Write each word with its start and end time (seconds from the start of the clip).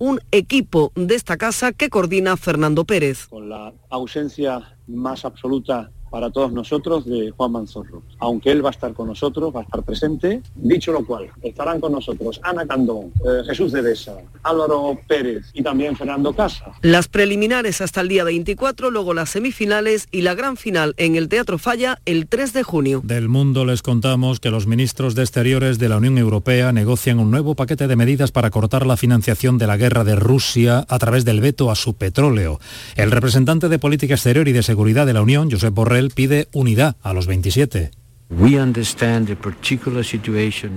un 0.00 0.18
equipo 0.32 0.92
de 0.96 1.14
esta 1.14 1.36
casa 1.36 1.72
que 1.72 1.90
coordina 1.90 2.36
Fernando 2.36 2.84
Pérez. 2.84 3.28
Con 3.28 3.50
la 3.50 3.72
ausencia 3.90 4.76
más 4.88 5.24
absoluta 5.24 5.92
para 6.10 6.30
todos 6.30 6.52
nosotros 6.52 7.04
de 7.06 7.30
Juan 7.36 7.52
Manzorro. 7.52 8.02
Aunque 8.18 8.50
él 8.50 8.64
va 8.64 8.70
a 8.70 8.72
estar 8.72 8.92
con 8.92 9.08
nosotros, 9.08 9.54
va 9.54 9.60
a 9.60 9.62
estar 9.64 9.82
presente. 9.82 10.42
Dicho 10.54 10.92
lo 10.92 11.04
cual, 11.06 11.28
estarán 11.42 11.80
con 11.80 11.92
nosotros 11.92 12.40
Ana 12.42 12.66
Candón, 12.66 13.12
eh, 13.24 13.42
Jesús 13.46 13.72
de 13.72 13.82
Deza, 13.82 14.16
Álvaro 14.42 14.98
Pérez 15.06 15.46
y 15.54 15.62
también 15.62 15.96
Fernando 15.96 16.34
Casa. 16.34 16.72
Las 16.82 17.08
preliminares 17.08 17.80
hasta 17.80 18.00
el 18.00 18.08
día 18.08 18.24
24, 18.24 18.90
luego 18.90 19.14
las 19.14 19.30
semifinales 19.30 20.08
y 20.10 20.22
la 20.22 20.34
gran 20.34 20.56
final 20.56 20.94
en 20.96 21.16
el 21.16 21.28
Teatro 21.28 21.58
Falla 21.58 22.00
el 22.04 22.26
3 22.26 22.52
de 22.52 22.62
junio. 22.62 23.00
Del 23.04 23.28
mundo 23.28 23.64
les 23.64 23.82
contamos 23.82 24.40
que 24.40 24.50
los 24.50 24.66
ministros 24.66 25.14
de 25.14 25.22
Exteriores 25.22 25.78
de 25.78 25.88
la 25.88 25.98
Unión 25.98 26.18
Europea 26.18 26.72
negocian 26.72 27.18
un 27.18 27.30
nuevo 27.30 27.54
paquete 27.54 27.86
de 27.86 27.96
medidas 27.96 28.32
para 28.32 28.50
cortar 28.50 28.86
la 28.86 28.96
financiación 28.96 29.58
de 29.58 29.66
la 29.66 29.76
guerra 29.76 30.04
de 30.04 30.16
Rusia 30.16 30.84
a 30.88 30.98
través 30.98 31.24
del 31.24 31.40
veto 31.40 31.70
a 31.70 31.74
su 31.74 31.94
petróleo. 31.94 32.60
El 32.96 33.10
representante 33.10 33.68
de 33.68 33.78
Política 33.78 34.14
Exterior 34.14 34.48
y 34.48 34.52
de 34.52 34.62
Seguridad 34.62 35.06
de 35.06 35.12
la 35.12 35.22
Unión, 35.22 35.50
Josep 35.50 35.74
Borrell, 35.74 35.99
pide 36.08 36.48
unidad 36.54 36.96
a 37.02 37.12
los 37.12 37.26
27. 37.26 37.90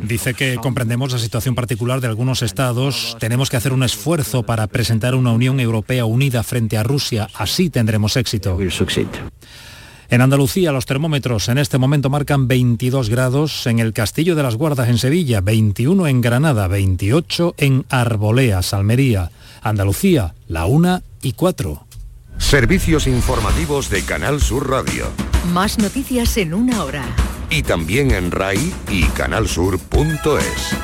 Dice 0.08 0.34
que 0.34 0.56
comprendemos 0.56 1.14
la 1.14 1.20
situación 1.20 1.54
particular 1.54 2.02
de 2.02 2.08
algunos 2.08 2.42
estados. 2.42 3.16
Tenemos 3.20 3.50
que 3.50 3.58
hacer 3.58 3.74
un 3.74 3.84
esfuerzo 3.84 4.44
para 4.44 4.66
presentar 4.68 5.14
una 5.14 5.32
Unión 5.32 5.60
Europea 5.60 6.06
unida 6.06 6.42
frente 6.42 6.78
a 6.78 6.84
Rusia. 6.84 7.30
Así 7.36 7.70
tendremos 7.70 8.18
éxito. 8.18 8.58
En 10.10 10.22
Andalucía 10.22 10.72
los 10.72 10.86
termómetros 10.86 11.48
en 11.48 11.60
este 11.60 11.78
momento 11.78 12.10
marcan 12.10 12.48
22 12.48 13.10
grados 13.10 13.66
en 13.68 13.80
el 13.80 13.94
Castillo 13.94 14.36
de 14.36 14.44
las 14.44 14.56
Guardas 14.56 14.90
en 14.90 14.98
Sevilla, 14.98 15.42
21 15.42 16.08
en 16.08 16.22
Granada, 16.22 16.68
28 16.68 17.56
en 17.58 17.86
Arboleas, 17.90 18.74
Almería. 18.74 19.32
Andalucía, 19.62 20.34
la 20.48 20.66
1 20.66 21.02
y 21.22 21.34
4. 21.34 21.88
Servicios 22.44 23.08
informativos 23.08 23.90
de 23.90 24.04
Canal 24.04 24.40
Sur 24.40 24.70
Radio. 24.70 25.08
Más 25.54 25.80
noticias 25.80 26.38
en 26.38 26.54
una 26.54 26.84
hora. 26.84 27.04
Y 27.50 27.64
también 27.64 28.12
en 28.12 28.30
RAI 28.30 28.72
y 28.92 29.06
canalsur.es. 29.06 30.78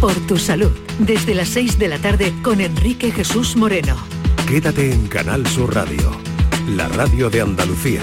Por 0.00 0.14
tu 0.26 0.36
salud, 0.36 0.70
desde 1.00 1.34
las 1.34 1.48
6 1.48 1.78
de 1.78 1.88
la 1.88 1.98
tarde 1.98 2.32
con 2.42 2.60
Enrique 2.60 3.10
Jesús 3.10 3.56
Moreno. 3.56 3.96
Quédate 4.46 4.92
en 4.92 5.08
Canal 5.08 5.44
Sur 5.46 5.74
Radio, 5.74 6.12
la 6.68 6.86
radio 6.88 7.30
de 7.30 7.40
Andalucía. 7.40 8.02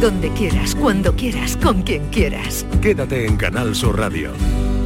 Donde 0.00 0.30
quieras, 0.30 0.74
cuando 0.74 1.14
quieras, 1.14 1.56
con 1.56 1.82
quien 1.82 2.08
quieras. 2.10 2.66
Quédate 2.82 3.26
en 3.26 3.36
Canal 3.36 3.74
Sur 3.74 3.98
Radio, 3.98 4.30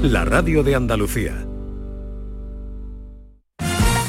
la 0.02 0.24
radio 0.24 0.62
de 0.62 0.74
Andalucía. 0.74 1.46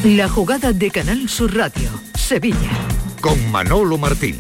La 0.04 0.30
jugada 0.30 0.72
de 0.72 0.92
Canal 0.92 1.28
Sur 1.28 1.56
Radio, 1.56 1.90
Sevilla. 2.16 2.72
Con 3.22 3.52
Manolo 3.52 3.98
Martín. 3.98 4.38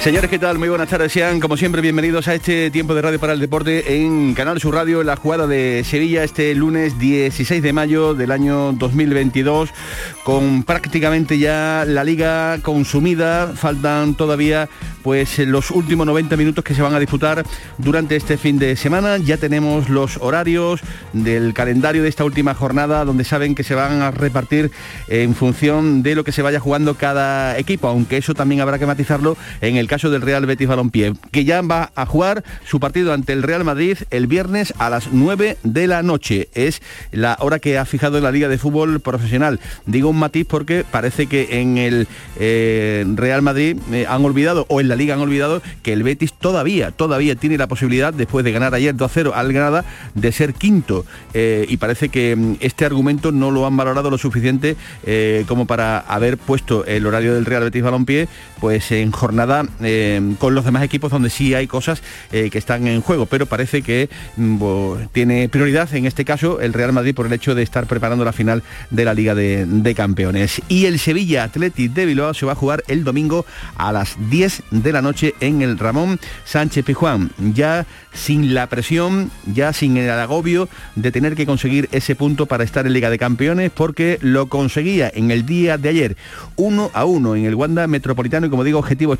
Señores, 0.00 0.30
¿qué 0.30 0.38
tal? 0.38 0.58
Muy 0.58 0.70
buenas 0.70 0.88
tardes. 0.88 1.12
Sean, 1.12 1.40
como 1.40 1.58
siempre, 1.58 1.82
bienvenidos 1.82 2.26
a 2.26 2.34
este 2.34 2.70
tiempo 2.70 2.94
de 2.94 3.02
Radio 3.02 3.20
para 3.20 3.34
el 3.34 3.38
Deporte 3.38 4.02
en 4.02 4.32
Canal 4.32 4.58
Sur 4.58 4.74
Radio, 4.74 5.02
la 5.02 5.14
jugada 5.14 5.46
de 5.46 5.84
Sevilla, 5.84 6.24
este 6.24 6.54
lunes 6.54 6.98
16 6.98 7.62
de 7.62 7.72
mayo 7.74 8.14
del 8.14 8.32
año 8.32 8.72
2022, 8.72 9.68
con 10.24 10.62
prácticamente 10.62 11.36
ya 11.36 11.84
la 11.86 12.02
liga 12.02 12.60
consumida. 12.62 13.52
Faltan 13.54 14.14
todavía 14.14 14.70
pues 15.02 15.38
los 15.38 15.70
últimos 15.70 16.06
90 16.06 16.36
minutos 16.36 16.64
que 16.64 16.74
se 16.74 16.82
van 16.82 16.94
a 16.94 16.98
disputar 16.98 17.44
durante 17.76 18.16
este 18.16 18.38
fin 18.38 18.58
de 18.58 18.76
semana. 18.76 19.18
Ya 19.18 19.36
tenemos 19.36 19.90
los 19.90 20.16
horarios 20.18 20.80
del 21.12 21.52
calendario 21.52 22.02
de 22.02 22.08
esta 22.08 22.24
última 22.24 22.54
jornada, 22.54 23.04
donde 23.04 23.24
saben 23.24 23.54
que 23.54 23.64
se 23.64 23.74
van 23.74 24.00
a 24.00 24.10
repartir 24.10 24.70
en 25.08 25.34
función 25.34 26.02
de 26.02 26.14
lo 26.14 26.24
que 26.24 26.32
se 26.32 26.40
vaya 26.40 26.58
jugando 26.58 26.94
cada 26.94 27.58
equipo, 27.58 27.88
aunque 27.88 28.16
eso 28.16 28.32
también 28.32 28.62
habrá 28.62 28.78
que 28.78 28.86
matizarlo 28.86 29.36
en 29.60 29.76
el 29.76 29.89
caso 29.90 30.08
del 30.08 30.22
Real 30.22 30.46
Betis 30.46 30.68
Balompié, 30.68 31.14
que 31.32 31.44
ya 31.44 31.60
va 31.62 31.90
a 31.96 32.06
jugar 32.06 32.44
su 32.64 32.78
partido 32.78 33.12
ante 33.12 33.32
el 33.32 33.42
Real 33.42 33.64
Madrid 33.64 33.98
el 34.12 34.28
viernes 34.28 34.72
a 34.78 34.88
las 34.88 35.08
9 35.12 35.58
de 35.64 35.86
la 35.88 36.04
noche. 36.04 36.48
Es 36.54 36.80
la 37.10 37.36
hora 37.40 37.58
que 37.58 37.76
ha 37.76 37.84
fijado 37.84 38.20
la 38.20 38.30
Liga 38.30 38.46
de 38.46 38.56
Fútbol 38.56 39.00
Profesional. 39.00 39.58
Digo 39.86 40.08
un 40.08 40.20
matiz 40.20 40.46
porque 40.46 40.84
parece 40.88 41.26
que 41.26 41.60
en 41.60 41.76
el 41.76 42.06
eh, 42.38 43.04
Real 43.16 43.42
Madrid 43.42 43.78
eh, 43.90 44.06
han 44.08 44.24
olvidado, 44.24 44.64
o 44.68 44.80
en 44.80 44.86
la 44.86 44.94
Liga 44.94 45.14
han 45.14 45.20
olvidado, 45.20 45.60
que 45.82 45.92
el 45.92 46.04
Betis 46.04 46.34
todavía, 46.34 46.92
todavía 46.92 47.34
tiene 47.34 47.58
la 47.58 47.66
posibilidad, 47.66 48.14
después 48.14 48.44
de 48.44 48.52
ganar 48.52 48.74
ayer 48.74 48.94
2-0 48.94 49.32
al 49.34 49.52
Granada, 49.52 49.84
de 50.14 50.30
ser 50.30 50.54
quinto. 50.54 51.04
Eh, 51.34 51.66
y 51.68 51.78
parece 51.78 52.10
que 52.10 52.36
mm, 52.36 52.58
este 52.60 52.84
argumento 52.84 53.32
no 53.32 53.50
lo 53.50 53.66
han 53.66 53.76
valorado 53.76 54.08
lo 54.08 54.18
suficiente 54.18 54.76
como 55.48 55.66
para 55.66 55.98
haber 55.98 56.38
puesto 56.38 56.84
el 56.84 57.06
horario 57.06 57.34
del 57.34 57.44
Real 57.44 57.64
Betis 57.64 57.82
Balompié 57.82 58.28
pues 58.60 58.92
en 58.92 59.10
jornada 59.10 59.66
eh, 59.82 60.34
con 60.38 60.54
los 60.54 60.64
demás 60.64 60.82
equipos 60.82 61.10
donde 61.10 61.30
sí 61.30 61.54
hay 61.54 61.66
cosas 61.66 62.02
eh, 62.32 62.50
que 62.50 62.58
están 62.58 62.86
en 62.86 63.00
juego, 63.00 63.26
pero 63.26 63.46
parece 63.46 63.82
que 63.82 64.08
mm, 64.36 64.58
tiene 65.12 65.48
prioridad 65.48 65.92
en 65.94 66.06
este 66.06 66.24
caso 66.24 66.60
el 66.60 66.72
Real 66.72 66.92
Madrid 66.92 67.14
por 67.14 67.26
el 67.26 67.32
hecho 67.32 67.54
de 67.54 67.62
estar 67.62 67.86
preparando 67.86 68.24
la 68.24 68.32
final 68.32 68.62
de 68.90 69.04
la 69.04 69.14
Liga 69.14 69.34
de, 69.34 69.94
Campeones. 69.96 70.62
Y 70.68 70.86
el 70.86 70.98
Sevilla 70.98 71.44
Athletic 71.44 71.92
de 71.92 72.06
Bilbao 72.06 72.32
se 72.32 72.46
va 72.46 72.52
a 72.52 72.54
jugar 72.54 72.84
el 72.86 73.02
domingo 73.02 73.44
a 73.76 73.92
las 73.92 74.16
10 74.30 74.62
de 74.70 74.92
la 74.92 75.02
noche 75.02 75.34
en 75.40 75.62
el 75.62 75.78
Ramón 75.78 76.20
Sánchez 76.44 76.84
Pijuán, 76.84 77.30
ya 77.54 77.86
sin 78.12 78.54
la 78.54 78.68
presión, 78.68 79.30
ya 79.52 79.72
sin 79.72 79.96
el 79.96 80.10
agobio 80.10 80.68
de 80.94 81.10
tener 81.12 81.34
que 81.34 81.46
conseguir 81.46 81.88
ese 81.92 82.14
punto 82.14 82.46
para 82.46 82.64
estar 82.64 82.86
en 82.86 82.92
Liga 82.92 83.10
de 83.10 83.18
Campeones, 83.18 83.70
porque 83.72 84.18
lo 84.20 84.46
conseguía 84.46 85.10
en 85.12 85.30
el 85.30 85.44
día 85.44 85.76
de 85.76 85.88
ayer, 85.88 86.16
1 86.56 86.90
a 86.92 87.04
1 87.04 87.36
en 87.36 87.44
el 87.44 87.54
Wanda 87.54 87.86
Metropolitano 87.86 88.46
y 88.46 88.50
como 88.50 88.64
digo, 88.64 88.78
objetivo 88.78 89.16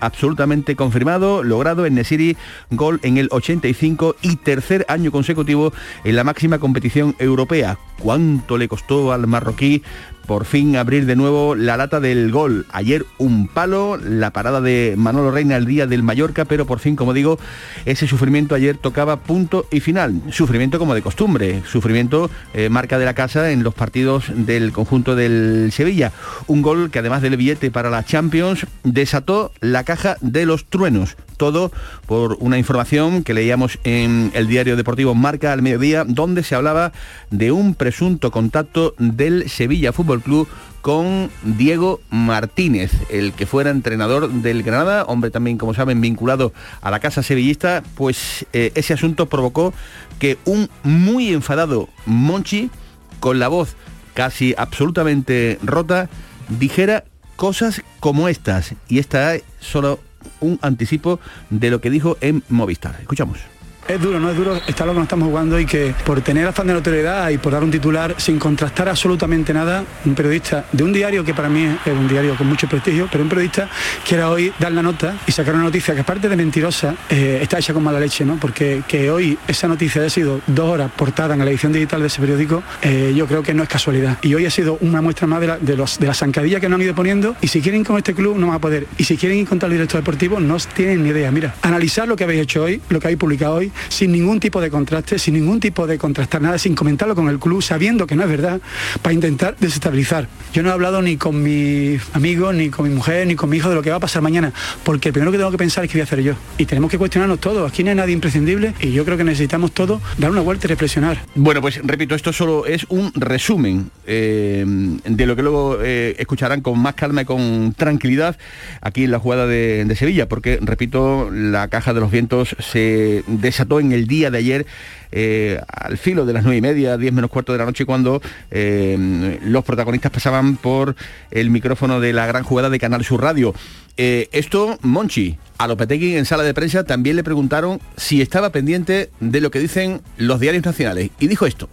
absolutamente 0.00 0.76
confirmado, 0.76 1.42
logrado 1.42 1.86
en 1.86 1.94
Nesiri, 1.94 2.36
gol 2.70 3.00
en 3.02 3.18
el 3.18 3.28
85 3.30 4.16
y 4.22 4.36
tercer 4.36 4.84
año 4.88 5.10
consecutivo 5.10 5.72
en 6.04 6.16
la 6.16 6.24
máxima 6.24 6.58
competición 6.58 7.14
europea. 7.18 7.78
¿Cuánto 7.98 8.58
le 8.58 8.68
costó 8.68 9.12
al 9.12 9.26
marroquí 9.26 9.82
por 10.26 10.44
fin 10.44 10.76
abrir 10.76 11.06
de 11.06 11.16
nuevo 11.16 11.54
la 11.54 11.76
lata 11.76 12.00
del 12.00 12.30
gol. 12.30 12.66
Ayer 12.72 13.04
un 13.18 13.48
palo, 13.48 13.96
la 13.96 14.30
parada 14.32 14.60
de 14.60 14.94
Manolo 14.96 15.30
Reina 15.30 15.56
el 15.56 15.66
día 15.66 15.86
del 15.86 16.02
Mallorca, 16.02 16.44
pero 16.44 16.66
por 16.66 16.78
fin, 16.78 16.96
como 16.96 17.12
digo, 17.12 17.38
ese 17.84 18.06
sufrimiento 18.06 18.54
ayer 18.54 18.76
tocaba 18.76 19.20
punto 19.20 19.66
y 19.70 19.80
final. 19.80 20.20
Sufrimiento 20.30 20.78
como 20.78 20.94
de 20.94 21.02
costumbre, 21.02 21.62
sufrimiento 21.66 22.30
eh, 22.54 22.68
marca 22.68 22.98
de 22.98 23.04
la 23.04 23.14
casa 23.14 23.50
en 23.50 23.62
los 23.62 23.74
partidos 23.74 24.24
del 24.34 24.72
conjunto 24.72 25.16
del 25.16 25.70
Sevilla. 25.72 26.12
Un 26.46 26.62
gol 26.62 26.90
que 26.90 27.00
además 27.00 27.22
del 27.22 27.36
billete 27.36 27.70
para 27.70 27.90
la 27.90 28.04
Champions 28.04 28.66
desató 28.84 29.52
la 29.60 29.84
caja 29.84 30.16
de 30.20 30.46
los 30.46 30.64
truenos 30.66 31.16
todo 31.42 31.72
por 32.06 32.36
una 32.38 32.56
información 32.56 33.24
que 33.24 33.34
leíamos 33.34 33.80
en 33.82 34.30
el 34.32 34.46
diario 34.46 34.76
deportivo 34.76 35.16
Marca 35.16 35.52
al 35.52 35.60
mediodía, 35.60 36.04
donde 36.06 36.44
se 36.44 36.54
hablaba 36.54 36.92
de 37.32 37.50
un 37.50 37.74
presunto 37.74 38.30
contacto 38.30 38.94
del 38.98 39.50
Sevilla 39.50 39.92
Fútbol 39.92 40.22
Club 40.22 40.46
con 40.82 41.30
Diego 41.42 42.00
Martínez, 42.10 42.92
el 43.10 43.32
que 43.32 43.46
fuera 43.46 43.70
entrenador 43.70 44.30
del 44.30 44.62
Granada, 44.62 45.02
hombre 45.06 45.32
también, 45.32 45.58
como 45.58 45.74
saben, 45.74 46.00
vinculado 46.00 46.52
a 46.80 46.92
la 46.92 47.00
casa 47.00 47.24
sevillista, 47.24 47.82
pues 47.96 48.46
eh, 48.52 48.70
ese 48.76 48.94
asunto 48.94 49.26
provocó 49.26 49.74
que 50.20 50.38
un 50.44 50.70
muy 50.84 51.32
enfadado 51.32 51.88
Monchi, 52.06 52.70
con 53.18 53.40
la 53.40 53.48
voz 53.48 53.74
casi 54.14 54.54
absolutamente 54.56 55.58
rota, 55.64 56.08
dijera 56.48 57.02
cosas 57.34 57.82
como 57.98 58.28
estas. 58.28 58.76
Y 58.88 59.00
esta 59.00 59.34
es 59.34 59.42
solo 59.58 59.98
un 60.40 60.58
anticipo 60.62 61.20
de 61.50 61.70
lo 61.70 61.80
que 61.80 61.90
dijo 61.90 62.16
en 62.20 62.42
Movistar. 62.48 62.96
Escuchamos. 63.00 63.51
Es 63.88 64.00
duro, 64.00 64.20
no 64.20 64.30
es 64.30 64.36
duro 64.36 64.60
está 64.66 64.86
lo 64.86 64.92
que 64.92 64.98
nos 64.98 65.06
estamos 65.06 65.28
jugando 65.28 65.58
y 65.58 65.66
que 65.66 65.92
por 66.04 66.20
tener 66.20 66.46
afán 66.46 66.68
de 66.68 66.72
notoriedad 66.72 67.28
y 67.30 67.38
por 67.38 67.52
dar 67.52 67.64
un 67.64 67.70
titular 67.70 68.14
sin 68.16 68.38
contrastar 68.38 68.88
absolutamente 68.88 69.52
nada, 69.52 69.84
un 70.04 70.14
periodista 70.14 70.64
de 70.70 70.84
un 70.84 70.92
diario 70.92 71.24
que 71.24 71.34
para 71.34 71.48
mí 71.48 71.64
es 71.84 71.92
un 71.92 72.06
diario 72.06 72.36
con 72.36 72.46
mucho 72.46 72.68
prestigio, 72.68 73.08
pero 73.10 73.24
un 73.24 73.28
periodista 73.28 73.68
quiera 74.06 74.30
hoy 74.30 74.52
dar 74.60 74.70
la 74.70 74.82
nota 74.82 75.16
y 75.26 75.32
sacar 75.32 75.54
una 75.54 75.64
noticia 75.64 75.94
que 75.94 76.02
aparte 76.02 76.28
de 76.28 76.36
mentirosa 76.36 76.94
eh, 77.10 77.40
está 77.42 77.58
hecha 77.58 77.74
con 77.74 77.82
mala 77.82 77.98
leche, 77.98 78.24
¿no? 78.24 78.36
Porque 78.36 78.82
que 78.86 79.10
hoy 79.10 79.36
esa 79.48 79.66
noticia 79.66 80.00
haya 80.00 80.10
sido 80.10 80.40
dos 80.46 80.70
horas 80.70 80.90
portada 80.96 81.34
en 81.34 81.40
la 81.40 81.50
edición 81.50 81.72
digital 81.72 82.02
de 82.02 82.06
ese 82.06 82.20
periódico, 82.20 82.62
eh, 82.82 83.12
yo 83.16 83.26
creo 83.26 83.42
que 83.42 83.52
no 83.52 83.64
es 83.64 83.68
casualidad. 83.68 84.16
Y 84.22 84.32
hoy 84.34 84.46
ha 84.46 84.50
sido 84.50 84.78
una 84.80 85.02
muestra 85.02 85.26
más 85.26 85.40
de 85.40 85.48
la, 85.48 85.58
de 85.58 86.06
la 86.06 86.14
zancadilla 86.14 86.60
que 86.60 86.68
nos 86.68 86.76
han 86.76 86.82
ido 86.82 86.94
poniendo 86.94 87.34
y 87.40 87.48
si 87.48 87.60
quieren 87.60 87.82
con 87.82 87.96
este 87.96 88.14
club 88.14 88.38
no 88.38 88.46
van 88.46 88.56
a 88.56 88.60
poder. 88.60 88.86
Y 88.96 89.04
si 89.04 89.16
quieren 89.16 89.38
ir 89.38 89.48
contra 89.48 89.66
el 89.66 89.72
director 89.72 90.00
deportivo 90.00 90.38
no 90.38 90.56
tienen 90.74 91.02
ni 91.02 91.08
idea. 91.10 91.32
Mira, 91.32 91.54
analizar 91.62 92.06
lo 92.06 92.14
que 92.14 92.24
habéis 92.24 92.42
hecho 92.42 92.62
hoy, 92.62 92.80
lo 92.88 93.00
que 93.00 93.08
habéis 93.08 93.18
publicado 93.18 93.56
hoy, 93.56 93.71
sin 93.88 94.12
ningún 94.12 94.40
tipo 94.40 94.60
de 94.60 94.70
contraste, 94.70 95.18
sin 95.18 95.34
ningún 95.34 95.60
tipo 95.60 95.86
de 95.86 95.98
contrastar 95.98 96.42
nada, 96.42 96.58
sin 96.58 96.74
comentarlo 96.74 97.14
con 97.14 97.28
el 97.28 97.38
club, 97.38 97.62
sabiendo 97.62 98.06
que 98.06 98.14
no 98.14 98.22
es 98.22 98.28
verdad, 98.28 98.60
para 99.00 99.12
intentar 99.12 99.56
desestabilizar. 99.58 100.28
Yo 100.52 100.62
no 100.62 100.70
he 100.70 100.72
hablado 100.72 101.02
ni 101.02 101.16
con 101.16 101.42
mis 101.42 102.00
amigos, 102.12 102.54
ni 102.54 102.70
con 102.70 102.88
mi 102.88 102.94
mujer, 102.94 103.26
ni 103.26 103.34
con 103.34 103.50
mi 103.50 103.56
hijo 103.56 103.68
de 103.68 103.74
lo 103.74 103.82
que 103.82 103.90
va 103.90 103.96
a 103.96 104.00
pasar 104.00 104.22
mañana, 104.22 104.52
porque 104.84 105.08
el 105.08 105.12
primero 105.12 105.32
que 105.32 105.38
tengo 105.38 105.50
que 105.50 105.58
pensar 105.58 105.84
es 105.84 105.90
qué 105.90 105.98
voy 105.98 106.02
a 106.02 106.04
hacer 106.04 106.22
yo. 106.22 106.34
Y 106.58 106.66
tenemos 106.66 106.90
que 106.90 106.98
cuestionarnos 106.98 107.40
todos. 107.40 107.70
Aquí 107.70 107.82
no 107.84 107.90
hay 107.90 107.96
nadie 107.96 108.14
imprescindible 108.14 108.74
y 108.80 108.92
yo 108.92 109.04
creo 109.04 109.16
que 109.16 109.24
necesitamos 109.24 109.72
todos 109.72 110.00
dar 110.18 110.30
una 110.30 110.40
vuelta 110.40 110.66
y 110.66 110.68
reflexionar. 110.68 111.22
Bueno, 111.34 111.60
pues 111.60 111.80
repito, 111.82 112.14
esto 112.14 112.32
solo 112.32 112.66
es 112.66 112.86
un 112.88 113.12
resumen 113.14 113.90
eh, 114.06 114.64
de 115.04 115.26
lo 115.26 115.36
que 115.36 115.42
luego 115.42 115.78
eh, 115.82 116.14
escucharán 116.18 116.60
con 116.60 116.78
más 116.78 116.94
calma 116.94 117.22
y 117.22 117.24
con 117.24 117.74
tranquilidad 117.76 118.36
aquí 118.80 119.04
en 119.04 119.10
la 119.10 119.18
jugada 119.18 119.46
de, 119.46 119.84
de 119.84 119.96
Sevilla, 119.96 120.28
porque 120.28 120.58
repito, 120.60 121.30
la 121.30 121.68
caja 121.68 121.94
de 121.94 122.00
los 122.00 122.10
vientos 122.10 122.56
se 122.58 123.24
desató 123.62 123.80
en 123.80 123.92
el 123.92 124.06
día 124.06 124.30
de 124.30 124.38
ayer 124.38 124.66
eh, 125.12 125.60
al 125.68 125.98
filo 125.98 126.24
de 126.24 126.32
las 126.32 126.42
nueve 126.42 126.56
y 126.56 126.60
media, 126.60 126.96
diez 126.96 127.12
menos 127.12 127.30
cuarto 127.30 127.52
de 127.52 127.58
la 127.58 127.64
noche, 127.64 127.84
cuando 127.84 128.20
eh, 128.50 129.38
los 129.44 129.64
protagonistas 129.64 130.10
pasaban 130.10 130.56
por 130.56 130.96
el 131.30 131.50
micrófono 131.50 132.00
de 132.00 132.12
la 132.12 132.26
gran 132.26 132.42
jugada 132.42 132.70
de 132.70 132.78
Canal 132.78 133.04
Sur 133.04 133.22
Radio. 133.22 133.54
Eh, 133.96 134.28
esto, 134.32 134.78
Monchi, 134.82 135.36
a 135.58 135.68
Lopetegui 135.68 136.16
en 136.16 136.24
sala 136.24 136.42
de 136.42 136.54
prensa 136.54 136.84
también 136.84 137.16
le 137.16 137.22
preguntaron 137.24 137.78
si 137.96 138.22
estaba 138.22 138.50
pendiente 138.50 139.10
de 139.20 139.40
lo 139.40 139.50
que 139.50 139.60
dicen 139.60 140.00
los 140.16 140.40
diarios 140.40 140.64
nacionales. 140.64 141.10
Y 141.20 141.28
dijo 141.28 141.46
esto. 141.46 141.68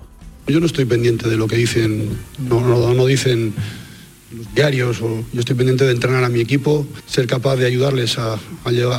Yo 0.48 0.60
no 0.60 0.66
estoy 0.66 0.86
pendiente 0.86 1.30
de 1.30 1.38
lo 1.38 1.48
que 1.48 1.56
dicen, 1.56 2.10
no, 2.40 2.60
no 2.60 3.06
dicen 3.06 3.54
los 4.36 4.54
diarios 4.54 5.02
o 5.02 5.24
yo 5.34 5.40
estoy 5.40 5.56
pendiente 5.56 5.86
de 5.86 5.92
entrenar 5.92 6.24
a 6.24 6.30
mi 6.30 6.40
equipo, 6.40 6.86
ser 7.08 7.28
capaz 7.28 7.56
de 7.56 7.66
ayudarles 7.66 8.18
a, 8.18 8.40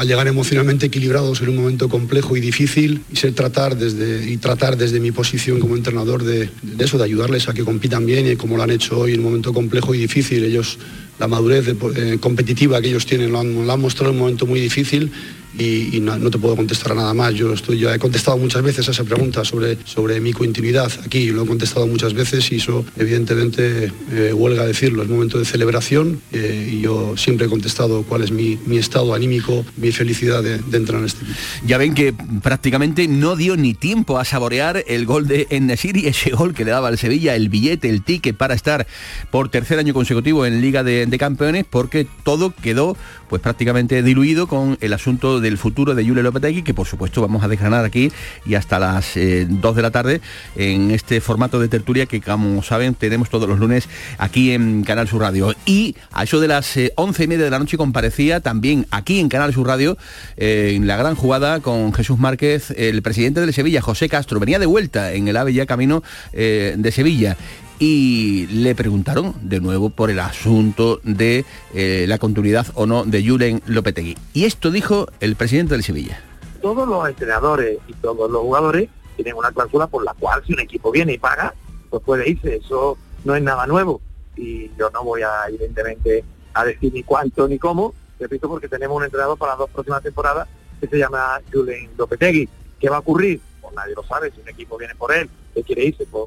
llegar 0.03 0.27
emocionalmente 0.27 0.87
equilibrados 0.87 1.41
en 1.43 1.51
un 1.51 1.57
momento 1.57 1.89
complejo 1.89 2.37
y 2.37 2.41
difícil 2.41 3.03
y 3.13 3.17
ser 3.17 3.35
tratar 3.35 3.77
desde 3.77 4.29
y 4.29 4.37
tratar 4.39 4.77
desde 4.77 4.99
mi 4.99 5.13
posición 5.13 5.61
como 5.61 5.77
entrenador 5.77 6.25
de, 6.25 6.51
eso, 6.79 6.99
de 6.99 7.05
ayudarles 7.05 7.49
a 7.49 7.55
que 7.55 7.65
compitan 7.65 8.07
bien 8.07 8.27
y 8.27 8.37
como 8.37 8.57
lo 8.57 8.63
han 8.63 8.71
hecho 8.71 8.99
hoy 8.99 9.13
en 9.13 9.21
un 9.21 9.27
momento 9.27 9.53
complejo 9.53 9.95
y 9.95 9.99
difícil. 9.99 10.45
Ellos 10.45 10.79
la 11.19 11.29
madurez 11.29 11.67
eh, 11.69 12.19
competitiva 12.19 12.81
que 12.81 12.89
ellos 12.89 13.07
tienen 13.07 13.31
lo 13.31 13.41
han, 13.41 13.67
lo 13.67 13.73
han 13.73 13.81
mostrado 13.81 14.11
en 14.11 14.17
un 14.17 14.23
momento 14.23 14.47
muy 14.47 14.61
difícil 14.61 15.13
y, 15.59 16.01
no, 16.01 16.31
te 16.31 16.39
puedo 16.39 16.57
contestar 16.57 16.93
a 16.93 16.95
nada 16.95 17.15
más. 17.15 17.35
Yo, 17.35 17.53
estoy, 17.53 17.79
yo 17.79 17.93
he 17.93 17.99
contestado 17.99 18.39
muchas 18.39 18.63
veces 18.63 18.89
a 18.89 18.93
esa 18.93 19.05
pregunta 19.05 19.45
sobre, 19.45 19.79
sobre 19.85 20.21
mi 20.21 20.33
cointimidad 20.33 20.91
aquí, 21.05 21.31
lo 21.31 21.43
he 21.43 21.47
contestado 21.47 21.87
muchas 21.87 22.15
veces 22.15 22.51
y 22.53 22.57
eso 22.57 22.85
evidentemente 22.97 23.93
eh, 24.13 24.33
huelga 24.33 24.67
decirlo, 24.67 25.03
es 25.03 25.09
momento 25.09 25.39
de 25.39 25.45
celebración 25.45 26.21
eh, 26.33 26.71
y 26.73 26.81
yo 26.81 27.17
siempre 27.17 27.47
he 27.47 27.49
contestado 27.49 28.03
cuál 28.05 28.23
es 28.23 28.31
mi, 28.31 28.59
estado 28.77 29.15
anímico, 29.15 29.65
mi 29.77 29.93
felicidad 29.93 30.43
de, 30.43 30.61
entrar 30.77 31.01
en 31.01 31.07
este. 31.07 31.25
Ya 31.67 31.77
ven 31.77 31.95
que 31.95 32.15
prácticamente 32.43 33.07
no 33.09 33.37
dio 33.37 33.57
ni 33.57 33.75
tiempo 33.75 34.19
a 34.19 34.25
saborear 34.25 34.85
el 34.87 35.05
gol 35.05 35.27
de 35.27 35.47
Enesiri, 35.51 36.07
ese 36.07 36.31
gol 36.31 36.55
que 36.55 36.65
le 36.65 36.71
daba 36.71 36.89
al 36.89 36.99
Sevilla 36.99 37.35
el 37.35 37.49
billete, 37.49 37.91
el 37.91 38.03
ticket 38.03 38.37
para 38.37 38.55
estar 38.55 38.87
por 39.31 39.49
tercer 39.51 39.79
año 39.79 39.93
consecutivo 39.93 40.47
en 40.47 40.61
Liga 40.61 40.83
de 40.83 41.19
Campeones, 41.19 41.67
porque 41.69 42.07
todo 42.25 42.55
quedó 42.55 42.97
pues 43.31 43.41
prácticamente 43.41 44.03
diluido 44.03 44.49
con 44.49 44.77
el 44.81 44.93
asunto 44.93 45.39
del 45.39 45.57
futuro 45.57 45.95
de 45.95 46.05
Julio 46.05 46.25
Lopetegui, 46.25 46.63
que 46.63 46.75
por 46.75 46.89
supuesto 46.89 47.23
vamos 47.23 47.45
a 47.45 47.49
desgranar 47.49 47.85
aquí 47.85 48.11
y 48.45 48.57
hasta 48.57 48.81
las 48.81 49.15
2 49.15 49.15
eh, 49.15 49.47
de 49.47 49.83
la 49.83 49.93
tarde 49.93 50.21
en 50.57 50.91
este 50.91 51.21
formato 51.21 51.61
de 51.61 51.69
tertulia 51.69 52.07
que 52.07 52.21
como 52.21 52.61
saben 52.65 52.95
tenemos 52.95 53.31
todos 53.31 53.49
los 53.49 53.61
lunes 53.61 53.89
aquí 54.19 54.51
en 54.51 54.83
Canal 54.83 55.07
Sur 55.07 55.21
Radio. 55.21 55.55
Y 55.65 55.95
a 56.11 56.25
eso 56.25 56.41
de 56.41 56.49
las 56.49 56.77
eh, 56.77 56.93
once 56.97 57.23
y 57.23 57.29
media 57.29 57.45
de 57.45 57.53
la 57.53 57.61
noche 57.61 57.77
comparecía 57.77 58.41
también 58.41 58.89
aquí 58.91 59.21
en 59.21 59.29
Canal 59.29 59.55
Sur 59.55 59.69
Radio 59.69 59.97
eh, 60.37 60.73
en 60.75 60.89
la 60.89 60.97
gran 60.97 61.15
jugada 61.15 61.61
con 61.61 61.95
Jesús 61.95 62.19
Márquez, 62.19 62.73
el 62.77 63.01
presidente 63.01 63.47
de 63.47 63.53
Sevilla, 63.53 63.81
José 63.81 64.09
Castro, 64.09 64.41
venía 64.41 64.59
de 64.59 64.67
vuelta 64.67 65.13
en 65.13 65.29
el 65.29 65.37
AVE 65.37 65.53
ya 65.53 65.67
camino 65.67 66.03
de 66.33 66.93
Sevilla 66.93 67.37
y 67.81 68.47
le 68.49 68.75
preguntaron 68.75 69.35
de 69.41 69.59
nuevo 69.59 69.89
por 69.89 70.11
el 70.11 70.21
asunto 70.21 71.01
de 71.03 71.47
eh, 71.75 72.05
la 72.07 72.19
continuidad 72.19 72.67
o 72.75 72.85
no 72.85 73.05
de 73.05 73.27
Julen 73.27 73.63
Lopetegui. 73.67 74.17
Y 74.35 74.45
esto 74.45 74.71
dijo 74.71 75.07
el 75.19 75.35
presidente 75.35 75.75
del 75.75 75.83
Sevilla. 75.83 76.23
Todos 76.61 76.87
los 76.87 77.09
entrenadores 77.09 77.79
y 77.89 77.95
todos 77.95 78.31
los 78.31 78.43
jugadores 78.43 78.91
tienen 79.17 79.35
una 79.35 79.51
cláusula 79.51 79.87
por 79.87 80.05
la 80.05 80.13
cual 80.13 80.43
si 80.47 80.53
un 80.53 80.61
equipo 80.61 80.93
viene 80.93 81.15
y 81.15 81.19
paga, 81.19 81.55
pues 81.89 82.03
puede 82.05 82.29
irse. 82.29 82.57
Eso 82.57 82.99
no 83.25 83.35
es 83.35 83.43
nada 83.43 83.67
nuevo. 83.67 84.03
Y 84.37 84.71
yo 84.79 84.91
no 84.91 85.03
voy 85.03 85.23
a, 85.23 85.49
evidentemente, 85.49 86.23
a 86.53 86.67
decir 86.67 86.93
ni 86.93 87.03
cuánto 87.03 87.49
ni 87.49 87.59
cómo, 87.59 87.95
repito, 88.19 88.47
porque 88.47 88.69
tenemos 88.69 88.99
un 88.99 89.05
entrenador 89.05 89.39
para 89.39 89.53
las 89.53 89.59
dos 89.61 89.71
próximas 89.71 90.03
temporadas 90.03 90.47
que 90.83 90.87
se 90.87 90.99
llama 90.99 91.41
Julen 91.51 91.89
Lopetegui. 91.97 92.47
¿Qué 92.79 92.91
va 92.91 92.97
a 92.97 93.01
ocurrir? 93.01 93.41
Pues 93.63 93.75
nadie 93.75 93.95
lo 93.95 94.05
sabe. 94.05 94.31
Si 94.33 94.41
un 94.43 94.49
equipo 94.51 94.77
viene 94.77 94.95
por 94.95 95.15
él, 95.15 95.31
que 95.55 95.63
quiere 95.63 95.87
irse, 95.87 96.05
pues 96.11 96.27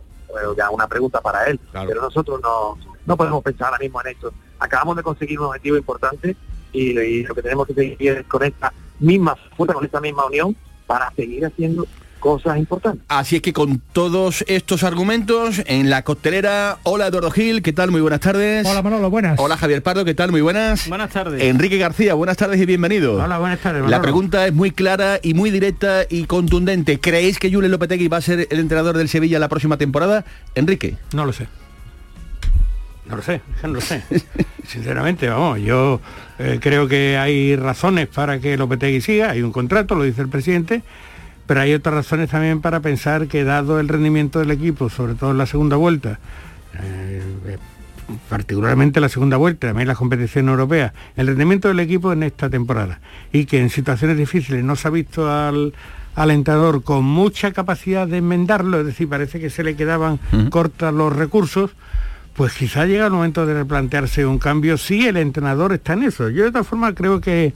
ya 0.58 0.70
una 0.70 0.88
pregunta 0.88 1.22
para 1.22 1.46
él. 1.46 1.60
Pero 1.72 2.02
nosotros 2.02 2.40
no, 2.42 2.78
no 3.06 3.18
podemos 3.18 3.44
pensar 3.44 3.68
ahora 3.68 3.80
mismo 3.80 4.02
en 4.02 4.08
esto. 4.08 4.34
Acabamos 4.60 4.96
de 4.96 5.04
conseguir 5.04 5.40
un 5.40 5.48
objetivo 5.48 5.78
importante 5.78 6.36
y, 6.72 7.24
lo 7.24 7.36
que 7.36 7.42
tenemos 7.42 7.68
que 7.68 7.74
seguir 7.74 8.12
es 8.12 8.28
con 8.28 8.44
esta 8.44 8.74
misma 9.00 9.36
fuerza, 9.56 9.74
con 9.74 9.86
esta 9.86 10.02
misma 10.02 10.25
unión, 10.25 10.56
para 10.88 11.12
seguir 11.12 11.46
haciendo 11.46 11.86
cosas 12.24 12.58
importantes. 12.58 13.06
Así 13.10 13.36
es 13.36 13.42
que 13.42 13.51
con 13.51 13.80
todos 13.92 14.46
estos 14.48 14.86
argumentos 14.86 15.62
en 15.65 15.89
la 15.89 16.03
costelera, 16.03 16.77
hola 16.84 17.08
Eduardo 17.08 17.30
Gil, 17.32 17.62
¿qué 17.62 17.74
tal? 17.74 17.92
Muy 17.92 18.00
buenas 18.00 18.22
tardes. 18.22 18.65
Hola 18.65 18.82
Manolo, 18.82 19.10
buenas. 19.10 19.38
Hola 19.42 19.58
Javier 19.58 19.84
Pardo, 19.84 20.06
¿qué 20.06 20.13
tal? 20.13 20.32
Muy 20.32 20.39
buenas. 20.39 20.88
Buenas 20.88 21.12
tardes. 21.12 21.44
Enrique 21.44 21.77
García, 21.77 22.13
buenas 22.13 22.38
tardes 22.38 22.62
y 22.62 22.65
bienvenido. 22.65 23.22
Hola, 23.22 23.39
buenas 23.39 23.60
tardes. 23.60 23.89
La 23.89 24.01
pregunta 24.01 24.48
es 24.48 24.53
muy 24.53 24.72
clara 24.72 25.20
y 25.22 25.34
muy 25.34 25.51
directa 25.51 26.03
y 26.10 26.24
contundente. 26.24 26.98
¿Creéis 27.01 27.39
que 27.39 27.51
Julio 27.51 27.68
Lopetegui 27.68 28.08
va 28.08 28.18
a 28.18 28.22
ser 28.22 28.48
el 28.50 28.60
entrenador 28.60 28.96
del 28.96 29.10
Sevilla 29.10 29.38
la 29.38 29.50
próxima 29.50 29.75
temporada? 29.75 30.24
Enrique. 30.56 30.96
No 31.13 31.25
lo 31.25 31.34
sé. 31.34 31.50
No 33.06 33.18
lo 33.18 33.22
sé, 33.22 33.42
no 33.63 33.68
lo 33.68 33.82
sé. 33.82 34.01
Sinceramente, 34.65 35.27
vamos, 35.27 35.60
yo 35.60 36.00
eh, 36.39 36.60
creo 36.62 36.88
que 36.88 37.18
hay 37.18 37.58
razones 37.58 38.08
para 38.08 38.39
que 38.39 38.56
Lopetegui 38.56 39.01
siga, 39.01 39.32
hay 39.32 39.42
un 39.42 39.51
contrato, 39.51 39.96
lo 39.96 40.06
dice 40.06 40.22
el 40.22 40.30
presidente, 40.30 40.84
pero 41.53 41.62
hay 41.62 41.75
otras 41.75 41.93
razones 41.93 42.31
también 42.31 42.62
para 42.62 42.79
pensar 42.79 43.27
que 43.27 43.43
dado 43.43 43.79
el 43.79 43.88
rendimiento 43.88 44.39
del 44.39 44.50
equipo, 44.50 44.89
sobre 44.89 45.13
todo 45.13 45.29
en 45.29 45.38
la 45.38 45.45
segunda 45.45 45.75
vuelta, 45.75 46.17
eh, 46.81 47.22
particularmente 48.27 49.00
la 49.00 49.07
segunda 49.07 49.38
vuelta, 49.38 49.67
también 49.67 49.88
la 49.88 49.93
competición 49.93 50.50
europea, 50.50 50.95
el 51.15 51.27
rendimiento 51.27 51.67
del 51.67 51.79
equipo 51.79 52.12
en 52.12 52.24
esta 52.24 52.50
temporada 52.50 53.01
y 53.31 53.45
que 53.45 53.62
en 53.62 53.69
situaciones 53.69 54.17
difíciles 54.17 54.63
no 54.63 54.75
se 54.75 54.88
ha 54.88 54.89
visto 54.89 55.31
al 55.31 55.75
alentador 56.15 56.81
con 56.81 57.03
mucha 57.03 57.51
capacidad 57.51 58.07
de 58.07 58.17
enmendarlo, 58.17 58.79
es 58.79 58.88
decir, 58.88 59.07
parece 59.07 59.39
que 59.39 59.51
se 59.51 59.63
le 59.63 59.75
quedaban 59.75 60.19
cortos 60.50 60.91
los 60.91 61.15
recursos, 61.15 61.69
pues 62.36 62.53
quizá 62.53 62.88
llega 62.88 63.05
el 63.05 63.12
momento 63.12 63.45
de 63.45 63.53
replantearse 63.53 64.25
un 64.25 64.39
cambio 64.39 64.75
si 64.79 65.05
el 65.05 65.17
entrenador 65.17 65.72
está 65.72 65.93
en 65.93 66.01
eso. 66.01 66.29
Yo 66.29 66.45
de 66.45 66.51
todas 66.51 66.65
formas 66.65 66.95
creo 66.95 67.22
que 67.22 67.53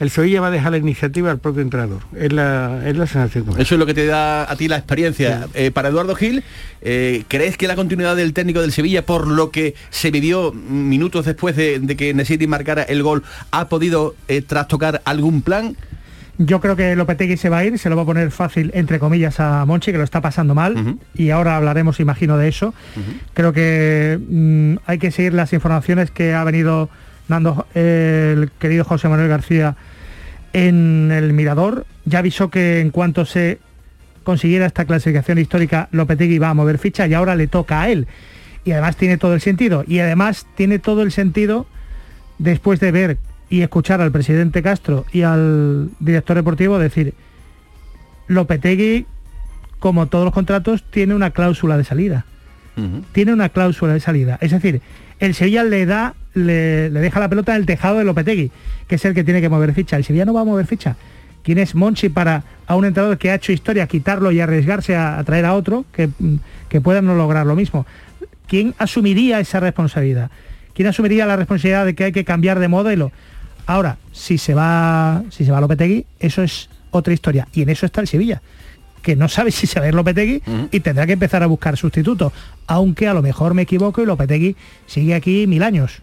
el 0.00 0.10
Sevilla 0.10 0.40
va 0.40 0.48
a 0.48 0.50
dejar 0.50 0.72
la 0.72 0.78
iniciativa 0.78 1.30
al 1.30 1.38
propio 1.38 1.62
entrenador. 1.62 2.02
Es 2.16 2.32
la, 2.32 2.82
es 2.86 2.96
la 2.96 3.06
sensación. 3.06 3.46
Eso 3.58 3.74
es 3.74 3.78
lo 3.78 3.86
que 3.86 3.94
te 3.94 4.06
da 4.06 4.50
a 4.50 4.56
ti 4.56 4.68
la 4.68 4.76
experiencia. 4.76 5.46
Eh, 5.54 5.70
para 5.70 5.88
Eduardo 5.88 6.14
Gil, 6.14 6.42
eh, 6.82 7.24
¿crees 7.28 7.56
que 7.56 7.68
la 7.68 7.76
continuidad 7.76 8.16
del 8.16 8.32
técnico 8.32 8.60
del 8.60 8.72
Sevilla, 8.72 9.06
por 9.06 9.26
lo 9.26 9.50
que 9.50 9.74
se 9.90 10.10
vivió 10.10 10.52
minutos 10.52 11.26
después 11.26 11.56
de, 11.56 11.80
que 11.96 12.12
Nesiri 12.14 12.46
marcara 12.46 12.82
el 12.82 13.02
gol, 13.02 13.22
ha 13.50 13.68
podido 13.68 14.14
eh, 14.28 14.42
trastocar 14.42 15.00
algún 15.04 15.42
plan? 15.42 15.76
Yo 16.36 16.60
creo 16.60 16.74
que 16.74 16.96
Lopetegui 16.96 17.36
se 17.36 17.48
va 17.48 17.58
a 17.58 17.64
ir, 17.64 17.78
se 17.78 17.88
lo 17.88 17.94
va 17.94 18.02
a 18.02 18.06
poner 18.06 18.32
fácil, 18.32 18.72
entre 18.74 18.98
comillas, 18.98 19.38
a 19.38 19.64
Monchi, 19.66 19.92
que 19.92 19.98
lo 19.98 20.04
está 20.04 20.20
pasando 20.20 20.52
mal, 20.52 20.96
y 21.14 21.30
ahora 21.30 21.56
hablaremos, 21.56 22.00
imagino, 22.00 22.36
de 22.36 22.48
eso. 22.48 22.74
Creo 23.34 23.52
que 23.52 24.18
mm, 24.20 24.78
hay 24.84 24.98
que 24.98 25.12
seguir 25.12 25.32
las 25.32 25.52
informaciones 25.52 26.10
que 26.10 26.34
ha 26.34 26.42
venido 26.42 26.90
dando 27.28 27.66
el 27.74 28.50
querido 28.58 28.84
José 28.84 29.08
Manuel 29.08 29.28
García 29.28 29.76
en 30.52 31.10
el 31.12 31.32
Mirador. 31.32 31.86
Ya 32.04 32.20
avisó 32.20 32.50
que 32.50 32.80
en 32.80 32.90
cuanto 32.90 33.24
se 33.24 33.58
consiguiera 34.22 34.66
esta 34.66 34.84
clasificación 34.84 35.38
histórica, 35.38 35.88
Lopetegui 35.92 36.38
va 36.38 36.50
a 36.50 36.54
mover 36.54 36.78
ficha 36.78 37.06
y 37.06 37.14
ahora 37.14 37.36
le 37.36 37.46
toca 37.46 37.82
a 37.82 37.90
él. 37.90 38.06
Y 38.64 38.72
además 38.72 38.96
tiene 38.96 39.18
todo 39.18 39.34
el 39.34 39.40
sentido. 39.40 39.84
Y 39.86 39.98
además 39.98 40.46
tiene 40.54 40.78
todo 40.78 41.02
el 41.02 41.12
sentido 41.12 41.66
después 42.38 42.80
de 42.80 42.92
ver 42.92 43.18
y 43.50 43.60
escuchar 43.60 44.00
al 44.00 44.10
presidente 44.10 44.62
Castro 44.62 45.04
y 45.12 45.22
al 45.22 45.90
director 46.00 46.36
deportivo 46.36 46.78
decir, 46.78 47.14
Lopetegui, 48.26 49.06
como 49.78 50.06
todos 50.06 50.24
los 50.24 50.32
contratos, 50.32 50.82
tiene 50.90 51.14
una 51.14 51.30
cláusula 51.30 51.76
de 51.76 51.84
salida. 51.84 52.24
Tiene 53.12 53.32
una 53.32 53.48
cláusula 53.50 53.92
de 53.92 54.00
salida. 54.00 54.38
Es 54.40 54.50
decir, 54.50 54.80
el 55.20 55.34
Sevilla 55.34 55.62
le 55.64 55.86
da, 55.86 56.14
le, 56.34 56.90
deja 56.90 57.20
la 57.20 57.28
pelota 57.28 57.54
en 57.54 57.60
el 57.60 57.66
tejado 57.66 57.98
de 57.98 58.04
Lopetegui, 58.04 58.50
que 58.88 58.96
es 58.96 59.04
el 59.04 59.14
que 59.14 59.24
tiene 59.24 59.40
que 59.40 59.48
mover 59.48 59.72
ficha. 59.74 59.96
El 59.96 60.04
Sevilla 60.04 60.24
no 60.24 60.34
va 60.34 60.40
a 60.40 60.44
mover 60.44 60.66
ficha. 60.66 60.96
¿Quién 61.42 61.58
es 61.58 61.74
Monchi 61.74 62.08
para 62.08 62.42
a 62.66 62.74
un 62.74 62.84
entrenador 62.84 63.18
que 63.18 63.30
ha 63.30 63.34
hecho 63.34 63.52
historia 63.52 63.86
quitarlo 63.86 64.32
y 64.32 64.40
arriesgarse 64.40 64.96
a, 64.96 65.22
traer 65.24 65.44
a 65.44 65.54
otro 65.54 65.84
que, 65.92 66.08
que 66.68 66.80
pueda 66.80 67.02
no 67.02 67.14
lograr 67.14 67.46
lo 67.46 67.54
mismo? 67.54 67.86
¿Quién 68.46 68.74
asumiría 68.78 69.40
esa 69.40 69.60
responsabilidad? 69.60 70.30
¿Quién 70.74 70.88
asumiría 70.88 71.26
la 71.26 71.36
responsabilidad 71.36 71.84
de 71.84 71.94
que 71.94 72.04
hay 72.04 72.12
que 72.12 72.24
cambiar 72.24 72.58
de 72.58 72.68
modelo? 72.68 73.12
Ahora, 73.66 73.96
si 74.12 74.38
se 74.38 74.54
va, 74.54 75.22
si 75.30 75.44
se 75.44 75.52
va 75.52 75.60
Lopetegui, 75.60 76.06
eso 76.18 76.42
es 76.42 76.68
otra 76.90 77.12
historia. 77.12 77.48
Y 77.52 77.62
en 77.62 77.68
eso 77.68 77.86
está 77.86 78.00
el 78.00 78.08
Sevilla, 78.08 78.42
que 79.04 79.14
no 79.14 79.28
sabe 79.28 79.52
si 79.52 79.68
se 79.68 79.78
va 79.78 79.86
a 79.86 79.88
ir 79.88 79.94
Lopetegui 79.94 80.42
y 80.72 80.80
tendrá 80.80 81.06
que 81.06 81.12
empezar 81.12 81.44
a 81.44 81.46
buscar 81.46 81.76
sustitutos. 81.76 82.32
Aunque 82.66 83.06
a 83.06 83.14
lo 83.14 83.22
mejor 83.22 83.54
me 83.54 83.62
equivoco 83.62 84.02
y 84.02 84.06
Lopetegui 84.06 84.56
sigue 84.86 85.14
aquí 85.14 85.46
mil 85.46 85.62
años. 85.62 86.02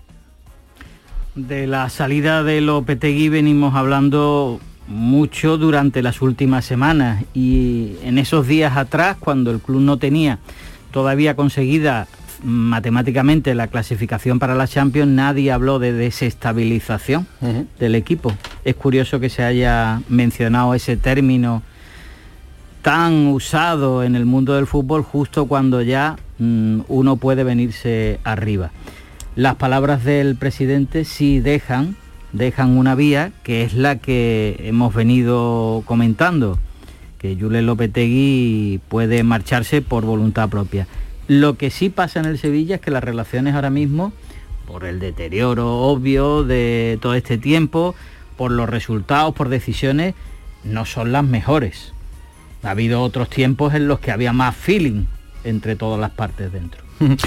De 1.35 1.67
la 1.67 1.89
salida 1.89 2.43
de 2.43 2.61
Lopetegui 2.61 3.29
venimos 3.29 3.75
hablando 3.75 4.61
mucho 4.87 5.57
durante 5.57 6.01
las 6.01 6.21
últimas 6.21 6.63
semanas 6.63 7.23
y 7.33 7.95
en 8.03 8.17
esos 8.17 8.47
días 8.47 8.77
atrás, 8.77 9.17
cuando 9.19 9.51
el 9.51 9.59
club 9.59 9.81
no 9.81 9.97
tenía 9.97 10.39
todavía 10.91 11.35
conseguida 11.35 12.07
matemáticamente 12.43 13.55
la 13.55 13.67
clasificación 13.67 14.39
para 14.39 14.55
la 14.55 14.67
Champions 14.67 15.11
nadie 15.11 15.51
habló 15.51 15.79
de 15.79 15.93
desestabilización 15.93 17.27
del 17.79 17.95
equipo. 17.95 18.33
Es 18.65 18.75
curioso 18.75 19.19
que 19.19 19.29
se 19.29 19.43
haya 19.43 20.01
mencionado 20.09 20.73
ese 20.73 20.97
término 20.97 21.63
tan 22.81 23.27
usado 23.27 24.03
en 24.03 24.15
el 24.15 24.25
mundo 24.25 24.53
del 24.53 24.67
fútbol 24.67 25.03
justo 25.03 25.45
cuando 25.45 25.81
ya 25.81 26.17
mm, 26.39 26.81
uno 26.87 27.15
puede 27.17 27.43
venirse 27.43 28.19
arriba. 28.23 28.71
Las 29.35 29.55
palabras 29.55 30.03
del 30.03 30.35
presidente 30.35 31.05
sí 31.05 31.39
dejan, 31.39 31.95
dejan 32.33 32.77
una 32.77 32.95
vía 32.95 33.31
que 33.43 33.63
es 33.63 33.73
la 33.73 33.97
que 33.97 34.57
hemos 34.63 34.93
venido 34.93 35.83
comentando, 35.85 36.59
que 37.17 37.37
Julen 37.39 37.65
Lopetegui 37.65 38.81
puede 38.89 39.23
marcharse 39.23 39.81
por 39.81 40.03
voluntad 40.03 40.49
propia. 40.49 40.87
Lo 41.27 41.55
que 41.57 41.69
sí 41.69 41.89
pasa 41.89 42.19
en 42.19 42.25
el 42.25 42.39
Sevilla 42.39 42.75
es 42.75 42.81
que 42.81 42.91
las 42.91 43.03
relaciones 43.03 43.55
ahora 43.55 43.69
mismo, 43.69 44.11
por 44.65 44.85
el 44.85 44.99
deterioro 44.99 45.77
obvio 45.79 46.43
de 46.43 46.97
todo 47.01 47.13
este 47.13 47.37
tiempo, 47.37 47.95
por 48.37 48.51
los 48.51 48.69
resultados, 48.69 49.35
por 49.35 49.49
decisiones, 49.49 50.15
no 50.63 50.85
son 50.85 51.11
las 51.11 51.23
mejores. 51.23 51.93
Ha 52.63 52.71
habido 52.71 53.01
otros 53.01 53.29
tiempos 53.29 53.73
en 53.73 53.87
los 53.87 53.99
que 53.99 54.11
había 54.11 54.33
más 54.33 54.55
feeling 54.55 55.05
entre 55.43 55.75
todas 55.75 55.99
las 55.99 56.11
partes 56.11 56.51
dentro. 56.51 56.81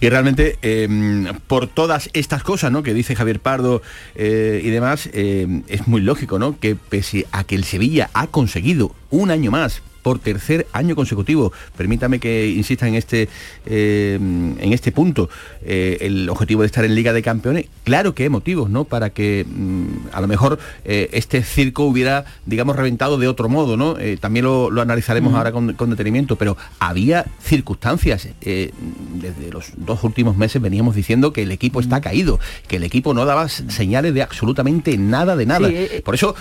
y 0.00 0.08
realmente 0.08 0.58
em, 0.62 1.26
por 1.46 1.66
todas 1.66 2.08
estas 2.12 2.42
cosas 2.42 2.70
¿no? 2.70 2.82
que 2.82 2.94
dice 2.94 3.16
Javier 3.16 3.40
Pardo 3.40 3.82
eh, 4.14 4.60
y 4.62 4.70
demás, 4.70 5.08
em, 5.12 5.64
es 5.66 5.88
muy 5.88 6.00
lógico 6.00 6.38
¿no? 6.38 6.58
que 6.58 6.76
pese 6.76 7.26
a 7.32 7.44
que 7.44 7.56
el 7.56 7.64
Sevilla 7.64 8.10
ha 8.14 8.28
conseguido 8.28 8.94
un 9.10 9.30
año 9.30 9.50
más 9.50 9.82
por 10.04 10.18
tercer 10.18 10.66
año 10.72 10.94
consecutivo. 10.94 11.50
Permítame 11.78 12.20
que 12.20 12.50
insista 12.50 12.86
en 12.86 12.94
este, 12.94 13.30
eh, 13.64 14.16
en 14.16 14.72
este 14.72 14.92
punto. 14.92 15.30
Eh, 15.64 15.96
el 16.02 16.28
objetivo 16.28 16.60
de 16.60 16.66
estar 16.66 16.84
en 16.84 16.94
Liga 16.94 17.14
de 17.14 17.22
Campeones, 17.22 17.66
claro 17.84 18.14
que 18.14 18.24
hay 18.24 18.28
motivos, 18.28 18.68
¿no? 18.68 18.84
Para 18.84 19.10
que 19.10 19.46
mm, 19.48 20.08
a 20.12 20.20
lo 20.20 20.28
mejor 20.28 20.58
eh, 20.84 21.08
este 21.12 21.42
circo 21.42 21.84
hubiera, 21.84 22.26
digamos, 22.44 22.76
reventado 22.76 23.16
de 23.16 23.26
otro 23.28 23.48
modo, 23.48 23.78
¿no? 23.78 23.96
también 24.20 24.44
lo, 24.44 24.68
analizaremos 24.82 25.32
ahora 25.34 25.50
con, 25.52 25.90
detenimiento, 25.90 26.36
pero 26.36 26.58
había 26.78 27.24
circunstancias. 27.40 28.28
desde 28.40 29.50
los 29.50 29.72
dos 29.76 30.04
últimos 30.04 30.36
meses 30.36 30.60
veníamos 30.60 30.94
diciendo 30.94 31.32
que 31.32 31.44
el 31.44 31.52
equipo 31.52 31.80
está 31.80 32.02
caído, 32.02 32.38
que 32.68 32.76
el 32.76 32.84
equipo 32.84 33.14
no 33.14 33.24
daba 33.24 33.48
señales 33.48 34.12
de 34.12 34.22
absolutamente 34.22 34.98
nada 34.98 35.36
de 35.36 35.46
nada. 35.46 35.70
Por 36.04 36.14
eso, 36.14 36.34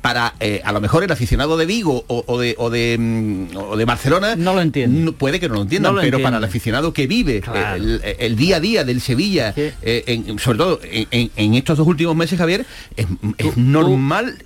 para 0.00 0.34
a 0.64 0.72
lo 0.72 0.80
mejor 0.80 1.04
el 1.04 1.12
aficionado 1.12 1.58
de 1.58 1.66
Vigo 1.66 2.04
o 2.08 2.70
de 2.70 2.93
Mm, 2.98 3.56
o 3.56 3.76
de 3.76 3.84
Barcelona 3.84 4.36
no 4.36 4.54
lo 4.54 4.60
entiende 4.60 5.12
puede 5.12 5.40
que 5.40 5.48
no 5.48 5.56
lo 5.56 5.62
entiendan 5.62 5.96
pero 6.00 6.20
para 6.20 6.38
el 6.38 6.44
aficionado 6.44 6.92
que 6.92 7.06
vive 7.06 7.42
el, 8.18 8.36
día 8.36 8.56
a 8.56 8.60
día 8.60 8.84
del 8.84 9.00
Sevilla 9.00 9.54
eh, 9.56 10.22
sobre 10.38 10.58
todo 10.58 10.80
en, 10.82 11.54
estos 11.54 11.78
dos 11.78 11.86
últimos 11.86 12.16
meses 12.16 12.38
Javier 12.38 12.66
es, 12.96 13.06
normal 13.56 14.36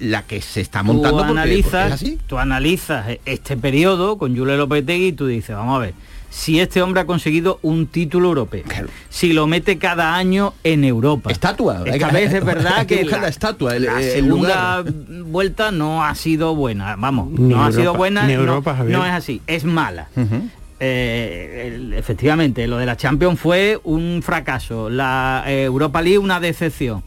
la 0.00 0.22
que 0.22 0.40
se 0.40 0.60
está 0.60 0.82
montando 0.82 1.18
tú 1.18 1.30
analizas, 1.30 2.04
tú 2.26 2.38
analizas 2.38 3.06
este 3.24 3.56
periodo 3.56 4.18
con 4.18 4.36
Julio 4.36 4.56
Lopetegui 4.56 5.08
y 5.08 5.12
tú 5.12 5.26
dices 5.26 5.56
vamos 5.56 5.76
a 5.76 5.78
ver 5.80 5.94
si 6.30 6.60
este 6.60 6.80
hombre 6.80 7.02
ha 7.02 7.06
conseguido 7.06 7.58
un 7.62 7.88
título 7.88 8.28
europeo. 8.28 8.64
Si 9.08 9.32
lo 9.32 9.46
mete 9.46 9.78
cada 9.78 10.14
año 10.14 10.54
en 10.62 10.84
Europa. 10.84 11.30
Estatua. 11.30 11.82
Esta 11.84 12.08
vez 12.08 12.32
es 12.32 12.44
verdad 12.44 12.86
que, 12.86 13.04
la, 13.04 13.28
estatua, 13.28 13.78
la 13.78 14.00
segunda 14.00 14.84
vuelta 15.24 15.72
no 15.72 16.04
ha 16.04 16.14
sido 16.14 16.54
buena. 16.54 16.96
Vamos, 16.96 17.32
no 17.32 17.62
ha 17.62 17.72
sido 17.72 17.94
buena. 17.94 18.26
no, 18.26 19.04
es 19.04 19.12
así, 19.12 19.42
es 19.46 19.64
mala. 19.64 20.08
Eh, 20.82 21.92
efectivamente, 21.96 22.66
lo 22.66 22.78
de 22.78 22.86
la 22.86 22.96
Champions 22.96 23.38
fue 23.38 23.78
un 23.84 24.22
fracaso, 24.22 24.88
la 24.88 25.44
eh, 25.46 25.64
Europa 25.64 26.00
League 26.00 26.18
una 26.18 26.40
decepción. 26.40 27.02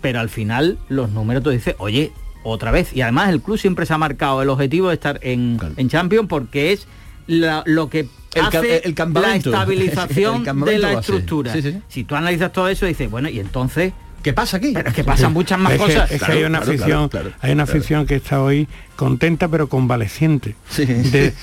Pero 0.00 0.20
al 0.20 0.28
final 0.28 0.78
los 0.88 1.10
números 1.10 1.42
te 1.42 1.50
dicen, 1.50 1.74
oye, 1.78 2.12
otra 2.42 2.70
vez. 2.70 2.94
Y 2.94 3.02
además 3.02 3.28
el 3.28 3.42
club 3.42 3.58
siempre 3.58 3.84
se 3.84 3.92
ha 3.92 3.98
marcado 3.98 4.42
el 4.42 4.48
objetivo 4.48 4.88
de 4.88 4.94
estar 4.94 5.20
en, 5.22 5.58
en 5.76 5.88
Champions 5.88 6.28
porque 6.28 6.72
es 6.72 6.86
lo 7.26 7.90
que 7.90 8.08
el, 8.34 8.94
la 9.14 9.36
estabilización 9.36 10.44
de 10.64 10.78
la 10.78 10.92
estructura. 10.94 11.54
Si 11.88 12.04
tú 12.04 12.14
analizas 12.14 12.52
todo 12.52 12.68
eso, 12.68 12.86
dices, 12.86 13.10
bueno, 13.10 13.28
y 13.28 13.40
entonces... 13.40 13.92
¿Qué 14.22 14.32
pasa 14.32 14.56
aquí? 14.56 14.72
Pero 14.74 14.88
es 14.88 14.94
que 14.94 15.04
pasan 15.04 15.32
muchas 15.32 15.60
más 15.60 15.74
cosas. 15.74 16.10
es 16.10 16.20
que 16.20 16.32
hay 16.32 16.42
una 16.42 16.58
afición, 16.58 17.08
hay 17.40 17.52
una 17.52 17.62
afición 17.62 18.04
que 18.04 18.16
está 18.16 18.42
hoy 18.42 18.66
contenta 18.96 19.46
pero 19.46 19.68
convaleciente 19.68 20.56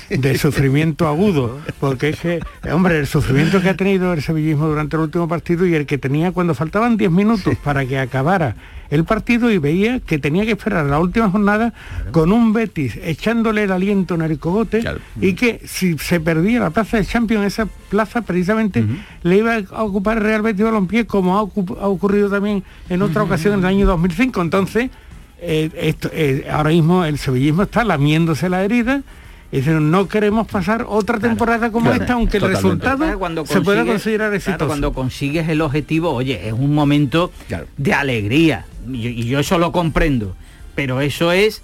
de, 0.09 0.37
sufrimiento 0.37 1.07
agudo. 1.07 1.61
Porque 1.79 2.09
es 2.09 2.19
que 2.19 2.41
hombre 2.69 2.99
el 2.99 3.07
sufrimiento 3.07 3.61
que 3.61 3.69
ha 3.69 3.77
tenido 3.77 4.11
el 4.11 4.21
sevillismo 4.21 4.67
durante 4.67 4.97
el 4.97 5.03
último 5.03 5.27
partido 5.27 5.65
y 5.65 5.73
el 5.73 5.85
que 5.85 5.97
tenía 5.97 6.33
cuando 6.33 6.53
faltaban 6.53 6.97
10 6.97 7.11
minutos 7.11 7.55
para 7.63 7.85
que 7.85 7.97
acabara 7.97 8.57
el 8.89 9.03
partido 9.03 9.51
y 9.51 9.57
veía 9.57 9.99
que 9.99 10.19
tenía 10.19 10.45
que 10.45 10.51
esperar 10.51 10.85
la 10.85 10.99
última 10.99 11.29
jornada 11.29 11.73
con 12.11 12.31
un 12.31 12.53
Betis 12.53 12.97
echándole 13.03 13.63
el 13.63 13.71
aliento 13.71 14.15
en 14.15 14.21
el 14.21 14.39
cogote 14.39 14.83
y 15.19 15.33
que 15.33 15.61
si 15.65 15.97
se 15.97 16.19
perdía 16.19 16.59
la 16.59 16.69
plaza 16.69 16.97
de 16.97 17.05
Champions, 17.05 17.45
esa 17.45 17.67
plaza 17.89 18.21
precisamente 18.21 18.85
le 19.23 19.37
iba 19.37 19.55
a 19.55 19.83
ocupar 19.83 20.21
Real 20.21 20.41
Betis 20.41 20.63
Balompié 20.63 21.05
como 21.05 21.37
ha, 21.37 21.41
ocurrido 21.41 22.29
también 22.29 22.63
en 22.89 23.01
otra 23.01 23.23
ocasión 23.23 23.53
en 23.53 23.59
el 23.59 23.65
año 23.65 23.87
2005. 23.87 24.41
Entonces, 24.41 24.89
eh, 25.39 25.69
esto, 25.75 26.09
eh, 26.13 26.47
ahora 26.51 26.69
mismo 26.69 27.05
el 27.05 27.17
sevillismo 27.17 27.63
está 27.63 27.83
lamiéndose 27.83 28.49
la 28.49 28.63
herida 28.63 29.03
no 29.63 30.07
queremos 30.07 30.47
pasar 30.47 30.85
otra 30.87 31.19
temporada 31.19 31.71
como 31.71 31.91
esta, 31.91 32.13
aunque 32.13 32.37
el 32.37 32.43
resultado 32.43 33.17
cuando 33.17 33.45
se 33.45 33.61
pueda 33.61 33.85
considerar 33.85 34.33
exitoso. 34.33 34.67
cuando 34.67 34.93
consigues 34.93 35.47
el 35.49 35.61
objetivo, 35.61 36.11
oye, 36.11 36.47
es 36.47 36.53
un 36.53 36.73
momento 36.73 37.31
de 37.77 37.93
alegría, 37.93 38.65
y, 38.91 39.25
yo 39.25 39.39
eso 39.39 39.57
lo 39.57 39.71
comprendo, 39.71 40.35
pero 40.75 41.01
eso 41.01 41.31
es 41.31 41.61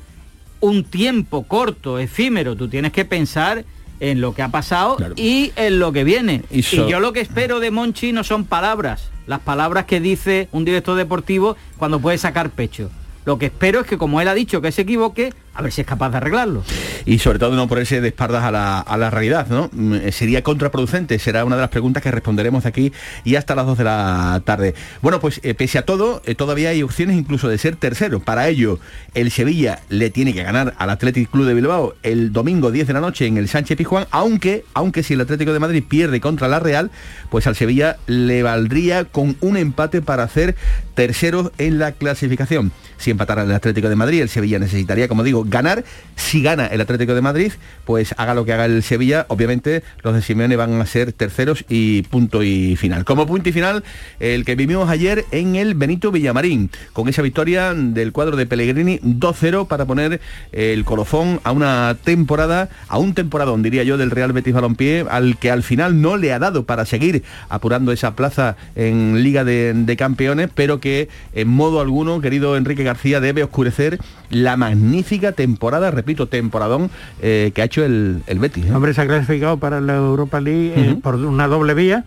un 0.60 0.84
tiempo 0.84 1.44
corto, 1.44 2.00
efímero, 2.00 2.56
tú 2.56 2.68
tienes 2.68 2.92
que 2.92 3.06
pensar 3.06 3.66
en 4.00 4.22
lo 4.22 4.34
que 4.34 4.42
ha 4.42 4.50
pasado 4.50 4.98
y 5.16 5.52
en 5.56 5.80
lo 5.80 5.92
que 5.92 6.04
viene. 6.04 6.44
Y 6.50 6.60
Y, 6.60 6.88
yo 6.88 7.00
lo 7.00 7.14
que 7.14 7.22
espero 7.22 7.60
de 7.60 7.72
Monchi 7.72 8.12
no 8.12 8.24
son 8.24 8.46
palabras, 8.46 9.10
las 9.28 9.40
palabras 9.40 9.86
que 9.86 10.00
dice 10.00 10.48
un 10.52 10.66
director 10.66 10.98
deportivo 10.98 11.56
cuando 11.78 12.00
puede 12.00 12.18
sacar 12.18 12.50
pecho. 12.50 12.90
Lo 13.26 13.38
que 13.38 13.48
espero 13.48 13.82
es 13.82 13.88
que 13.88 13.98
como 13.98 14.22
él 14.22 14.28
ha 14.28 14.34
dicho 14.34 14.62
que 14.62 14.72
se 14.72 14.82
equivoque, 14.82 15.34
a 15.54 15.62
ver 15.62 15.72
si 15.72 15.82
es 15.82 15.88
capaz 15.88 16.10
de 16.10 16.18
arreglarlo. 16.18 16.64
y 17.06 17.20
sobre 17.20 17.40
todo 17.40 17.56
no 17.56 17.68
ponerse 17.68 18.00
de 18.00 18.08
espaldas 18.08 18.44
a 18.44 18.52
la, 18.52 18.80
a 18.80 18.98
la 18.98 19.10
realidad, 19.10 19.48
¿no? 19.50 19.70
Mm, 19.74 19.94
eh, 19.96 20.12
Sería 20.12 20.44
contraproducente, 20.44 21.20
será 21.20 21.46
una 21.46 21.56
de 21.56 21.62
las 21.62 21.70
preguntas 21.70 22.02
que 22.02 22.12
responderemos 22.12 22.66
aquí 22.66 22.94
y 23.24 23.36
hasta 23.36 23.56
las 23.56 23.66
2 23.66 23.78
de 23.78 23.84
la 23.84 24.42
tarde. 24.46 24.76
Bueno, 25.02 25.20
pues 25.20 25.40
eh, 25.44 25.54
pese 25.54 25.78
a 25.78 25.86
todo, 25.86 26.22
eh, 26.26 26.36
todavía 26.36 26.70
hay 26.70 26.84
opciones 26.84 27.18
incluso 27.18 27.50
de 27.50 27.58
ser 27.58 27.76
tercero. 27.76 28.20
Para 28.20 28.48
ello, 28.48 28.80
el 29.14 29.30
Sevilla 29.32 29.80
le 29.90 30.10
tiene 30.10 30.34
que 30.34 30.44
ganar 30.44 30.74
al 30.78 30.90
Athletic 30.90 31.30
Club 31.30 31.46
de 31.46 31.54
Bilbao 31.54 31.96
el 32.04 32.32
domingo 32.32 32.72
10 32.72 32.88
de 32.88 32.94
la 32.94 33.02
noche 33.02 33.26
en 33.26 33.38
el 33.38 33.48
Sánchez 33.48 33.78
Pizjuán, 33.78 34.08
aunque, 34.12 34.64
aunque 34.74 35.04
si 35.04 35.16
el 35.16 35.22
Atlético 35.22 35.54
de 35.54 35.60
Madrid 35.60 35.84
pierde 35.88 36.22
contra 36.22 36.48
la 36.48 36.60
Real, 36.60 36.92
pues 37.30 37.46
al 37.48 37.56
Sevilla 37.56 37.98
le 38.08 38.44
valdría 38.44 39.06
con 39.06 39.36
un 39.42 39.58
empate 39.58 40.02
para 40.02 40.24
hacer 40.24 40.56
terceros 40.94 41.52
en 41.58 41.80
la 41.80 41.92
clasificación. 41.92 42.72
Si 43.02 43.10
empatara 43.10 43.42
el 43.42 43.52
Atlético 43.52 43.90
de 43.90 43.96
Madrid, 43.96 44.22
el 44.22 44.30
Sevilla 44.30 44.60
necesitaría, 44.60 45.08
como 45.08 45.24
digo, 45.24 45.44
ganar. 45.44 45.84
Si 46.16 46.44
gana 46.44 46.68
el 46.68 46.82
Atlético 46.82 47.16
de 47.16 47.22
Madrid, 47.22 47.52
pues 47.84 48.14
haga 48.16 48.36
lo 48.36 48.46
que 48.46 48.54
haga 48.54 48.66
el 48.66 48.84
Sevilla, 48.84 49.26
obviamente 49.28 49.82
los 50.04 50.14
de 50.14 50.22
Simeone 50.22 50.56
van 50.56 50.80
a 50.80 50.86
ser 50.86 51.12
terceros 51.12 51.66
y 51.68 52.04
punto 52.04 52.44
y 52.44 52.76
final. 52.76 53.04
Como 53.04 53.26
punto 53.26 53.50
y 53.50 53.54
final, 53.54 53.84
el 54.20 54.46
que 54.46 54.54
vivimos 54.54 54.88
ayer 54.88 55.26
en 55.32 55.56
el 55.56 55.74
Benito 55.74 56.12
Villamarín, 56.12 56.70
con 56.94 57.10
esa 57.10 57.24
victoria 57.24 57.74
del 57.74 58.12
cuadro 58.12 58.38
de 58.38 58.46
Pellegrini 58.46 59.00
2-0 59.00 59.68
para 59.68 59.86
poner 59.86 60.22
el 60.52 60.86
colofón 60.86 61.40
a 61.44 61.54
una 61.54 61.98
temporada, 62.04 62.70
a 62.88 63.00
un 63.00 63.16
temporadón, 63.16 63.64
diría 63.64 63.82
yo, 63.82 63.98
del 63.98 64.12
Real 64.12 64.32
Betis 64.32 64.54
Balompié, 64.54 65.08
al 65.10 65.38
que 65.38 65.50
al 65.50 65.64
final 65.64 66.02
no 66.02 66.18
le 66.18 66.34
ha 66.34 66.38
dado 66.38 66.66
para 66.68 66.86
seguir 66.86 67.24
apurando 67.50 67.92
esa 67.92 68.16
plaza 68.16 68.58
en 68.76 69.24
Liga 69.24 69.44
de, 69.44 69.74
de 69.74 69.98
Campeones, 69.98 70.52
pero 70.54 70.80
que 70.80 71.10
en 71.34 71.48
modo 71.48 71.82
alguno, 71.82 72.22
querido 72.22 72.56
Enrique 72.58 72.91
García, 72.94 73.20
debe 73.20 73.44
oscurecer 73.44 74.00
la 74.30 74.58
magnífica 74.58 75.32
temporada, 75.32 75.92
repito, 75.92 76.28
temporadón 76.28 76.90
eh, 77.22 77.52
que 77.54 77.62
ha 77.62 77.66
hecho 77.66 77.84
el, 77.84 78.24
el 78.28 78.40
Betis. 78.40 78.66
¿eh? 78.66 78.74
Hombre, 78.74 78.94
se 78.94 79.02
ha 79.02 79.08
clasificado 79.08 79.58
para 79.58 79.82
la 79.82 79.96
Europa 79.96 80.42
League 80.42 80.74
eh, 80.76 80.96
por 81.02 81.16
una 81.16 81.48
doble 81.48 81.74
vía, 81.74 82.06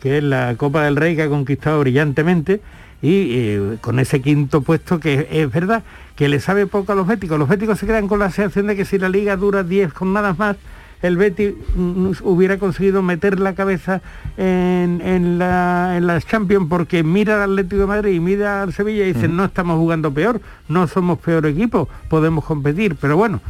que 0.00 0.18
es 0.18 0.24
la 0.24 0.54
Copa 0.56 0.84
del 0.84 0.96
Rey 0.96 1.16
que 1.16 1.22
ha 1.22 1.28
conquistado 1.28 1.80
brillantemente 1.80 2.60
y 3.02 3.76
con 3.82 3.98
ese 3.98 4.20
quinto 4.22 4.62
puesto 4.62 4.98
que 4.98 5.28
es 5.30 5.52
verdad 5.52 5.82
que 6.16 6.28
le 6.28 6.40
sabe 6.40 6.66
poco 6.66 6.92
a 6.92 6.94
los 6.94 7.06
béticos. 7.06 7.38
Los 7.38 7.48
béticos 7.48 7.78
se 7.78 7.86
quedan 7.86 8.08
con 8.08 8.18
la 8.18 8.30
sensación 8.30 8.66
de 8.66 8.76
que 8.76 8.84
si 8.84 8.98
la 8.98 9.08
liga 9.08 9.36
dura 9.36 9.62
10 9.62 9.92
jornadas 9.92 10.38
más, 10.38 10.56
el 11.02 11.16
Betis 11.16 11.52
mm, 11.74 12.10
hubiera 12.22 12.58
conseguido 12.58 13.02
meter 13.02 13.38
la 13.40 13.54
cabeza 13.54 14.00
en, 14.36 15.00
en 15.04 15.38
la, 15.38 15.94
en 15.96 16.06
las 16.06 16.26
Champions 16.26 16.66
porque 16.68 17.02
mira 17.02 17.42
al 17.44 17.50
Atlético 17.52 17.82
de 17.82 17.86
Madrid 17.86 18.12
y 18.14 18.20
mira 18.20 18.62
al 18.62 18.72
Sevilla 18.72 19.04
y 19.04 19.12
dicen 19.12 19.36
no 19.36 19.44
estamos 19.44 19.76
jugando 19.78 20.12
peor, 20.12 20.40
no 20.68 20.86
somos 20.86 21.18
peor 21.18 21.46
equipo, 21.46 21.88
podemos 22.08 22.44
competir, 22.44 22.96
pero 23.00 23.16
bueno, 23.16 23.40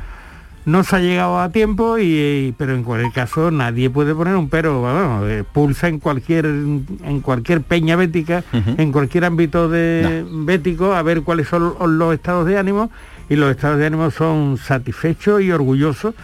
no 0.65 0.83
se 0.83 0.97
ha 0.97 0.99
llegado 0.99 1.39
a 1.39 1.51
tiempo 1.51 1.97
y, 1.97 2.03
y- 2.03 2.55
pero 2.59 2.75
en 2.75 2.83
cualquier 2.83 3.13
caso 3.13 3.53
nadie 3.53 3.89
puede 3.89 4.15
poner 4.17 4.35
un 4.35 4.49
pero 4.49 4.83
vamos, 4.83 5.25
eh, 5.29 5.45
pulsa 5.51 5.87
en 5.87 6.01
cualquier 6.01 6.47
en 6.47 7.21
cualquier 7.23 7.61
peña 7.63 7.95
bética 7.95 8.43
en 8.53 8.91
cualquier 8.91 9.25
ámbito 9.27 9.69
de 9.69 10.25
bético 10.29 10.93
a 10.93 11.03
ver 11.03 11.23
cuáles 11.23 11.47
son 11.47 11.75
los 11.99 12.13
estados 12.15 12.47
de 12.47 12.59
ánimo. 12.59 12.91
Y 13.29 13.35
los 13.35 13.51
estados 13.51 13.79
de 13.79 13.87
ánimo 13.87 14.11
son 14.13 14.57
satisfechos 14.57 15.43
y 15.43 15.51
orgullosos 15.51 16.15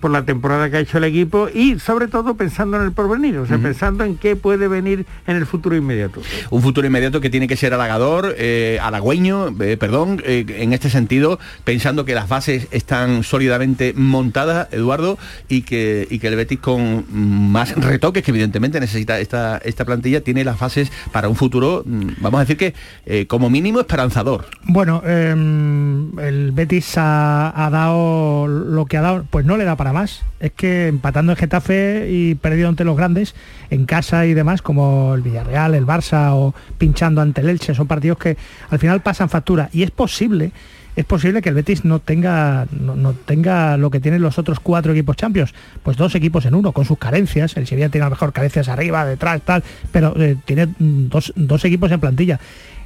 por 0.00 0.10
la 0.10 0.24
temporada 0.24 0.70
que 0.70 0.76
ha 0.76 0.80
hecho 0.80 0.98
el 0.98 1.04
equipo 1.04 1.48
y 1.52 1.78
sobre 1.78 2.08
todo 2.08 2.34
pensando 2.34 2.76
en 2.76 2.84
el 2.84 2.92
porvenir, 2.92 3.38
o 3.38 3.46
sea, 3.46 3.58
pensando 3.58 4.04
en 4.04 4.16
qué 4.16 4.36
puede 4.36 4.68
venir 4.68 5.06
en 5.26 5.36
el 5.36 5.46
futuro 5.46 5.76
inmediato. 5.76 6.20
Un 6.50 6.62
futuro 6.62 6.86
inmediato 6.86 7.20
que 7.20 7.30
tiene 7.30 7.48
que 7.48 7.56
ser 7.56 7.72
halagador, 7.72 8.34
eh, 8.38 8.78
halagüeño, 8.82 9.54
eh, 9.60 9.76
perdón, 9.76 10.22
eh, 10.24 10.44
en 10.58 10.72
este 10.72 10.90
sentido, 10.90 11.38
pensando 11.64 12.04
que 12.04 12.14
las 12.14 12.28
bases 12.28 12.68
están 12.70 13.22
sólidamente 13.22 13.94
montadas, 13.96 14.68
Eduardo, 14.72 15.18
y 15.48 15.62
que, 15.62 16.06
y 16.10 16.18
que 16.18 16.28
el 16.28 16.36
Betis 16.36 16.58
con 16.58 17.04
más 17.10 17.74
retoques 17.76 18.22
que 18.22 18.30
evidentemente 18.30 18.80
necesita 18.80 19.18
esta, 19.20 19.58
esta 19.58 19.84
plantilla, 19.84 20.20
tiene 20.20 20.44
las 20.44 20.58
bases 20.58 20.92
para 21.12 21.28
un 21.28 21.36
futuro, 21.36 21.82
mm, 21.86 22.20
vamos 22.20 22.38
a 22.38 22.40
decir 22.40 22.56
que 22.56 22.74
eh, 23.06 23.26
como 23.26 23.50
mínimo 23.50 23.80
esperanzador. 23.80 24.46
Bueno, 24.64 25.02
em, 25.06 26.18
el 26.18 26.52
Betis 26.52 26.96
ha, 26.98 27.52
ha 27.64 27.70
dado 27.70 28.46
lo 28.46 28.86
que 28.86 28.96
ha 28.96 29.02
dado, 29.02 29.24
pues 29.30 29.44
no 29.44 29.53
le 29.56 29.64
da 29.64 29.76
para 29.76 29.92
más. 29.92 30.22
Es 30.40 30.52
que 30.52 30.88
empatando 30.88 31.32
en 31.32 31.36
Getafe 31.36 32.08
y 32.10 32.34
perdido 32.34 32.68
ante 32.68 32.84
los 32.84 32.96
grandes, 32.96 33.34
en 33.70 33.86
casa 33.86 34.26
y 34.26 34.34
demás, 34.34 34.62
como 34.62 35.14
el 35.14 35.22
Villarreal, 35.22 35.74
el 35.74 35.86
Barça 35.86 36.30
o 36.32 36.54
pinchando 36.78 37.20
ante 37.20 37.40
el 37.40 37.48
Elche, 37.48 37.74
son 37.74 37.86
partidos 37.86 38.18
que 38.18 38.36
al 38.70 38.78
final 38.78 39.02
pasan 39.02 39.28
factura. 39.28 39.68
Y 39.72 39.82
es 39.82 39.90
posible, 39.90 40.52
es 40.96 41.04
posible 41.04 41.42
que 41.42 41.48
el 41.48 41.54
Betis 41.56 41.84
no 41.84 41.98
tenga, 41.98 42.66
no, 42.70 43.14
tenga 43.14 43.76
lo 43.76 43.90
que 43.90 43.98
tienen 44.00 44.22
los 44.22 44.38
otros 44.38 44.60
cuatro 44.60 44.92
equipos 44.92 45.16
champions, 45.16 45.52
pues 45.82 45.96
dos 45.96 46.14
equipos 46.14 46.46
en 46.46 46.54
uno, 46.54 46.72
con 46.72 46.84
sus 46.84 46.98
carencias. 46.98 47.56
El 47.56 47.66
Sevilla 47.66 47.88
tiene 47.88 48.04
a 48.04 48.08
lo 48.08 48.14
mejor 48.14 48.32
carencias 48.32 48.68
arriba, 48.68 49.04
detrás, 49.04 49.42
tal, 49.42 49.64
pero 49.90 50.14
eh, 50.20 50.36
tiene 50.44 50.68
dos, 50.78 51.32
dos 51.34 51.64
equipos 51.64 51.90
en 51.90 52.00
plantilla. 52.00 52.38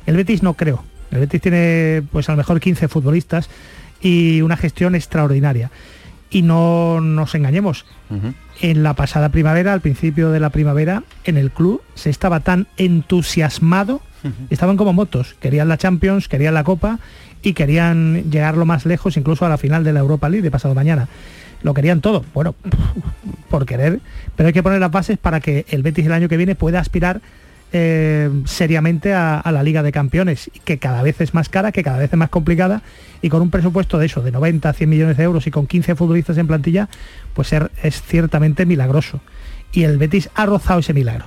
El 0.07 0.17
Betis 0.17 0.43
no 0.43 0.55
creo. 0.55 0.83
El 1.11 1.21
Betis 1.21 1.41
tiene 1.41 2.03
pues 2.11 2.29
a 2.29 2.33
lo 2.33 2.39
mejor 2.39 2.61
15 2.61 2.89
futbolistas 2.89 3.51
y 4.01 4.41
una 4.41 4.57
gestión 4.57 4.95
extraordinaria. 4.95 5.71
Y 6.31 6.43
no 6.43 7.01
nos 7.01 7.35
engañemos, 7.35 7.87
en 8.61 8.83
la 8.83 8.95
pasada 8.95 9.31
primavera, 9.31 9.73
al 9.73 9.81
principio 9.81 10.31
de 10.31 10.41
la 10.41 10.51
primavera, 10.51 11.03
en 11.25 11.39
el 11.39 11.51
club 11.51 11.83
se 11.95 12.11
estaba 12.11 12.41
tan 12.41 12.67
entusiasmado, 12.77 14.03
estaban 14.51 14.77
como 14.77 14.93
motos, 14.93 15.37
querían 15.41 15.69
la 15.69 15.79
Champions, 15.79 16.29
querían 16.29 16.55
la 16.55 16.65
Copa 16.65 16.99
y 17.43 17.55
querían 17.55 18.31
llegar 18.31 18.57
lo 18.57 18.67
más 18.67 18.85
lejos, 18.85 19.17
incluso 19.17 19.47
a 19.47 19.49
la 19.49 19.59
final 19.59 19.85
de 19.85 19.93
la 19.93 20.01
Europa 20.01 20.29
League 20.29 20.43
de 20.43 20.51
pasado 20.51 20.75
mañana. 20.75 21.09
Lo 21.63 21.75
querían 21.75 22.01
todo, 22.01 22.25
bueno, 22.35 22.55
por 23.51 23.65
querer, 23.65 24.01
pero 24.37 24.49
hay 24.49 24.53
que 24.53 24.63
poner 24.63 24.81
las 24.81 24.91
bases 24.91 25.19
para 25.19 25.41
que 25.41 25.65
el 25.71 25.83
Betis 25.83 26.07
el 26.07 26.13
año 26.13 26.29
que 26.29 26.37
viene 26.37 26.55
pueda 26.55 26.79
aspirar 26.79 27.21
eh, 27.73 28.31
seriamente 28.47 29.13
a, 29.15 29.39
a 29.41 29.53
la 29.53 29.63
Liga 29.63 29.83
de 29.83 29.93
Campeones, 29.93 30.51
que 30.65 30.79
cada 30.79 31.03
vez 31.03 31.21
es 31.21 31.35
más 31.35 31.49
cara, 31.49 31.73
que 31.73 31.83
cada 31.83 31.99
vez 31.99 32.13
es 32.13 32.19
más 32.19 32.31
complicada, 32.31 32.83
y 33.23 33.29
con 33.29 33.43
un 33.43 33.51
presupuesto 33.51 33.99
de 33.99 34.07
eso, 34.07 34.23
de 34.23 34.31
90, 34.33 34.73
100 34.73 34.89
millones 34.91 35.17
de 35.17 35.25
euros 35.25 35.47
y 35.47 35.51
con 35.51 35.67
15 35.67 35.95
futbolistas 35.95 36.39
en 36.39 36.47
plantilla, 36.47 36.89
pues 37.35 37.49
ser- 37.49 37.71
es 37.83 38.01
ciertamente 38.03 38.67
milagroso. 38.67 39.21
Y 39.73 39.83
el 39.85 39.99
Betis 39.99 40.31
ha 40.35 40.47
rozado 40.47 40.81
ese 40.81 40.95
milagro. 40.95 41.27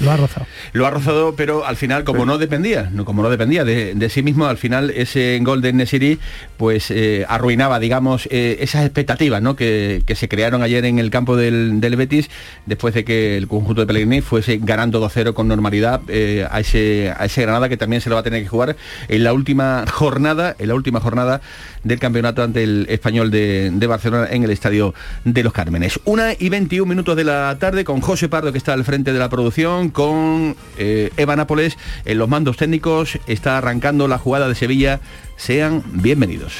Lo 0.00 0.10
ha 0.10 0.16
rozado. 0.16 0.46
Lo 0.72 0.86
ha 0.86 0.90
rozado, 0.90 1.36
pero 1.36 1.64
al 1.64 1.76
final, 1.76 2.04
como 2.04 2.26
no 2.26 2.38
dependía, 2.38 2.90
como 3.04 3.22
no 3.22 3.30
dependía 3.30 3.64
de, 3.64 3.94
de 3.94 4.08
sí 4.08 4.22
mismo, 4.22 4.46
al 4.46 4.58
final 4.58 4.90
ese 4.90 5.38
gol 5.42 5.62
de 5.62 5.72
Nesiri 5.72 6.18
pues 6.56 6.90
eh, 6.90 7.24
arruinaba, 7.28 7.78
digamos, 7.78 8.26
eh, 8.30 8.58
esas 8.60 8.84
expectativas 8.84 9.40
¿no? 9.40 9.54
que, 9.56 10.02
que 10.06 10.14
se 10.16 10.28
crearon 10.28 10.62
ayer 10.62 10.84
en 10.84 10.98
el 10.98 11.10
campo 11.10 11.36
del, 11.36 11.80
del 11.80 11.96
Betis, 11.96 12.28
después 12.66 12.94
de 12.94 13.04
que 13.04 13.36
el 13.36 13.46
conjunto 13.46 13.82
de 13.82 13.86
Pellegrini 13.86 14.20
fuese 14.20 14.58
ganando 14.60 15.04
2-0 15.06 15.32
con 15.34 15.48
normalidad 15.48 16.00
eh, 16.08 16.46
a, 16.50 16.60
ese, 16.60 17.12
a 17.16 17.24
ese 17.24 17.42
Granada 17.42 17.68
que 17.68 17.76
también 17.76 18.00
se 18.00 18.08
lo 18.08 18.16
va 18.16 18.20
a 18.20 18.24
tener 18.24 18.42
que 18.42 18.48
jugar 18.48 18.76
en 19.08 19.24
la 19.24 19.32
última 19.32 19.84
jornada, 19.90 20.56
en 20.58 20.68
la 20.68 20.74
última 20.74 21.00
jornada 21.00 21.40
del 21.84 21.98
campeonato 21.98 22.42
ante 22.42 22.62
el 22.62 22.86
español 22.88 23.30
de, 23.30 23.86
Barcelona 23.86 24.28
en 24.30 24.42
el 24.42 24.50
Estadio 24.50 24.94
de 25.24 25.42
los 25.42 25.52
Cármenes. 25.52 26.00
Una 26.04 26.32
y 26.38 26.48
21 26.48 26.88
minutos 26.88 27.16
de 27.16 27.24
la 27.24 27.56
tarde 27.60 27.84
con 27.84 28.00
José 28.00 28.28
Pardo 28.28 28.50
que 28.50 28.58
está 28.58 28.72
al 28.72 28.84
frente 28.84 29.12
de 29.12 29.18
la 29.18 29.28
producción, 29.28 29.90
con 29.90 30.56
eh, 30.78 31.10
Eva 31.16 31.36
Nápoles 31.36 31.78
en 32.04 32.18
los 32.18 32.28
mandos 32.28 32.56
técnicos, 32.56 33.18
está 33.26 33.58
arrancando 33.58 34.08
la 34.08 34.18
jugada 34.18 34.48
de 34.48 34.54
Sevilla. 34.54 35.00
Sean 35.36 35.82
bienvenidos. 35.92 36.54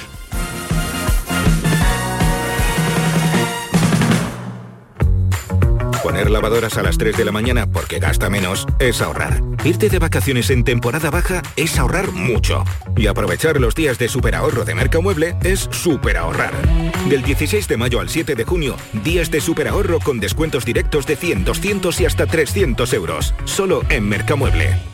Poner 6.05 6.31
lavadoras 6.31 6.77
a 6.77 6.83
las 6.83 6.99
3 6.99 7.17
de 7.17 7.25
la 7.25 7.33
mañana 7.33 7.67
porque 7.67 7.99
gasta 7.99 8.29
menos 8.29 8.67
es 8.79 9.01
ahorrar. 9.01 9.40
Irte 9.64 9.88
de 9.88 9.99
vacaciones 9.99 10.51
en 10.51 10.62
temporada 10.62 11.09
baja 11.09 11.40
es 11.57 11.79
ahorrar 11.79 12.12
mucho. 12.12 12.62
Y 12.95 13.07
aprovechar 13.07 13.59
los 13.59 13.75
días 13.75 13.99
de 13.99 14.09
superahorro 14.09 14.67
de 14.67 14.75
Mercamueble 14.75 15.35
es 15.43 15.61
superahorrar. 15.73 16.53
Del 17.09 17.23
16 17.23 17.67
de 17.69 17.79
mayo 17.79 18.01
al 18.01 18.11
7 18.11 18.35
de 18.35 18.45
junio, 18.45 18.77
días 19.03 19.31
de 19.31 19.40
superahorro 19.40 19.99
con 19.99 20.21
descuentos 20.21 20.67
directos 20.67 21.07
de 21.07 21.17
100, 21.17 21.47
200 21.47 21.99
y 22.03 22.05
hasta 22.05 22.27
300 22.27 22.93
euros. 22.93 23.35
Solo 23.47 23.81
en 23.88 24.07
Mercamueble. 24.07 24.94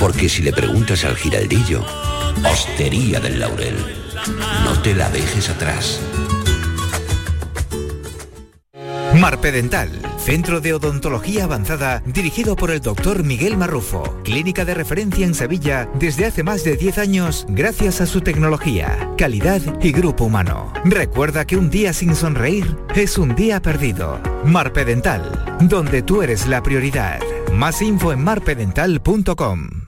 Porque 0.00 0.28
si 0.28 0.42
le 0.42 0.52
preguntas 0.52 1.04
al 1.04 1.16
giraldillo, 1.16 1.84
Hostería 2.44 3.20
del 3.20 3.40
Laurel, 3.40 3.76
no 4.64 4.80
te 4.80 4.94
la 4.94 5.10
dejes 5.10 5.48
atrás. 5.50 6.00
Marpedental, 9.14 9.90
centro 10.18 10.60
de 10.60 10.74
odontología 10.74 11.44
avanzada 11.44 12.02
dirigido 12.06 12.54
por 12.54 12.70
el 12.70 12.80
doctor 12.80 13.24
Miguel 13.24 13.56
Marrufo, 13.56 14.20
clínica 14.22 14.64
de 14.64 14.74
referencia 14.74 15.26
en 15.26 15.34
Sevilla 15.34 15.88
desde 15.94 16.26
hace 16.26 16.42
más 16.44 16.62
de 16.62 16.76
10 16.76 16.98
años 16.98 17.46
gracias 17.48 18.00
a 18.00 18.06
su 18.06 18.20
tecnología, 18.20 19.10
calidad 19.16 19.60
y 19.82 19.92
grupo 19.92 20.24
humano. 20.24 20.72
Recuerda 20.84 21.46
que 21.46 21.56
un 21.56 21.70
día 21.70 21.92
sin 21.92 22.14
sonreír 22.14 22.76
es 22.94 23.18
un 23.18 23.34
día 23.34 23.60
perdido. 23.60 24.20
Marpedental, 24.44 25.56
donde 25.62 26.02
tú 26.02 26.22
eres 26.22 26.46
la 26.46 26.62
prioridad. 26.62 27.18
Más 27.52 27.82
info 27.82 28.12
en 28.12 28.22
marpedental.com. 28.22 29.87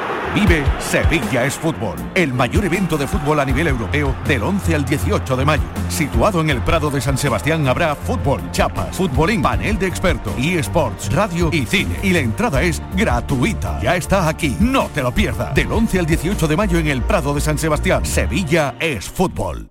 Vive 0.33 0.63
Sevilla 0.79 1.45
es 1.45 1.55
Fútbol, 1.55 1.95
el 2.15 2.33
mayor 2.33 2.63
evento 2.63 2.97
de 2.97 3.05
fútbol 3.05 3.41
a 3.41 3.45
nivel 3.45 3.67
europeo 3.67 4.15
del 4.25 4.43
11 4.43 4.75
al 4.75 4.85
18 4.85 5.35
de 5.35 5.45
mayo. 5.45 5.63
Situado 5.89 6.39
en 6.39 6.49
el 6.49 6.61
Prado 6.61 6.89
de 6.89 7.01
San 7.01 7.17
Sebastián 7.17 7.67
habrá 7.67 7.95
fútbol, 7.95 8.41
chapas, 8.51 8.95
futbolín, 8.95 9.41
panel 9.41 9.77
de 9.77 9.87
expertos, 9.87 10.33
eSports, 10.37 11.11
radio 11.11 11.49
y 11.51 11.65
cine. 11.65 11.97
Y 12.01 12.11
la 12.11 12.19
entrada 12.19 12.61
es 12.61 12.81
gratuita. 12.95 13.81
Ya 13.81 13.97
está 13.97 14.29
aquí, 14.29 14.55
no 14.59 14.87
te 14.93 15.01
lo 15.01 15.11
pierdas. 15.11 15.53
Del 15.53 15.71
11 15.71 15.99
al 15.99 16.05
18 16.05 16.47
de 16.47 16.55
mayo 16.55 16.77
en 16.79 16.87
el 16.87 17.01
Prado 17.01 17.33
de 17.33 17.41
San 17.41 17.57
Sebastián, 17.57 18.05
Sevilla 18.05 18.75
es 18.79 19.09
Fútbol. 19.09 19.70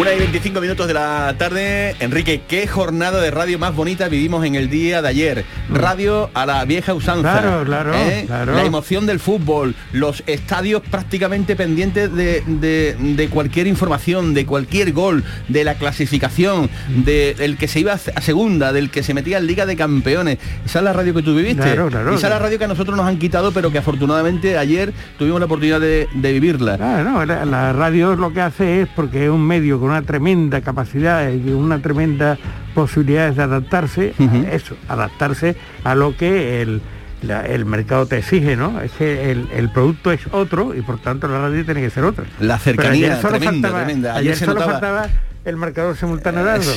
Una 0.00 0.14
y 0.14 0.18
25 0.18 0.60
minutos 0.62 0.88
de 0.88 0.94
la 0.94 1.34
tarde. 1.38 1.94
Enrique, 2.00 2.40
¿qué 2.48 2.66
jornada 2.66 3.20
de 3.20 3.30
radio 3.30 3.58
más 3.58 3.76
bonita 3.76 4.08
vivimos 4.08 4.44
en 4.44 4.54
el 4.54 4.70
día 4.70 5.02
de 5.02 5.08
ayer? 5.08 5.44
Radio 5.70 6.30
a 6.32 6.46
la 6.46 6.64
vieja 6.64 6.94
usanza. 6.94 7.40
Claro, 7.40 7.64
claro, 7.64 7.94
¿eh? 7.94 8.24
claro. 8.26 8.54
La 8.54 8.64
emoción 8.64 9.04
del 9.06 9.20
fútbol, 9.20 9.74
los 9.92 10.24
estadios 10.26 10.80
prácticamente 10.90 11.54
pendientes 11.56 12.12
de, 12.12 12.42
de- 12.46 12.96
de 12.98 13.28
cualquier 13.28 13.66
información, 13.66 14.32
de 14.32 14.46
cualquier 14.46 14.92
gol, 14.92 15.24
de 15.48 15.62
la 15.62 15.74
clasificación, 15.74 16.70
del 17.04 17.58
que 17.58 17.68
se 17.68 17.80
iba 17.80 17.92
a 17.92 18.20
segunda, 18.22 18.72
del 18.72 18.90
que 18.90 19.02
se 19.02 19.12
metía 19.12 19.38
en 19.38 19.46
Liga 19.46 19.66
de 19.66 19.76
Campeones. 19.76 20.38
Esa 20.64 20.78
es 20.78 20.84
la 20.86 20.94
radio 20.94 21.12
que 21.14 21.22
tú 21.22 21.34
viviste. 21.36 21.62
Claro, 21.62 21.88
claro, 21.88 22.14
Esa 22.14 22.28
es 22.28 22.32
la 22.32 22.38
radio 22.38 22.58
que 22.58 22.64
a 22.64 22.68
nosotros 22.68 22.96
nos 22.96 23.06
han 23.06 23.18
quitado, 23.18 23.52
pero 23.52 23.70
que 23.70 23.78
afortunadamente 23.78 24.56
ayer 24.56 24.92
tuvimos 25.18 25.38
la 25.38 25.46
oportunidad 25.46 25.80
de, 25.80 26.08
de 26.14 26.32
vivirla. 26.32 26.78
Claro, 26.78 27.10
no, 27.10 27.24
la, 27.26 27.44
la 27.44 27.72
radio 27.74 28.16
lo 28.16 28.32
que 28.32 28.40
hace 28.40 28.80
es 28.80 28.88
porque 28.96 29.24
es 29.24 29.30
un 29.30 29.46
medio 29.46 29.81
con 29.82 29.90
una 29.90 30.02
tremenda 30.02 30.60
capacidad 30.60 31.28
y 31.32 31.50
una 31.50 31.82
tremenda 31.82 32.38
posibilidad 32.72 33.32
de 33.32 33.42
adaptarse 33.42 34.14
a 34.18 34.54
eso, 34.54 34.76
adaptarse 34.88 35.56
a 35.82 35.96
lo 35.96 36.16
que 36.16 36.62
el, 36.62 36.80
la- 37.22 37.44
el 37.44 37.64
mercado 37.66 38.06
te 38.06 38.18
exige, 38.18 38.54
¿no? 38.56 38.80
Es 38.80 38.92
que 38.92 39.32
el, 39.32 39.48
el 39.52 39.70
producto 39.70 40.12
es 40.12 40.20
otro 40.30 40.72
y 40.74 40.82
por 40.82 41.00
tanto 41.00 41.26
la 41.26 41.40
radio 41.40 41.64
tiene 41.64 41.80
que 41.80 41.90
ser 41.90 42.04
otra. 42.04 42.24
La 42.38 42.58
cercanía 42.60 43.08
ayer 43.08 43.20
solo 43.20 43.38
tremenda, 43.38 43.68
faltaba- 43.70 43.84
tremenda. 43.84 44.10
Ayer 44.14 44.20
Ayer, 44.20 44.36
se 44.36 44.44
solo 44.44 44.60
notaba- 44.60 44.72
faltaba 44.80 45.08
el 45.44 45.56
marcador 45.56 45.96
simultáneo 45.96 46.44
de 46.44 46.50
algo, 46.52 46.70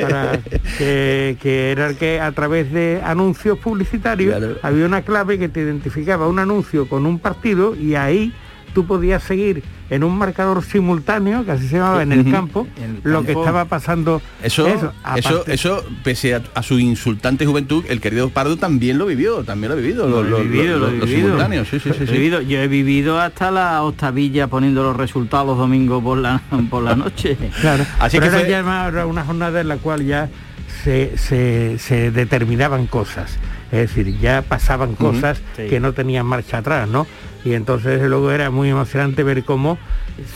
para 0.00 0.38
que, 0.78 1.36
que 1.42 1.70
era 1.72 1.88
el 1.88 1.96
que 1.96 2.18
a 2.18 2.32
través 2.32 2.72
de 2.72 3.02
anuncios 3.04 3.58
publicitarios 3.58 4.34
había 4.62 4.86
una 4.86 5.02
clave 5.02 5.38
que 5.38 5.50
te 5.50 5.60
identificaba 5.60 6.26
un 6.26 6.38
anuncio 6.38 6.88
con 6.88 7.04
un 7.04 7.18
partido 7.18 7.76
y 7.76 7.94
ahí 7.94 8.32
tú 8.74 8.86
podías 8.86 9.22
seguir 9.22 9.62
en 9.90 10.02
un 10.04 10.18
marcador 10.18 10.62
simultáneo, 10.64 11.44
que 11.44 11.52
así 11.52 11.68
se 11.68 11.76
llamaba 11.76 12.02
en 12.02 12.12
el 12.12 12.30
campo, 12.30 12.66
lo 13.04 13.22
que 13.24 13.32
estaba 13.32 13.64
pasando. 13.66 14.20
Eso, 14.42 14.66
eso, 15.16 15.44
eso, 15.46 15.84
pese 16.02 16.34
a, 16.34 16.42
a 16.54 16.62
su 16.62 16.78
insultante 16.78 17.46
juventud, 17.46 17.84
el 17.88 18.00
querido 18.00 18.28
Pardo 18.30 18.56
también 18.56 18.98
lo 18.98 19.06
vivió, 19.06 19.44
también 19.44 19.68
lo 19.70 19.78
ha 19.78 19.80
vivido, 19.80 20.08
Lo 20.08 20.38
vivido, 20.40 20.90
vivido. 20.90 21.06
simultáneos, 21.06 21.68
sí, 21.68 21.78
sí, 21.80 21.90
sí, 21.96 22.04
vivido. 22.04 22.40
Yo 22.40 22.58
he 22.58 22.68
vivido 22.68 23.20
hasta 23.20 23.50
la 23.50 23.82
octavilla 23.82 24.48
poniendo 24.48 24.82
los 24.82 24.96
resultados 24.96 25.46
los 25.46 25.58
domingos 25.58 26.02
por 26.02 26.18
la, 26.18 26.40
por 26.70 26.82
la 26.82 26.96
noche. 26.96 27.36
Claro, 27.60 27.84
Así 28.00 28.18
pero 28.18 28.30
que 28.32 28.36
era 28.50 28.62
fue- 28.62 28.94
ya 28.96 29.06
una 29.06 29.24
jornada 29.24 29.60
en 29.60 29.68
la 29.68 29.76
cual 29.76 30.04
ya 30.04 30.28
se, 30.82 31.16
se- 31.16 31.78
se 31.78 32.10
determinaban 32.10 32.86
cosas. 32.86 33.38
Es 33.74 33.94
decir, 33.94 34.18
ya 34.20 34.42
pasaban 34.42 34.94
cosas 34.94 35.42
Sí. 35.56 35.66
que 35.68 35.80
no 35.80 35.92
tenían 35.92 36.26
marcha 36.26 36.58
atrás, 36.58 36.88
¿no? 36.88 37.06
Y 37.44 37.54
entonces 37.54 38.00
luego 38.02 38.30
era 38.30 38.50
muy 38.50 38.70
emocionante 38.70 39.22
ver 39.24 39.42
cómo 39.44 39.76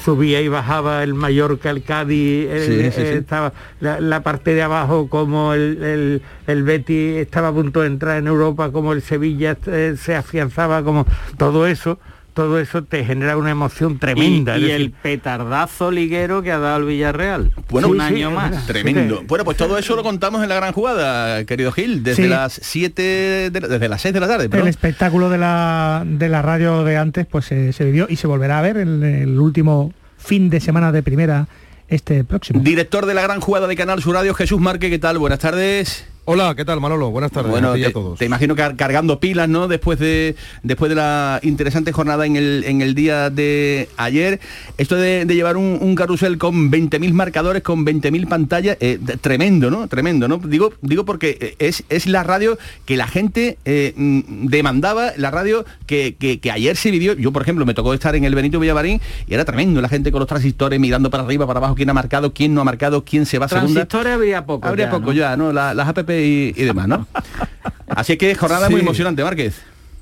subía 0.05 0.40
y 0.40 0.48
bajaba 0.48 1.03
el 1.05 1.14
Mallorca, 1.14 1.70
el 1.70 1.83
Cádiz, 1.83 2.48
el- 2.51 2.62
Sí, 2.66 2.90
sí, 2.90 3.01
eh, 3.01 3.16
estaba 3.18 3.53
la, 3.81 4.01
la 4.01 4.22
parte 4.22 4.53
de 4.55 4.62
abajo 4.62 5.09
como 5.09 5.55
el, 5.55 5.83
el, 5.83 6.22
el 6.48 6.62
Betis 6.64 7.16
estaba 7.18 7.48
a 7.48 7.53
punto 7.53 7.81
de 7.83 7.87
entrar 7.87 8.18
en 8.18 8.27
Europa, 8.27 8.70
como 8.72 8.92
el 8.92 9.03
Sevilla 9.03 9.57
eh, 9.66 9.94
se 9.98 10.16
afianzaba, 10.16 10.83
como 10.83 11.07
todo 11.38 11.66
eso 11.66 11.98
todo 12.38 12.61
eso 12.61 12.85
te 12.85 13.05
genera 13.05 13.37
una 13.37 13.51
emoción 13.51 13.98
tremenda. 13.98 14.57
Y, 14.59 14.70
el 14.70 14.92
petardazo 14.92 15.90
liguero 15.90 16.40
que 16.40 16.53
ha 16.53 16.59
dado 16.61 16.77
el 16.79 16.85
Villarreal. 16.85 17.51
Bueno, 17.68 17.88
un 17.88 17.96
sí, 17.96 18.01
año 18.01 18.31
más. 18.31 18.51
verdad. 18.53 18.66
Tremendo. 18.68 19.24
Bueno, 19.27 19.44
pues 19.44 19.57
todo 19.57 19.77
eso 19.77 19.96
lo 19.96 20.05
contamos 20.05 20.40
en 20.44 20.48
la 20.48 20.55
gran 20.55 20.72
jugada, 20.72 21.44
querido 21.46 21.72
Gil, 21.72 22.05
desde 22.05 22.22
Sí. 22.22 22.29
las 22.29 22.53
7 22.62 23.51
de 23.51 23.61
la- 23.61 23.66
desde 23.66 23.88
las 23.88 24.03
6 24.03 24.14
de 24.14 24.20
la 24.20 24.29
tarde, 24.29 24.48
El 24.53 24.68
espectáculo 24.68 25.31
de 25.31 25.38
la, 25.38 26.05
de 26.07 26.29
la 26.29 26.40
radio 26.40 26.85
de 26.85 26.96
antes 26.96 27.27
pues 27.27 27.51
eh, 27.51 27.72
se 27.72 27.85
vivió 27.85 28.07
y 28.09 28.14
se 28.14 28.29
volverá 28.29 28.61
a 28.61 28.62
ver 28.62 28.77
en 28.77 29.03
el 29.03 29.37
último 29.40 29.92
fin 30.16 30.48
de 30.48 30.61
semana 30.61 30.92
de 30.92 31.03
primera 31.03 31.48
este 31.88 32.22
próximo. 32.22 32.61
Director 32.62 33.05
de 33.07 33.14
la 33.14 33.22
gran 33.22 33.40
jugada 33.40 33.66
de 33.66 33.74
Canal 33.74 34.01
Sur 34.01 34.14
Radio, 34.14 34.33
Jesús 34.33 34.61
Marque, 34.61 34.90
¿qué 34.90 35.01
tal? 35.01 35.18
Buenas 35.18 35.40
tardes. 35.40 36.07
Hola, 36.31 36.55
¿qué 36.55 36.67
tal 36.67 36.79
Manolo? 36.79 37.11
Buenas 37.11 37.33
tardes 37.33 37.51
Bueno, 37.51 37.71
a 37.71 37.75
ti 37.75 37.81
y 37.81 37.83
te, 37.85 37.88
a 37.88 37.93
todos. 37.95 38.19
te 38.19 38.27
imagino 38.27 38.55
car- 38.55 38.77
cargando 38.77 39.19
pilas, 39.19 39.49
¿no? 39.49 39.67
Después 39.67 39.99
de 39.99 40.37
después 40.62 40.91
de 40.91 40.95
la 40.95 41.41
interesante 41.43 41.91
jornada 41.91 42.27
en 42.27 42.37
el, 42.37 42.64
en 42.67 42.83
el 42.83 42.95
día 42.95 43.31
de 43.31 43.88
ayer. 43.97 44.38
Esto 44.77 44.97
de, 44.97 45.25
de 45.25 45.35
llevar 45.35 45.57
un, 45.57 45.79
un 45.81 45.95
carrusel 45.95 46.37
con 46.37 46.71
20.000 46.71 47.14
marcadores, 47.14 47.62
con 47.62 47.87
20.000 47.87 48.29
pantallas, 48.29 48.77
eh, 48.81 48.99
tremendo, 49.23 49.71
¿no? 49.71 49.88
Tremendo, 49.88 50.29
¿no? 50.29 50.37
Digo, 50.37 50.75
digo 50.83 51.07
porque 51.07 51.38
eh, 51.41 51.57
es, 51.61 51.83
es 51.88 52.07
la 52.07 52.23
radio 52.25 52.59
que 52.85 52.99
la 52.99 53.07
gente 53.07 53.57
eh, 53.64 53.95
mm, 53.97 54.49
demandaba, 54.49 55.12
la 55.17 55.31
radio 55.31 55.64
que, 55.87 56.14
que- 56.19 56.41
que 56.41 56.51
ayer 56.51 56.77
se 56.77 56.91
vivió. 56.91 57.14
Yo, 57.14 57.33
por 57.33 57.41
ejemplo, 57.41 57.64
me 57.64 57.73
tocó 57.73 57.95
estar 57.95 58.14
en 58.14 58.25
el 58.25 58.35
Benito 58.35 58.61
Villamarín 58.61 59.01
y 59.27 59.33
era 59.33 59.47
tremendo, 59.47 59.81
la 59.81 59.88
gente 59.88 60.12
con 60.12 60.19
los 60.19 60.29
transistores 60.29 60.79
mirando 60.79 61.09
para 61.09 61.23
arriba, 61.23 61.47
para 61.47 61.57
abajo, 61.57 61.75
quién 61.75 61.88
ha 61.88 61.95
marcado, 61.95 62.35
quién 62.35 62.53
no 62.53 62.61
ha 62.61 62.64
marcado, 62.64 63.03
quién 63.03 63.25
se 63.25 63.38
va 63.38 63.47
a 63.47 63.49
segunda. 63.49 63.73
Transistores 63.73 64.12
habría 64.12 64.45
poco. 64.45 64.69
Habría 64.69 64.85
ya, 64.87 64.91
poco 64.91 65.07
¿no? 65.07 65.12
ya, 65.14 65.35
¿no? 65.38 65.55
La- 65.55 65.73
las 65.73 65.88
app 65.88 65.99
y, 66.24 66.52
y 66.57 66.64
demás, 66.64 66.88
¿no? 66.88 67.07
Así 67.88 68.16
que 68.16 68.35
jornada 68.35 68.66
Sí. 68.66 68.72
muy 68.72 68.81
emocionante, 68.83 69.22
Márquez. 69.24 69.61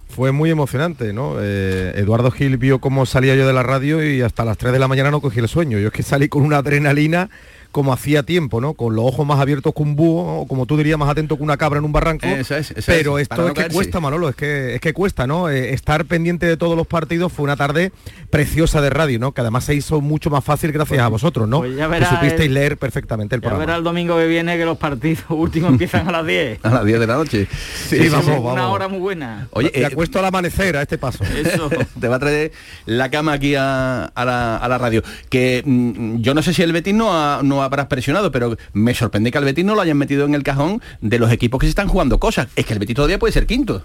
Fue 0.09 0.33
muy 0.33 0.51
emocionante, 0.51 1.13
¿no? 1.13 1.35
Eh, 1.41 1.93
Eduardo 1.97 2.31
Gil 2.31 2.57
vio 2.57 2.81
cómo 2.81 3.05
salía 3.07 3.35
yo 3.35 3.47
de 3.47 3.53
la 3.53 3.63
radio 3.63 4.03
y 4.09 4.23
hasta 4.23 4.45
las 4.45 4.57
3 4.57 4.73
de 4.73 4.79
la 4.79 4.89
mañana 4.89 5.11
no 5.11 5.21
cogí 5.21 5.41
el 5.41 5.49
sueño. 5.49 5.79
Yo 5.79 5.89
es 5.89 5.93
que 5.93 6.03
salí 6.03 6.29
con 6.29 6.43
una 6.43 6.59
adrenalina 6.59 7.29
como 7.77 7.93
hacía 7.93 8.23
tiempo, 8.23 8.59
¿no? 8.63 8.73
Con 8.73 8.97
los 8.97 9.05
ojos 9.05 9.27
más 9.27 9.39
abiertos 9.39 9.75
que 9.75 9.83
un 9.83 9.97
búho, 9.97 10.41
o 10.41 10.47
como 10.47 10.65
tú 10.65 10.79
dirías, 10.79 10.99
más 10.99 11.11
atento 11.11 11.37
que 11.37 11.43
una 11.43 11.59
cabra 11.59 11.79
en 11.79 11.85
un 11.85 11.93
barranco. 11.93 12.25
Es, 12.27 12.49
Pero 12.87 13.19
es, 13.19 13.23
esto 13.25 13.37
no 13.37 13.49
es 13.49 13.53
que 13.53 13.61
caerse. 13.61 13.75
cuesta, 13.75 14.01
Manolo, 14.01 14.31
es 14.31 14.35
que, 14.35 14.77
es 14.77 14.81
que 14.81 14.95
cuesta, 14.95 15.27
¿no? 15.27 15.51
Eh, 15.51 15.75
estar 15.75 16.07
pendiente 16.07 16.47
de 16.47 16.57
todos 16.57 16.75
los 16.75 16.87
partidos 16.87 17.31
fue 17.35 17.45
una 17.45 17.55
tarde 17.57 17.93
preciosa 18.31 18.81
de 18.81 18.89
radio, 18.89 19.19
¿no? 19.19 19.33
Que 19.33 19.43
además 19.43 19.65
se 19.65 19.75
hizo 19.75 20.01
mucho 20.01 20.31
más 20.31 20.43
fácil 20.43 20.73
gracias 20.73 21.01
a 21.01 21.09
vosotros, 21.09 21.47
¿no? 21.47 21.59
pues 21.59 21.77
ya 21.77 21.85
que 21.85 21.91
verá 21.91 22.09
supisteis 22.09 22.49
el- 22.49 22.55
leer 22.55 22.79
perfectamente 22.79 23.35
el 23.35 23.43
Ya 23.43 23.49
programa. 23.49 23.67
verá 23.67 23.77
el 23.77 23.85
domingo 23.85 24.17
que 24.17 24.27
viene 24.27 24.57
que 24.57 24.65
los 24.65 24.79
partidos 24.79 25.25
últimos 25.29 25.71
empiezan 25.73 26.09
a 26.09 26.13
las 26.13 26.27
10. 26.27 26.61
A 26.65 26.71
las 26.71 26.85
10 26.87 26.99
de 27.01 27.07
la 27.07 27.15
noche. 27.17 27.47
Sí, 27.89 28.09
vamos, 28.09 28.27
Una 28.27 28.39
vamos. 28.63 28.75
hora 28.75 28.89
muy 28.89 29.01
buena. 29.01 29.49
Oye, 29.53 29.71
Me 29.75 29.83
eh, 29.83 29.87
acuesto 29.87 30.19
al 30.19 30.25
amanecer 30.25 30.77
a 30.79 30.83
este 30.83 30.97
paso. 30.97 31.23
Eso. 31.25 31.69
te 32.01 32.09
va 32.09 32.17
a 32.17 32.19
traer 32.19 32.53
la 32.87 33.11
cama 33.11 33.35
aquí 33.35 33.55
a, 33.55 34.05
a 34.07 34.25
la, 34.25 34.57
a 34.57 34.69
la 34.69 34.79
radio. 34.79 35.03
Que 35.29 35.63
mm, 35.65 36.17
yo 36.21 36.33
no 36.33 36.43
sé 36.43 36.55
si 36.55 36.63
el 36.63 36.73
Betis 36.73 36.95
no, 36.95 37.13
ha- 37.13 37.41
no 37.43 37.63
habrás 37.67 37.87
presionado, 37.87 38.33
pero 38.33 38.57
me 38.73 38.95
sorprende 38.95 39.31
que 39.31 39.39
al 39.39 39.45
Betis 39.45 39.65
no 39.65 39.75
lo 39.75 39.81
hayan 39.83 39.99
metido 39.99 40.25
en 40.25 40.35
el 40.35 40.43
cajón 40.43 40.81
de 41.01 41.19
los 41.19 41.31
equipos 41.31 41.61
que 41.61 41.67
se 41.67 41.71
están 41.71 41.89
jugando 41.89 42.19
cosas. 42.19 42.49
Es 42.57 42.67
que 42.67 42.73
el 42.73 42.79
Betis 42.79 42.97
todavía 42.97 43.19
puede 43.19 43.33
ser 43.33 43.47
quinto. 43.47 43.85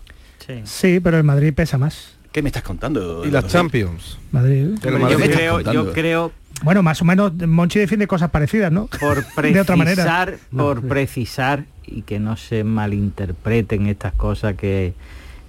Sí, 0.64 1.00
pero 1.00 1.18
el 1.18 1.24
Madrid 1.24 1.54
pesa 1.54 1.78
más. 1.78 2.16
¿Qué 2.32 2.42
me 2.42 2.50
estás 2.50 2.64
contando? 2.64 3.26
Y 3.26 3.32
las 3.32 3.48
Champions. 3.48 4.18
Madrid. 4.32 4.68
Yo 4.84 5.00
Madrid. 5.00 5.32
creo, 5.32 5.54
contando? 5.56 5.86
yo 5.86 5.94
creo 5.94 6.32
Bueno, 6.64 6.82
más 6.82 7.02
o 7.02 7.06
menos 7.06 7.34
Monchi 7.36 7.80
defiende 7.80 8.08
cosas 8.08 8.30
parecidas, 8.32 8.72
¿no? 8.72 8.88
por 9.00 9.26
De 9.42 9.60
otra 9.60 9.76
manera. 9.76 9.96
precisar, 10.04 10.38
por 10.56 10.88
precisar 10.88 11.66
y 11.86 12.04
que 12.04 12.20
no 12.20 12.38
se 12.38 12.64
malinterpreten 12.64 13.88
estas 13.88 14.14
cosas 14.14 14.56
que, 14.56 14.94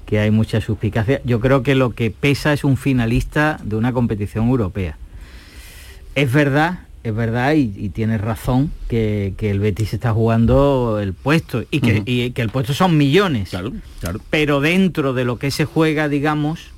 que 0.07 0.19
hay 0.19 0.31
mucha 0.31 0.61
suspicacia. 0.61 1.21
Yo 1.25 1.41
creo 1.41 1.63
que 1.63 1.75
lo 1.75 1.95
que 1.95 2.11
pesa 2.11 2.53
es 2.53 2.65
un 2.65 2.77
finalista 2.77 3.59
de 3.63 3.77
una 3.77 3.93
competición 3.93 4.49
europea. 4.49 4.97
Es 6.15 6.33
verdad, 6.33 6.81
es 7.05 7.15
verdad 7.15 7.55
y, 7.55 7.73
y 7.77 7.89
tienes 7.89 8.21
razón 8.21 8.71
que, 8.89 9.35
que 9.37 9.51
el 9.51 9.61
Betis 9.61 9.93
está 9.93 10.13
jugando 10.13 11.01
el 11.01 11.15
puesto 11.15 11.65
y 11.71 11.81
que, 11.81 12.03
y 12.07 12.31
que 12.31 12.43
el 12.43 12.51
puesto 12.51 12.75
son 12.75 12.97
millones. 12.97 13.51
Claro, 13.51 13.73
claro. 14.01 14.21
Pero 14.31 14.61
dentro 14.61 15.13
de 15.13 15.25
lo 15.25 15.39
que 15.39 15.51
se 15.51 15.65
juega, 15.65 16.09
digamos, 16.09 16.71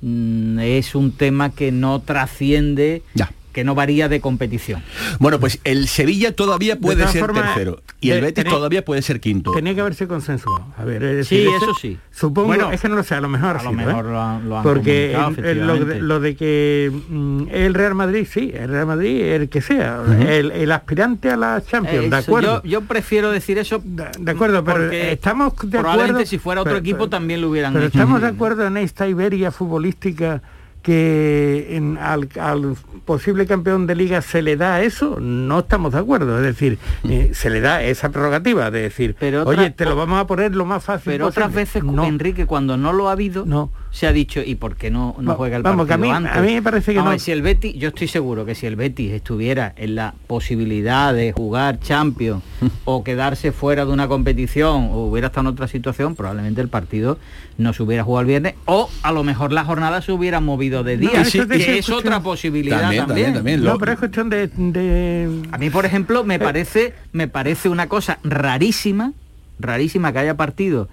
mm, 0.00 0.58
es 0.60 0.94
un 0.94 1.12
tema 1.12 1.50
que 1.50 1.72
no 1.72 2.00
trasciende, 2.00 3.02
Ya. 3.14 3.30
Que 3.52 3.64
no 3.64 3.74
varía 3.74 4.08
de 4.08 4.20
competición. 4.20 4.82
Bueno, 5.18 5.40
pues 5.40 5.58
el 5.64 5.88
Sevilla 5.88 6.34
todavía 6.34 6.78
puede 6.78 7.06
ser 7.08 7.26
tercero 7.32 7.82
y 8.00 8.10
el 8.10 8.20
Betis 8.20 8.34
tenía- 8.44 8.50
todavía 8.52 8.84
puede 8.84 9.02
ser 9.02 9.20
quinto. 9.20 9.52
tenía 9.52 9.74
que 9.74 9.80
haberse 9.80 10.06
consensuado. 10.06 10.66
A 10.78 10.84
ver, 10.84 11.02
es 11.02 11.26
Sí, 11.28 11.36
decir, 11.38 11.54
eso 11.56 11.70
ese- 11.72 11.80
sí. 11.80 11.98
Supongo, 12.12 12.48
Bueno, 12.48 12.70
es 12.72 12.80
que 12.80 12.88
no 12.88 12.96
lo 12.96 13.02
sé, 13.02 13.14
a 13.14 13.20
lo 13.20 13.28
mejor 13.28 13.56
a 13.56 13.62
lo 13.62 13.72
mejor 13.72 14.04
¿eh? 14.06 14.10
lo 14.10 14.20
han- 14.22 14.48
lo 14.48 14.56
han 14.58 14.62
Porque 14.62 15.12
comunicado, 15.16 15.48
el- 15.50 15.58
el- 15.58 15.66
lo, 15.66 15.72
de, 15.72 15.78
efectivamente. 15.78 16.02
lo 16.06 16.20
de 16.20 16.36
que 16.36 16.92
mm, 17.08 17.42
el 17.50 17.74
Real 17.74 17.94
Madrid, 17.94 18.26
sí, 18.30 18.52
el 18.54 18.68
Real 18.68 18.86
Madrid, 18.86 19.20
el 19.22 19.48
que 19.48 19.60
sea, 19.60 20.02
el, 20.28 20.50
el 20.52 20.72
aspirante 20.72 21.30
a 21.30 21.36
la 21.36 21.62
Champions, 21.66 22.02
de 22.02 22.06
Eso, 22.06 22.16
acuerdo. 22.16 22.62
Yo, 22.62 22.68
yo 22.70 22.80
prefiero 22.82 23.30
decir 23.30 23.58
eso 23.58 23.80
De, 23.84 24.04
de 24.18 24.30
acuerdo, 24.30 24.62
pero 24.64 24.76
porque 24.78 25.12
estamos 25.12 25.54
de 25.62 25.68
probablemente 25.78 26.10
acuerdo. 26.12 26.26
si 26.30 26.38
fuera 26.38 26.60
otro 26.60 26.70
pero- 26.72 26.80
equipo 26.80 26.98
pero- 26.98 27.08
también 27.10 27.40
lo 27.40 27.48
hubieran 27.50 27.72
Pero 27.72 27.86
hecho. 27.86 27.98
estamos 27.98 28.20
de 28.22 28.28
acuerdo 28.28 28.66
en 28.66 28.76
esta 28.76 29.08
Iberia 29.08 29.50
futbolística 29.50 30.42
que 30.82 31.76
en- 31.76 31.98
al, 31.98 32.28
al 32.40 32.74
posible 33.04 33.46
campeón 33.46 33.86
de 33.86 33.94
liga 33.94 34.22
se 34.22 34.42
le 34.42 34.56
da 34.56 34.82
eso, 34.82 35.18
no 35.20 35.60
estamos 35.60 35.92
de 35.92 35.98
acuerdo. 35.98 36.36
Es 36.38 36.44
decir, 36.44 36.78
eh, 37.04 37.30
se 37.34 37.50
le 37.50 37.60
da 37.60 37.82
esa 37.82 38.10
prerrogativa 38.10 38.70
de 38.70 38.82
decir, 38.82 39.16
Pero 39.18 39.42
otra- 39.42 39.62
oye, 39.62 39.70
te 39.70 39.84
lo 39.84 39.96
vamos 39.96 40.20
a 40.20 40.26
poner 40.26 40.54
lo 40.54 40.64
más 40.64 40.82
fácil 40.84 41.12
Pero 41.12 41.26
otras 41.26 41.46
posible". 41.48 41.62
veces, 41.64 41.84
no. 41.84 42.04
Enrique, 42.04 42.46
cuando 42.46 42.76
no 42.76 42.92
lo 42.92 43.08
ha 43.08 43.12
habido, 43.12 43.44
No. 43.46 43.70
Se 43.92 44.06
ha 44.06 44.12
dicho, 44.12 44.40
¿y 44.44 44.54
por 44.54 44.76
qué 44.76 44.90
no, 44.90 45.16
no 45.18 45.34
juega 45.34 45.56
el 45.56 45.62
vamos, 45.64 45.86
que 45.86 45.94
a 45.94 45.96
partido 45.98 46.12
mí- 46.20 46.26
antes? 46.26 46.36
a 46.36 46.42
mí 46.42 46.54
me 46.54 46.62
parece 46.62 46.92
que 46.92 46.98
Vamos 46.98 47.14
no. 47.14 47.18
si 47.18 47.32
el 47.32 47.42
Betis, 47.42 47.74
yo 47.74 47.88
estoy 47.88 48.06
seguro 48.06 48.46
que 48.46 48.54
si 48.54 48.66
el 48.66 48.76
Betis 48.76 49.10
estuviera 49.12 49.72
en 49.76 49.96
la 49.96 50.14
posibilidad 50.26 51.12
de 51.12 51.32
jugar 51.32 51.80
Champions 51.80 52.42
o 52.84 53.02
quedarse 53.02 53.50
fuera 53.52 53.84
de 53.84 53.92
una 53.92 54.06
competición 54.06 54.90
o 54.92 55.06
hubiera 55.06 55.26
estado 55.26 55.48
en 55.48 55.54
otra 55.54 55.66
situación, 55.66 56.14
probablemente 56.14 56.60
el 56.60 56.68
partido 56.68 57.18
no 57.58 57.72
se 57.72 57.82
hubiera 57.82 58.04
jugado 58.04 58.20
el 58.22 58.26
viernes 58.28 58.54
o 58.66 58.88
a 59.02 59.12
lo 59.12 59.24
mejor 59.24 59.52
la 59.52 59.64
jornada 59.64 60.00
se 60.02 60.12
hubiera 60.12 60.40
movido 60.40 60.84
de 60.84 60.96
día, 60.96 61.22
eso- 61.22 61.46
que 61.48 61.78
es 61.78 61.90
otra 61.90 62.22
posibilidad 62.22 62.80
También, 62.82 63.06
también. 63.06 63.26
también, 63.26 63.34
también. 63.34 63.64
No, 63.64 63.72
Lo- 63.72 63.78
pero 63.78 63.92
es 63.92 63.98
cuestión 63.98 64.30
de, 64.30 64.46
de- 64.48 65.42
A 65.50 65.58
mí, 65.58 65.68
por 65.70 65.84
ejemplo, 65.84 66.22
me 66.24 66.38
parece, 66.38 66.94
me 67.12 67.26
parece 67.28 67.68
una 67.68 67.88
cosa 67.88 68.18
rarísima, 68.22 69.12
rarísima 69.58 70.12
que 70.12 70.20
haya 70.20 70.36
partido 70.36 70.88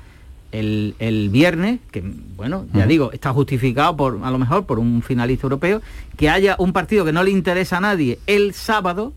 el, 0.51 0.95
el 0.99 1.29
viernes, 1.29 1.79
que 1.91 2.03
bueno, 2.35 2.65
ya 2.73 2.85
digo, 2.87 3.11
está 3.11 3.31
justificado 3.33 3.95
por, 3.97 4.19
a 4.23 4.31
lo 4.31 4.37
mejor, 4.37 4.65
por 4.65 4.79
un 4.79 5.01
finalista 5.01 5.45
europeo, 5.45 5.81
que 6.15 6.29
haya 6.29 6.55
un 6.59 6.73
partido 6.73 7.03
que 7.05 7.11
no 7.11 7.23
le 7.23 7.31
interesa 7.31 7.77
a 7.77 7.81
nadie 7.81 8.19
el 8.27 8.53
sábado 8.53 9.13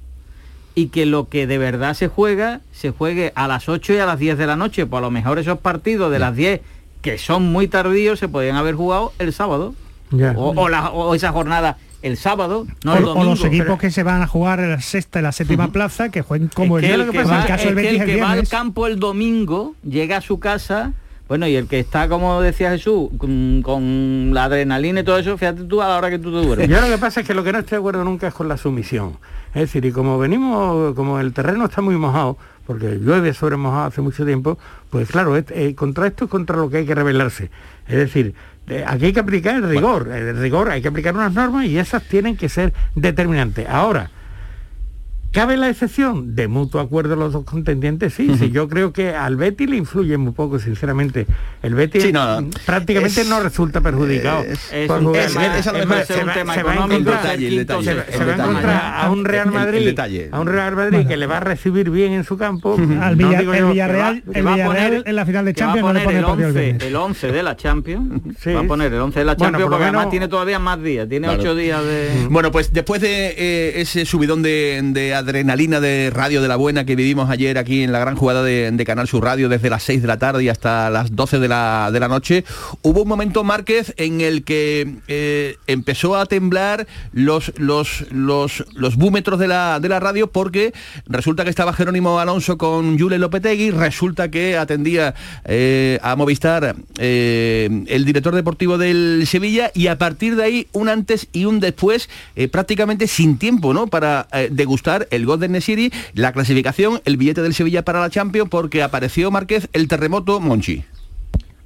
y 0.75 0.87
que 0.89 1.07
lo 1.07 1.29
que 1.29 1.47
de 1.47 1.59
verdad 1.59 1.95
se 1.95 2.09
juega, 2.09 2.61
se 2.73 2.91
juegue 2.91 3.33
a 3.35 3.49
las 3.49 3.69
8 3.69 3.93
y 3.95 3.99
a 3.99 4.07
las 4.07 4.19
10 4.19 4.39
de 4.39 4.47
la 4.47 4.57
noche. 4.57 4.87
Pues 4.87 4.99
a 4.99 5.03
lo 5.03 5.11
mejor 5.11 5.39
esos 5.39 5.59
partidos 5.59 6.11
de 6.13 6.19
las 6.19 6.35
10, 6.37 6.61
que 7.03 7.19
son 7.19 7.51
muy 7.53 7.69
tardíos, 7.69 8.19
se 8.19 8.29
podrían 8.29 8.57
haber 8.57 8.75
jugado 8.75 9.13
el 9.19 9.33
sábado. 9.33 9.75
Ya. 10.11 10.33
O, 10.37 10.55
o 10.61 10.69
la- 10.69 10.91
o 10.91 11.15
esa 11.15 11.33
jornada 11.33 11.77
el 12.03 12.17
sábado, 12.17 12.67
no 12.85 12.93
o, 12.95 12.97
el 12.97 13.05
o 13.05 13.07
domingo. 13.09 13.31
los 13.31 13.45
equipos 13.45 13.79
que 13.79 13.91
se 13.91 14.03
van 14.03 14.23
a 14.23 14.27
jugar 14.27 14.59
en 14.61 14.71
la 14.71 14.81
sexta 14.81 15.19
y 15.21 15.23
la 15.23 15.33
séptima 15.33 15.71
plaza, 15.71 16.09
que 16.09 16.23
jueguen 16.23 16.49
como 16.49 16.79
Es 16.79 16.87
que 16.87 16.95
el, 16.95 17.01
el 17.03 17.11
que 17.11 17.19
como 17.19 17.31
va, 17.31 17.43
el 17.43 17.47
caso 17.47 17.69
es 17.69 17.75
que 17.75 17.91
el 17.91 18.05
que 18.07 18.21
va 18.21 18.31
al 18.33 18.49
campo 18.49 18.87
el 18.87 18.99
domingo 18.99 19.75
llega 19.85 20.17
a 20.17 20.21
su 20.23 20.41
casa 20.41 20.93
bueno 21.31 21.47
y 21.47 21.55
el 21.55 21.69
que 21.69 21.79
está 21.79 22.09
como 22.09 22.43
decía 22.43 22.71
Jesús 22.73 23.09
con, 23.17 23.63
con 23.63 24.31
la 24.35 24.45
adrenalina 24.45 25.01
y 25.01 25.05
todo 25.05 25.17
eso 25.17 25.39
fíjate 25.39 25.63
tú 25.63 25.81
a 25.81 25.87
la 25.89 25.97
hora 25.97 26.11
que 26.11 26.19
tú 26.19 26.33
te 26.33 26.45
duermes 26.45 26.69
Yo 26.69 26.81
lo 26.81 26.89
que 26.89 26.99
pasa 26.99 27.21
es 27.21 27.27
que 27.27 27.35
lo 27.35 27.45
que 27.45 27.53
no 27.53 27.61
estoy 27.61 27.77
de 27.77 27.79
acuerdo 27.79 28.03
nunca 28.03 28.27
es 28.27 28.35
con 28.35 28.49
la 28.49 28.57
sumisión. 28.57 29.13
Es 29.55 29.63
decir, 29.63 29.85
y 29.85 29.93
como 29.93 30.19
venimos, 30.19 30.93
como 30.97 31.21
el 31.21 31.33
terreno 31.33 31.67
está 31.67 31.83
muy 31.83 31.97
mojado, 31.97 32.37
porque 32.67 32.99
llueve 32.99 33.33
sobre 33.33 33.57
mojado 33.57 33.85
hace 33.87 34.01
mucho 34.01 34.25
tiempo, 34.27 34.59
pues 34.91 35.09
claro, 35.09 35.37
es- 35.37 35.45
eh, 35.51 35.75
contra 35.77 36.07
esto 36.09 36.25
es 36.25 36.31
contra 36.31 36.57
lo 36.57 36.69
que 36.69 36.79
hay 36.79 36.87
que 36.87 36.95
rebelarse. 36.97 37.49
Es 37.89 37.97
decir, 37.97 38.35
eh, 38.69 38.85
aquí 38.87 39.07
hay 39.07 39.13
que 39.13 39.21
aplicar 39.21 39.55
el 39.55 39.69
rigor, 39.69 40.09
el 40.13 40.37
rigor, 40.37 40.69
hay 40.71 40.83
que 40.83 40.89
aplicar 40.89 41.15
unas 41.15 41.33
normas 41.33 41.67
y 41.67 41.79
esas 41.79 42.03
tienen 42.05 42.37
que 42.37 42.49
ser 42.49 42.73
determinantes. 42.97 43.69
Ahora, 43.69 44.11
¿Cabe 45.33 45.57
la 45.57 45.69
excepción? 45.69 46.35
De 46.35 46.49
mutuo 46.49 46.81
acuerdo 46.81 47.15
los 47.15 47.33
dos 47.33 47.45
contendientes, 47.45 48.13
sí. 48.15 48.35
sí, 48.37 48.51
yo 48.51 48.69
creo 48.69 48.93
que 48.93 49.11
al 49.15 49.37
Betty 49.37 49.67
le 49.69 49.77
influye 49.77 50.17
muy 50.17 50.33
poco, 50.33 50.59
sinceramente. 50.59 51.27
El 51.63 51.75
Betty 51.77 52.01
Sí, 52.01 52.13
no, 52.13 52.49
prácticamente 52.67 53.21
es- 53.21 53.29
no 53.29 53.39
resulta 53.41 53.81
perjudicado. 53.81 54.41
es 54.43 54.91
un 54.91 55.13
tema- 55.13 55.57
Es- 55.57 55.67
no 55.67 55.73
un 55.73 55.91
va- 55.91 56.03
tema 56.35 56.55
se 56.55 56.61
económico, 56.61 57.11
se, 57.13 57.95
va 57.95 58.33
a 58.33 58.35
encontrar 58.35 58.95
a 59.05 59.11
un 59.11 59.25
Real 59.25 59.49
El- 59.49 59.55
el 59.55 59.95
Madrid, 59.95 60.23
a 60.33 60.41
un 60.41 60.47
Real 60.49 60.75
Madrid 60.75 61.07
que 61.07 61.17
le 61.17 61.27
va 61.27 61.37
a 61.37 61.41
recibir 61.41 61.91
bien 61.91 62.13
en 62.13 62.25
su 62.25 62.37
campo. 62.37 62.77
Al 63.01 63.17
no 63.17 63.29
Villarreal, 63.29 64.23
en 65.07 65.15
la 65.17 65.27
final 65.27 65.45
de 65.45 65.55
que 65.55 65.65
va 65.65 65.73
a 65.73 65.75
Champions 65.75 65.87
no 65.87 65.93
le 65.93 66.01
poner 66.01 66.05
pone 66.05 66.17
el 66.17 66.19
el 66.19 66.25
partido 66.25 66.49
el 66.49 66.55
11, 66.55 66.61
viernes. 66.61 66.83
el 66.89 66.97
11 66.97 67.33
de 67.33 67.43
la 67.45 67.57
Champions 67.57 68.21
Sí. 68.41 68.53
va 68.53 68.61
a 68.61 68.65
poner 68.65 68.93
el 68.93 69.01
11 69.01 69.19
de 69.21 69.25
la 69.25 69.35
Bueno, 69.35 69.45
Champions 69.53 69.63
por 69.63 69.71
lo 69.71 69.77
porque 69.77 69.85
además 69.85 70.11
tiene 70.11 70.27
todavía 70.29 70.59
más 70.59 70.83
días 70.83 71.09
tiene 71.09 71.29
Claro. 71.29 71.41
ocho 71.41 71.55
días 71.55 71.85
de 71.85 72.27
Bueno, 72.31 72.51
pues 72.51 72.73
después 72.73 73.01
de 73.01 73.35
eh, 73.37 73.81
ese 73.81 74.05
subidón 74.05 74.43
de 74.43 75.15
adrenalina 75.21 75.81
de 75.81 76.11
radio 76.13 76.43
de 76.43 76.49
la 76.49 76.57
buena 76.57 76.85
que 76.85 76.97
vivimos 76.97 77.31
ayer 77.31 77.59
aquí 77.59 77.83
en 77.83 77.93
la 77.93 77.99
gran 77.99 78.17
jugada 78.17 78.43
de, 78.43 78.85
Canal 78.85 79.07
Sur 79.07 79.25
Radio 79.25 79.49
desde 79.49 79.71
las 79.71 79.83
6 79.85 80.03
de 80.03 80.09
la 80.09 80.19
tarde 80.19 80.43
y 80.43 80.49
hasta 80.49 80.91
las 80.91 81.15
12 81.15 81.39
de 81.39 81.49
la, 81.49 81.91
de 81.93 82.01
la 82.01 82.09
noche, 82.09 82.45
hubo 82.83 83.03
un 83.03 83.09
momento, 83.09 83.45
Márquez, 83.45 83.95
en 83.99 84.21
el 84.21 84.43
que 84.43 84.97
eh, 85.07 85.57
empezó 85.67 86.17
a 86.17 86.27
temblar 86.27 86.87
los, 87.13 87.53
los, 87.59 88.07
los, 88.11 88.65
los 88.75 88.97
búmetros 88.97 89.39
de 89.39 89.49
la, 89.49 89.79
de 89.81 89.89
la 89.89 90.01
radio 90.01 90.27
porque 90.29 90.73
resulta 91.07 91.45
que 91.45 91.51
estaba 91.51 91.73
Jerónimo 91.73 92.19
Alonso 92.19 92.59
con 92.59 92.99
Jule 92.99 93.19
Lopetegui, 93.19 93.71
resulta 93.71 94.31
que 94.31 94.57
atendía 94.57 95.15
eh, 95.45 95.99
a 96.03 96.17
Movistar 96.17 96.75
eh, 96.99 97.85
el 97.87 98.05
director 98.05 98.35
deportivo 98.35 98.79
del 98.79 99.25
Sevilla 99.27 99.71
y 99.75 99.89
a 99.89 99.99
partir 99.99 100.37
de 100.37 100.45
ahí 100.45 100.67
un 100.73 100.89
antes 100.89 101.29
y 101.33 101.45
un 101.45 101.61
después 101.61 102.09
prácticamente 102.51 103.07
sin 103.07 103.39
tiempo 103.39 103.75
¿no? 103.75 103.87
para 103.87 104.27
degustar 104.51 105.07
el 105.11 105.27
gol 105.27 105.41
de 105.41 105.49
Nesiri, 105.49 105.93
la 106.15 106.33
clasificación, 106.33 107.01
el 107.05 107.17
billete 107.17 107.43
del 107.43 107.55
Sevilla 107.55 107.85
para 107.85 108.01
la 108.01 108.11
Champions 108.11 108.51
porque 108.51 108.83
apareció 108.83 109.31
Márquez 109.31 109.69
el 109.73 109.89
terremoto 109.89 110.41
Monchi. 110.41 110.85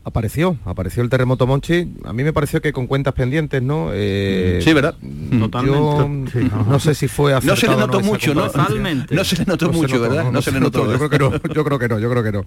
Apareció, 0.07 0.59
apareció 0.67 1.03
el 1.03 1.09
terremoto 1.09 1.47
Monchi. 1.47 1.95
A 2.05 2.13
mí 2.13 2.25
me 2.25 2.35
pareció 2.35 2.61
que 2.61 2.75
con 2.75 2.87
cuentas 2.87 3.15
pendientes, 3.15 3.63
¿no? 3.63 3.89
Eh, 3.95 4.61
sí, 4.63 4.75
¿verdad? 4.75 4.95
Totalmente. 5.39 6.45
no, 6.45 6.79
sé 6.79 6.95
si 6.95 7.09
fue 7.09 7.33
No 7.43 7.57
se 7.57 7.69
le 7.69 7.75
notó 7.75 8.01
mucho, 8.01 8.35
¿no? 8.35 8.51
Totalmente. 8.51 9.15
No 9.15 9.25
se 9.25 9.39
le 9.39 9.47
notó 9.47 9.73
mucho, 9.73 9.99
¿verdad? 9.99 10.31
No, 10.31 10.43
se, 10.43 10.53
le 10.53 10.61
notó. 10.61 10.85
Yo 10.93 10.99
creo 10.99 11.09
que 11.09 11.19
no, 11.19 11.55
yo 11.55 11.65
creo 11.65 11.79
que 11.79 11.89
no, 11.89 11.99
yo 11.99 12.11
creo 12.11 12.23
que 12.23 12.33
no. 12.33 12.45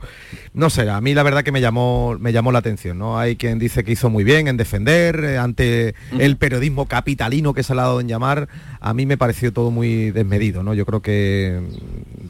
No 0.54 0.70
sé, 0.70 0.88
a 0.88 1.02
mí 1.02 1.16
la 1.16 1.24
verdad 1.24 1.44
que 1.44 1.52
me 1.52 1.60
llamó, 1.60 2.16
me 2.20 2.32
llamó 2.32 2.52
la 2.52 2.60
atención, 2.60 3.00
¿no? 3.00 3.18
Hay 3.18 3.38
quien 3.38 3.58
dice 3.58 3.84
que 3.84 3.94
hizo 3.94 4.12
muy 4.12 4.24
bien 4.24 4.48
en 4.48 4.58
defender 4.58 5.24
eh, 5.24 5.38
ante 5.40 5.96
el 6.20 6.38
periodismo 6.38 6.88
capitalino 6.88 7.56
que 7.56 7.64
se 7.64 7.74
le 7.74 7.82
ha 7.82 7.86
dado 7.86 8.02
en 8.02 8.08
llamar. 8.08 8.50
A 8.82 8.94
mí 8.94 9.08
me 9.08 9.18
pareció 9.18 9.52
todo 9.52 9.72
muy 9.72 10.12
desmedido, 10.12 10.62
¿no? 10.62 10.76
Yo 10.76 10.86
creo 10.86 11.02
que 11.02 11.60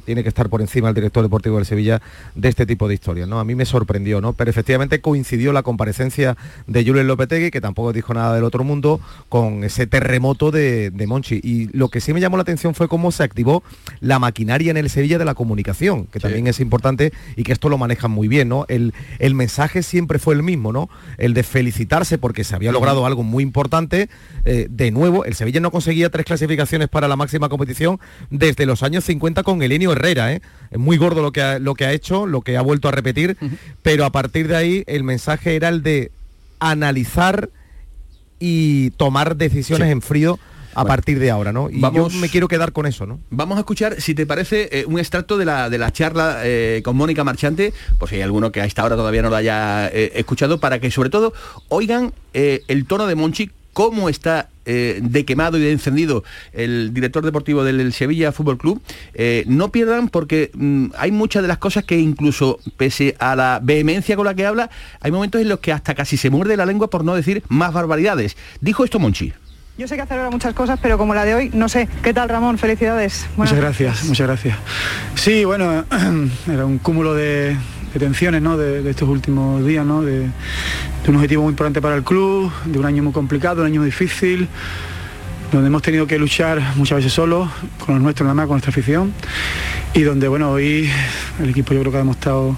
tiene 0.05 0.23
que 0.23 0.29
estar 0.29 0.47
por 0.47 0.61
encima 0.61 0.87
el 0.87 0.95
director 0.95 1.21
deportivo 1.21 1.57
del 1.57 1.65
Sevilla 1.65 2.01
de 2.33 2.47
este 2.47 2.65
tipo 2.65 2.87
de 2.87 2.93
historias, 2.93 3.27
¿no? 3.27 3.41
A 3.41 3.43
mí 3.43 3.55
me 3.55 3.65
sorprendió, 3.65 4.21
¿no? 4.21 4.31
Pero 4.31 4.49
efectivamente 4.49 5.01
coincidió 5.01 5.16
la 5.53 5.63
comparecencia 5.63 6.37
de 6.67 6.85
Julen 6.85 7.07
Lopetegui, 7.07 7.51
que 7.51 7.61
tampoco 7.61 7.93
dijo 7.93 8.13
nada 8.13 8.35
del 8.35 8.43
otro 8.43 8.63
mundo, 8.63 8.99
con 9.29 9.63
ese 9.63 9.87
terremoto 9.87 10.51
de, 10.51 10.91
Monchi. 11.07 11.39
Y 11.43 11.69
lo 11.77 11.89
que 11.89 12.01
sí 12.01 12.13
me 12.13 12.19
llamó 12.19 12.37
la 12.37 12.43
atención 12.43 12.75
fue 12.75 12.87
cómo 12.87 13.11
se 13.11 13.23
activó 13.23 13.63
la 13.99 14.19
maquinaria 14.19 14.71
en 14.71 14.77
el 14.77 14.89
Sevilla 14.89 15.17
de 15.17 15.25
la 15.25 15.35
comunicación, 15.35 16.05
que 16.07 16.19
también 16.19 16.47
es 16.47 16.59
importante 16.59 17.13
y 17.35 17.43
que 17.43 17.51
esto 17.51 17.69
lo 17.69 17.77
manejan 17.77 18.11
muy 18.11 18.27
bien, 18.27 18.49
¿no? 18.49 18.65
El, 18.67 18.93
el 19.19 19.35
mensaje 19.35 19.83
siempre 19.83 20.19
fue 20.19 20.35
el 20.35 20.43
mismo, 20.43 20.71
¿no? 20.73 20.89
El 21.17 21.33
de 21.33 21.43
felicitarse 21.43 22.17
porque 22.17 22.43
se 22.43 22.55
había 22.55 22.71
logrado 22.71 23.05
algo 23.05 23.23
muy 23.23 23.43
importante. 23.43 24.09
Eh, 24.45 24.67
de 24.69 24.91
nuevo, 24.91 25.25
el 25.25 25.35
Sevilla 25.35 25.59
no 25.59 25.71
conseguía 25.71 26.09
tres 26.09 26.25
clasificaciones 26.25 26.87
para 26.89 27.07
la 27.07 27.15
máxima 27.15 27.49
competición 27.49 27.99
desde 28.29 28.65
los 28.65 28.83
años 28.83 29.03
50 29.03 29.43
con 29.43 29.61
Elenio 29.61 29.91
Herrera, 29.91 30.33
¿eh? 30.33 30.41
Es 30.71 30.79
muy 30.79 30.97
gordo 30.97 31.21
lo 31.21 31.31
que 31.31 31.41
ha, 31.41 31.59
lo 31.59 31.73
que 31.75 31.85
ha 31.85 31.91
hecho, 31.91 32.25
lo 32.25 32.41
que 32.41 32.57
ha 32.57 32.61
vuelto 32.61 32.87
a 32.87 32.91
repetir, 32.91 33.37
pero 33.81 34.05
a 34.05 34.11
partir 34.11 34.47
de 34.47 34.55
ahí 34.55 34.83
el 34.87 35.03
mensaje 35.03 35.55
era 35.55 35.69
el 35.69 35.83
de 35.83 36.11
analizar 36.59 37.49
y 38.39 38.91
tomar 38.91 39.35
decisiones 39.35 39.89
en 39.89 40.01
frío 40.01 40.39
a 40.77 40.85
partir 40.85 41.17
de 41.17 41.31
ahora, 41.31 41.51
¿no? 41.51 41.71
Y 41.71 41.81
yo 41.81 42.07
me 42.09 42.29
quiero 42.29 42.47
quedar 42.47 42.71
con 42.71 42.85
eso, 42.85 43.07
¿no? 43.07 43.19
Vamos 43.31 43.57
a 43.57 43.61
escuchar, 43.61 43.99
si 43.99 44.13
te 44.13 44.27
parece, 44.27 44.69
eh, 44.71 44.85
un 44.85 44.99
extracto 44.99 45.37
de 45.37 45.45
la, 45.45 45.71
de 45.71 45.79
la 45.79 45.91
charla 45.91 46.41
eh, 46.43 46.81
con 46.83 46.95
Mónica 46.95 47.23
Marchante, 47.23 47.73
por 47.97 48.09
si 48.09 48.15
hay 48.15 48.21
alguno 48.21 48.51
que 48.51 48.61
a 48.61 48.65
esta 48.65 48.85
hora 48.85 48.95
todavía 48.95 49.23
no 49.23 49.31
lo 49.31 49.35
haya 49.35 49.87
eh, 49.87 50.11
escuchado, 50.15 50.59
para 50.59 50.79
que 50.79 50.91
sobre 50.91 51.09
todo 51.09 51.33
oigan 51.69 52.13
el 52.33 52.85
tono 52.85 53.07
de 53.07 53.15
Monchi, 53.15 53.49
cómo 53.73 54.07
está 54.09 54.49
de 54.67 55.25
quemado 55.25 55.57
y 55.57 55.61
de 55.61 55.71
encendido 55.71 56.23
el 56.53 56.93
director 56.93 57.23
deportivo 57.23 57.63
del 57.63 57.93
Sevilla 57.93 58.31
Fútbol 58.31 58.57
Club, 58.57 58.81
no 59.45 59.71
pierdan 59.71 60.09
porque 60.09 60.51
mm, 60.53 60.87
hay 60.97 61.11
muchas 61.11 61.41
de 61.41 61.47
las 61.47 61.57
cosas 61.57 61.83
que 61.83 61.97
incluso 61.97 62.59
pese 62.77 63.15
a 63.19 63.35
la 63.35 63.59
vehemencia 63.61 64.15
con 64.15 64.25
la 64.25 64.35
que 64.35 64.45
habla, 64.45 64.69
hay 64.99 65.11
momentos 65.11 65.41
en 65.41 65.49
los 65.49 65.59
que 65.59 65.71
hasta 65.71 65.95
casi 65.95 66.17
se 66.17 66.29
muerde 66.29 66.57
la 66.57 66.65
lengua 66.65 66.89
por 66.89 67.03
no 67.03 67.15
decir 67.15 67.43
más 67.49 67.73
barbaridades. 67.73 68.37
Dijo 68.61 68.83
esto 68.83 68.99
Monchi. 68.99 69.33
Yo 69.77 69.87
sé 69.87 69.95
que 69.95 70.01
hacer 70.01 70.17
ahora 70.17 70.31
muchas 70.31 70.55
cosas, 70.55 70.79
pero 70.81 70.97
como 70.97 71.13
la 71.13 71.23
de 71.23 71.35
hoy, 71.35 71.51
no 71.53 71.69
sé. 71.69 71.87
¿Qué 72.01 72.11
tal, 72.11 72.29
Ramón? 72.29 72.57
Felicidades. 72.57 73.27
muchas 73.35 73.57
gracias, 73.57 74.05
muchas 74.05 74.25
gracias. 74.25 74.57
Sí, 75.13 75.45
bueno, 75.45 75.85
era 76.51 76.65
un 76.65 76.79
cúmulo 76.79 77.13
de, 77.13 77.55
tensiones 77.99 78.41
¿no? 78.41 78.57
de, 78.57 78.89
estos 78.89 79.07
últimos 79.09 79.65
días, 79.65 79.85
¿no? 79.85 80.01
de, 80.01 80.19
de, 80.19 80.29
un 81.09 81.15
objetivo 81.15 81.43
muy 81.43 81.51
importante 81.51 81.81
para 81.81 81.95
el 81.95 82.03
club, 82.03 82.51
de 82.65 82.79
un 82.79 82.85
año 82.85 83.03
muy 83.03 83.13
complicado, 83.13 83.61
un 83.61 83.67
año 83.67 83.81
muy 83.81 83.87
difícil, 83.87 84.47
donde 85.51 85.67
hemos 85.67 85.81
tenido 85.81 86.05
que 86.07 86.19
luchar 86.19 86.61
muchas 86.75 86.97
veces 86.97 87.13
solos, 87.13 87.49
con 87.85 87.95
los 87.95 88.03
nuestros 88.03 88.25
nada 88.25 88.35
más, 88.35 88.47
con 88.47 88.55
nuestra 88.55 88.71
afición, 88.71 89.13
y 89.93 90.01
donde, 90.01 90.27
bueno, 90.27 90.51
hoy 90.51 90.89
el 91.41 91.49
equipo 91.49 91.73
yo 91.73 91.79
creo 91.81 91.91
que 91.91 91.97
ha 91.97 92.01
demostrado 92.01 92.57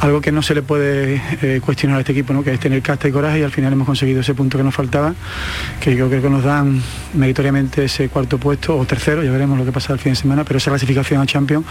algo 0.00 0.20
que 0.20 0.32
no 0.32 0.42
se 0.42 0.54
le 0.54 0.62
puede 0.62 1.20
eh, 1.42 1.60
cuestionar 1.64 1.98
a 1.98 2.00
este 2.00 2.12
equipo, 2.12 2.32
¿no? 2.32 2.42
que 2.42 2.52
es 2.52 2.60
tener 2.60 2.82
casta 2.82 3.08
y 3.08 3.12
coraje 3.12 3.40
y 3.40 3.42
al 3.42 3.50
final 3.50 3.72
hemos 3.72 3.86
conseguido 3.86 4.20
ese 4.20 4.34
punto 4.34 4.58
que 4.58 4.64
nos 4.64 4.74
faltaba, 4.74 5.14
que 5.80 5.96
yo 5.96 6.08
creo 6.08 6.22
que 6.22 6.30
nos 6.30 6.44
dan 6.44 6.82
meritoriamente 7.14 7.84
ese 7.84 8.08
cuarto 8.08 8.38
puesto 8.38 8.76
o 8.76 8.84
tercero, 8.84 9.22
ya 9.22 9.30
veremos 9.30 9.58
lo 9.58 9.64
que 9.64 9.72
pasa 9.72 9.92
el 9.92 9.98
fin 9.98 10.12
de 10.12 10.16
semana, 10.16 10.44
pero 10.44 10.58
esa 10.58 10.70
clasificación 10.70 11.20
a 11.20 11.26
Champions 11.26 11.64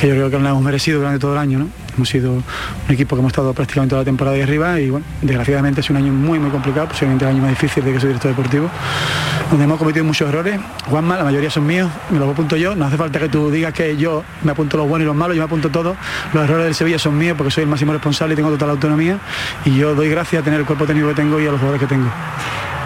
que 0.00 0.08
yo 0.08 0.14
creo 0.14 0.30
que 0.30 0.38
la 0.38 0.50
hemos 0.50 0.62
merecido 0.62 0.98
durante 0.98 1.18
todo 1.18 1.32
el 1.32 1.38
año. 1.38 1.58
¿no? 1.58 1.68
Hemos 1.96 2.08
sido 2.08 2.32
un 2.32 2.44
equipo 2.88 3.16
que 3.16 3.20
hemos 3.20 3.30
estado 3.30 3.52
prácticamente 3.52 3.90
toda 3.90 4.02
la 4.02 4.04
temporada 4.04 4.36
ahí 4.36 4.42
arriba 4.42 4.80
y 4.80 4.90
bueno, 4.90 5.06
desgraciadamente 5.22 5.80
es 5.80 5.90
un 5.90 5.96
año 5.96 6.12
muy 6.12 6.38
muy 6.38 6.50
complicado, 6.50 6.88
posiblemente 6.88 7.24
el 7.24 7.32
año 7.32 7.42
más 7.42 7.50
difícil 7.50 7.84
de 7.84 7.92
que 7.92 8.00
soy 8.00 8.08
director 8.08 8.30
deportivo, 8.30 8.70
donde 9.50 9.64
hemos 9.64 9.78
cometido 9.78 10.04
muchos 10.04 10.28
errores. 10.28 10.58
Juanma, 10.86 11.16
la 11.16 11.24
mayoría 11.24 11.50
son 11.50 11.66
míos, 11.66 11.90
me 12.10 12.18
los 12.18 12.30
apunto 12.30 12.56
yo, 12.56 12.74
no 12.74 12.86
hace 12.86 12.96
falta 12.96 13.18
que 13.18 13.28
tú 13.28 13.50
digas 13.50 13.72
que 13.72 13.96
yo 13.96 14.24
me 14.42 14.52
apunto 14.52 14.76
los 14.76 14.88
buenos 14.88 15.04
y 15.04 15.06
los 15.06 15.16
malos, 15.16 15.36
yo 15.36 15.42
me 15.42 15.46
apunto 15.46 15.70
todos, 15.70 15.96
los 16.32 16.44
errores 16.44 16.64
del 16.64 16.74
Sevilla 16.74 16.98
son 16.98 17.16
míos 17.16 17.36
porque 17.36 17.50
soy 17.50 17.63
el 17.64 17.70
máximo 17.70 17.92
responsable 17.92 18.34
y 18.34 18.36
tengo 18.36 18.50
total 18.50 18.70
autonomía 18.70 19.18
y 19.64 19.76
yo 19.76 19.94
doy 19.94 20.08
gracias 20.08 20.42
a 20.42 20.44
tener 20.44 20.60
el 20.60 20.66
cuerpo 20.66 20.86
técnico 20.86 21.08
que 21.08 21.14
tengo 21.14 21.40
y 21.40 21.46
a 21.46 21.50
los 21.50 21.60
jugadores 21.60 21.80
que 21.80 21.88
tengo. 21.88 22.10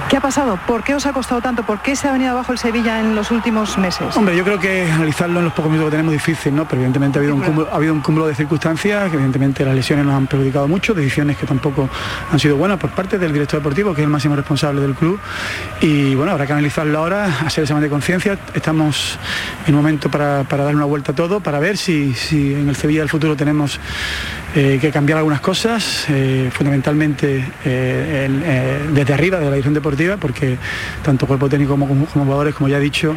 ¿Qué 0.09 0.17
ha 0.17 0.21
pasado? 0.21 0.59
¿Por 0.67 0.83
qué 0.83 0.95
os 0.95 1.05
ha 1.05 1.13
costado 1.13 1.43
tanto? 1.43 1.65
¿Por 1.65 1.83
qué 1.83 1.95
se 1.95 2.09
ha 2.09 2.13
venido 2.13 2.31
abajo 2.31 2.53
el 2.53 2.59
Sevilla 2.59 2.99
en 2.99 3.15
los 3.15 3.31
últimos 3.31 3.77
meses? 3.77 4.17
Hombre, 4.17 4.35
yo 4.35 4.43
creo 4.43 4.59
que 4.59 4.91
analizarlo 4.91 5.41
en 5.41 5.45
los 5.45 5.53
pocos 5.53 5.71
minutos 5.71 5.91
que 5.91 5.97
tenemos 5.99 6.15
es 6.15 6.25
difícil, 6.25 6.57
¿no? 6.57 6.65
Pero 6.65 6.77
evidentemente 6.77 7.19
ha 7.19 7.21
habido, 7.21 7.35
un 7.35 7.43
cúmulo, 7.43 7.69
ha 7.71 7.77
habido 7.77 7.93
un 7.93 8.01
cúmulo 8.01 8.27
de 8.27 8.35
circunstancias, 8.35 9.11
que 9.11 9.17
evidentemente 9.17 9.67
las 9.67 9.75
lesiones 9.75 10.07
nos 10.07 10.15
han 10.15 10.27
perjudicado 10.27 10.67
mucho, 10.67 10.95
decisiones 10.95 11.37
que 11.37 11.45
tampoco 11.45 11.91
han 12.33 12.39
sido 12.39 12.57
buenas 12.57 12.79
por 12.79 12.89
parte 12.91 13.19
del 13.19 13.35
director 13.35 13.61
deportivo, 13.61 13.95
que 13.95 14.01
es 14.01 14.05
el 14.07 14.11
máximo 14.11 14.35
responsable 14.35 14.81
del 14.81 14.95
club. 14.95 15.21
Y 15.83 16.15
bueno, 16.15 16.33
habrá 16.33 16.47
que 16.47 16.55
analizarlo 16.55 16.99
ahora, 16.99 17.41
hacer 17.45 17.65
examen 17.65 17.83
de 17.83 17.91
conciencia. 17.91 18.39
Estamos 18.55 19.19
en 19.67 19.75
un 19.75 19.83
momento 19.83 20.11
para, 20.11 20.43
dar 20.43 20.75
una 20.75 20.87
vuelta 20.87 21.13
a 21.13 21.15
todo, 21.15 21.41
para 21.41 21.59
ver 21.59 21.77
si, 21.77 22.15
si 22.15 22.55
en 22.55 22.71
el 22.71 22.77
Sevilla 22.77 23.01
del 23.01 23.11
futuro 23.11 23.37
tenemos 23.37 23.79
eh, 24.55 24.79
que 24.81 24.91
cambiar 24.91 25.19
algunas 25.19 25.43
cosas, 25.43 26.07
eh, 26.09 26.49
fundamentalmente 26.51 27.45
eh, 27.67 28.89
desde 28.95 29.13
arriba 29.13 29.39
de 29.39 29.45
la 29.45 29.51
dirección 29.51 29.75
deportiva, 29.75 29.98
porque 30.21 30.59
tanto 31.03 31.27
cuerpo 31.27 31.49
técnico 31.49 31.73
como, 31.73 32.07
jugadores, 32.07 32.55
como 32.55 32.69
ya 32.69 32.79
he 32.79 32.81
dicho, 32.81 33.17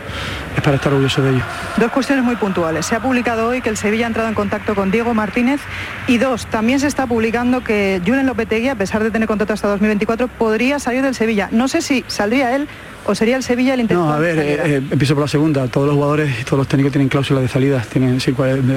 es 0.55 0.61
para 0.61 0.77
estar 0.77 0.91
orgulloso 0.91 1.21
de 1.21 1.31
ello. 1.31 1.43
Dos 1.77 1.91
cuestiones 1.91 2.25
muy 2.25 2.35
puntuales. 2.35 2.85
Se 2.85 2.95
ha 2.95 2.99
publicado 2.99 3.47
hoy 3.47 3.61
que 3.61 3.69
el 3.69 3.77
Sevilla 3.77 4.05
ha 4.05 4.07
entrado 4.07 4.29
en 4.29 4.35
contacto 4.35 4.75
con 4.75 4.91
Diego 4.91 5.13
Martínez 5.13 5.61
y 6.07 6.17
dos, 6.17 6.47
también 6.47 6.79
se 6.79 6.87
está 6.87 7.05
publicando 7.05 7.63
que 7.63 8.01
Julen 8.05 8.25
Lopetegui, 8.25 8.69
a 8.69 8.75
pesar 8.75 9.03
de 9.03 9.11
tener 9.11 9.27
contrato 9.27 9.53
hasta 9.53 9.67
2024, 9.67 10.27
podría 10.27 10.79
salir 10.79 11.01
del 11.01 11.15
Sevilla. 11.15 11.49
No 11.51 11.67
sé 11.67 11.81
si 11.81 12.03
saldría 12.07 12.55
él 12.55 12.67
¿O 13.05 13.15
sería 13.15 13.37
el 13.37 13.43
Sevilla 13.43 13.73
el 13.73 13.81
intento? 13.81 14.05
No, 14.05 14.11
a 14.11 14.19
ver, 14.19 14.37
eh, 14.37 14.59
eh, 14.63 14.81
empiezo 14.91 15.15
por 15.15 15.23
la 15.23 15.27
segunda. 15.27 15.67
Todos 15.67 15.87
los 15.87 15.95
jugadores 15.95 16.41
y 16.41 16.43
todos 16.43 16.59
los 16.59 16.67
técnicos 16.67 16.91
tienen 16.91 17.09
cláusula 17.09 17.41
de 17.41 17.47
salida. 17.47 17.81
Tienen, 17.81 18.19
sí, 18.19 18.33
en, 18.37 18.71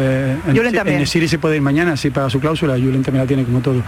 en 0.87 1.07
Siri 1.07 1.29
se 1.29 1.39
puede 1.39 1.57
ir 1.57 1.63
mañana, 1.63 1.97
sí 1.97 2.11
paga 2.11 2.31
su 2.31 2.41
cláusula, 2.41 2.75
Julen 2.75 3.03
también 3.03 3.25
la 3.25 3.29
tiene 3.29 3.45
como 3.45 3.61
todo. 3.61 3.83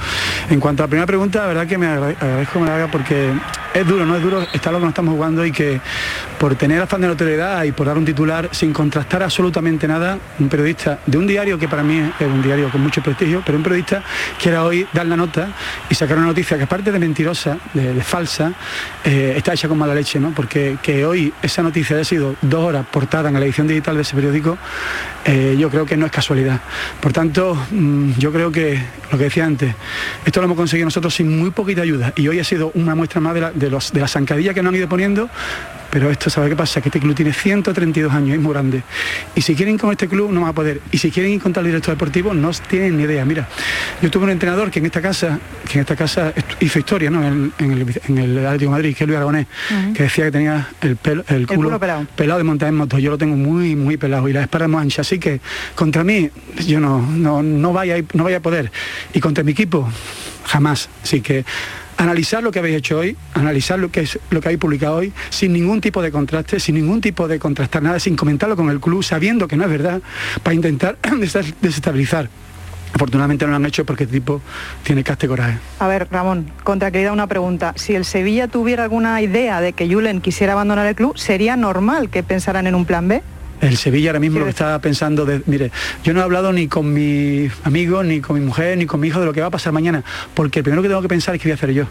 En 0.50 0.60
cuanto 0.60 0.82
a 0.82 0.86
la 0.86 0.88
primera 0.88 1.06
pregunta, 1.06 1.40
la 1.40 1.46
verdad 1.46 1.66
que 1.66 1.78
me 1.78 1.86
agradezco 1.86 2.54
que 2.54 2.58
me 2.60 2.66
la 2.66 2.76
haga 2.76 2.90
porque 2.90 3.30
es 3.76 3.86
duro, 3.86 4.06
no 4.06 4.16
es 4.16 4.22
duro, 4.22 4.46
está 4.54 4.72
lo 4.72 4.78
que 4.78 4.84
nos 4.84 4.92
estamos 4.92 5.14
jugando 5.14 5.44
y 5.44 5.52
que 5.52 5.80
por 6.38 6.54
tener 6.54 6.80
afán 6.80 7.02
de 7.02 7.08
notoriedad 7.08 7.62
y 7.64 7.72
por 7.72 7.86
dar 7.86 7.98
un 7.98 8.04
titular 8.04 8.48
sin 8.52 8.72
contrastar 8.72 9.22
absolutamente 9.22 9.86
nada, 9.86 10.18
un 10.38 10.48
periodista 10.48 10.98
de 11.04 11.18
un 11.18 11.26
diario 11.26 11.58
que 11.58 11.68
para 11.68 11.82
mí 11.82 11.98
es 12.18 12.26
un 12.26 12.42
diario 12.42 12.70
con 12.70 12.80
mucho 12.80 13.02
prestigio, 13.02 13.42
pero 13.44 13.58
un 13.58 13.62
periodista 13.62 14.02
quiera 14.40 14.64
hoy 14.64 14.86
dar 14.92 15.06
la 15.06 15.16
nota 15.16 15.48
y 15.90 15.94
sacar 15.94 16.16
una 16.16 16.26
noticia 16.26 16.56
que 16.56 16.64
aparte 16.64 16.90
de 16.90 16.98
mentirosa, 16.98 17.58
de, 17.74 18.00
falsa, 18.02 18.52
eh, 19.04 19.34
está 19.36 19.52
hecha 19.52 19.68
con 19.68 19.76
mala 19.76 19.94
leche, 19.94 20.18
¿no? 20.18 20.30
Porque 20.36 20.76
que 20.82 21.06
hoy 21.06 21.32
esa 21.42 21.62
noticia 21.62 21.96
haya 21.96 22.04
sido 22.04 22.36
dos 22.42 22.62
horas 22.62 22.86
portada 22.86 23.28
en 23.28 23.34
la 23.34 23.40
edición 23.40 23.66
digital 23.66 23.96
de 23.96 24.02
ese 24.02 24.14
periódico, 24.14 24.58
eh, 25.24 25.56
yo 25.58 25.70
creo 25.70 25.86
que 25.86 25.96
no 25.96 26.04
es 26.06 26.12
casualidad. 26.12 26.60
Por 27.00 27.12
tanto, 27.12 27.54
mm, 27.70 28.12
yo 28.18 28.30
creo 28.32 28.52
que 28.52 28.78
lo 29.10 29.16
que 29.16 29.24
decía 29.24 29.46
antes, 29.46 29.74
esto 30.24 30.40
lo 30.40 30.44
hemos 30.44 30.56
conseguido 30.56 30.84
nosotros 30.84 31.14
sin 31.14 31.38
muy 31.38 31.50
poquita 31.50 31.80
ayuda 31.82 32.12
y 32.16 32.28
hoy 32.28 32.38
ha 32.38 32.44
sido 32.44 32.70
una 32.74 32.94
muestra 32.94 33.20
más 33.20 33.34
de 33.34 33.46
de, 33.54 33.70
los, 33.70 33.92
de 33.92 34.00
la 34.00 34.08
zancadilla 34.08 34.54
que 34.54 34.62
nos 34.62 34.70
han 34.70 34.76
ido 34.76 34.88
poniendo, 34.88 35.28
pero 35.96 36.10
esto, 36.10 36.28
¿sabe 36.28 36.50
qué 36.50 36.56
pasa? 36.56 36.82
Que 36.82 36.90
este 36.90 37.00
club 37.00 37.14
tiene 37.14 37.32
132 37.32 38.12
años, 38.12 38.36
es 38.36 38.42
muy 38.42 38.52
grande. 38.52 38.82
Y 39.34 39.40
si 39.40 39.54
quieren 39.54 39.76
ir 39.76 39.80
con 39.80 39.92
este 39.92 40.06
club, 40.06 40.30
no 40.30 40.42
van 40.42 40.50
a 40.50 40.52
poder. 40.52 40.82
Y 40.92 40.98
si 40.98 41.10
quieren 41.10 41.32
ir 41.32 41.40
contra 41.40 41.62
el 41.62 41.68
director 41.68 41.94
deportivo, 41.94 42.34
no 42.34 42.50
tienen 42.68 42.98
ni 42.98 43.04
idea. 43.04 43.24
Mira, 43.24 43.48
yo 44.02 44.10
tuve 44.10 44.24
un 44.24 44.30
entrenador 44.30 44.70
que 44.70 44.78
en 44.80 44.84
esta 44.84 45.00
casa, 45.00 45.40
que 45.66 45.78
en 45.78 45.80
esta 45.80 45.96
casa 45.96 46.34
hizo 46.60 46.78
historia, 46.78 47.08
¿no? 47.08 47.26
En, 47.26 47.50
el, 47.58 48.00
en 48.08 48.18
el 48.18 48.44
Atlético 48.44 48.72
de 48.72 48.76
Madrid, 48.76 48.94
que 48.94 49.04
es 49.04 49.08
Luis 49.08 49.16
Aragonés, 49.16 49.46
que 49.94 50.02
decía 50.02 50.26
que 50.26 50.32
tenía 50.32 50.68
el, 50.82 50.96
pelo, 50.96 51.24
el, 51.28 51.46
culo, 51.46 51.80
pelado. 51.80 52.36
de 52.36 52.44
montar 52.44 52.68
en 52.68 52.74
moto. 52.74 52.98
Yo 52.98 53.12
lo 53.12 53.16
tengo 53.16 53.34
muy, 53.34 53.74
muy 53.74 53.96
pelado 53.96 54.28
y 54.28 54.34
la 54.34 54.42
espalda 54.42 54.68
muy 54.68 54.82
ancha. 54.82 55.00
Así 55.00 55.18
que 55.18 55.40
contra 55.74 56.04
mí, 56.04 56.28
yo 56.66 56.78
no, 56.78 57.00
no, 57.00 57.42
no, 57.42 57.72
vaya, 57.72 57.96
no 58.12 58.24
vaya 58.24 58.36
a 58.36 58.40
poder. 58.40 58.70
Y 59.14 59.20
contra 59.20 59.42
mi 59.42 59.52
equipo, 59.52 59.88
jamás. 60.44 60.90
Así 61.02 61.22
que 61.22 61.46
analizar 61.96 62.42
lo 62.42 62.52
que 62.52 62.58
habéis 62.58 62.76
hecho 62.76 62.98
hoy, 62.98 63.16
analizar 63.34 63.78
lo 63.78 63.90
que 63.90 64.00
es 64.00 64.18
lo 64.30 64.40
que 64.40 64.48
habéis 64.48 64.60
publicado 64.60 64.96
hoy, 64.96 65.12
sin 65.30 65.52
ningún 65.52 65.80
tipo 65.80 66.02
de 66.02 66.10
contraste, 66.10 66.60
sin 66.60 66.74
ningún 66.74 67.00
tipo 67.00 67.28
de 67.28 67.38
contrastar 67.38 67.82
nada, 67.82 67.98
sin 68.00 68.16
comentarlo 68.16 68.56
con 68.56 68.70
el 68.70 68.80
club, 68.80 69.02
sabiendo 69.02 69.48
que 69.48 69.56
no 69.56 69.64
es 69.64 69.70
verdad, 69.70 70.00
para 70.42 70.54
intentar 70.54 70.98
desestabilizar. 71.60 72.28
Afortunadamente 72.92 73.44
no 73.44 73.50
lo 73.50 73.56
han 73.56 73.66
hecho 73.66 73.84
porque 73.84 74.04
el 74.04 74.10
tipo 74.10 74.40
tiene 74.82 75.04
caste 75.04 75.28
coraje. 75.28 75.58
A 75.80 75.86
ver, 75.86 76.08
Ramón, 76.10 76.50
con 76.64 76.78
tranquilidad 76.78 77.12
una 77.12 77.26
pregunta. 77.26 77.74
Si 77.76 77.94
el 77.94 78.06
Sevilla 78.06 78.48
tuviera 78.48 78.84
alguna 78.84 79.20
idea 79.20 79.60
de 79.60 79.74
que 79.74 79.86
Julen 79.86 80.22
quisiera 80.22 80.54
abandonar 80.54 80.86
el 80.86 80.94
club, 80.94 81.18
¿sería 81.18 81.56
normal 81.56 82.08
que 82.08 82.22
pensaran 82.22 82.66
en 82.66 82.74
un 82.74 82.86
plan 82.86 83.06
B? 83.06 83.22
El 83.60 83.76
Sevilla 83.76 84.10
ahora 84.10 84.20
mismo 84.20 84.38
lo 84.38 84.44
que 84.44 84.50
está 84.50 84.78
pensando, 84.80 85.24
de, 85.24 85.42
mire, 85.46 85.70
yo 86.04 86.12
no 86.12 86.20
he 86.20 86.22
hablado 86.22 86.52
ni 86.52 86.68
con 86.68 86.92
mi 86.92 87.48
amigo, 87.64 88.02
ni 88.02 88.20
con 88.20 88.38
mi 88.38 88.44
mujer, 88.44 88.76
ni 88.76 88.86
con 88.86 89.00
mi 89.00 89.08
hijo 89.08 89.20
de 89.20 89.26
lo 89.26 89.32
que 89.32 89.40
va 89.40 89.46
a 89.46 89.50
pasar 89.50 89.72
mañana, 89.72 90.04
porque 90.34 90.60
el 90.60 90.62
primero 90.64 90.82
que 90.82 90.88
tengo 90.88 91.02
que 91.02 91.08
pensar 91.08 91.34
es 91.34 91.40
qué 91.40 91.48
voy 91.48 91.52
a 91.52 91.54
hacer 91.54 91.72
yo. 91.72 91.84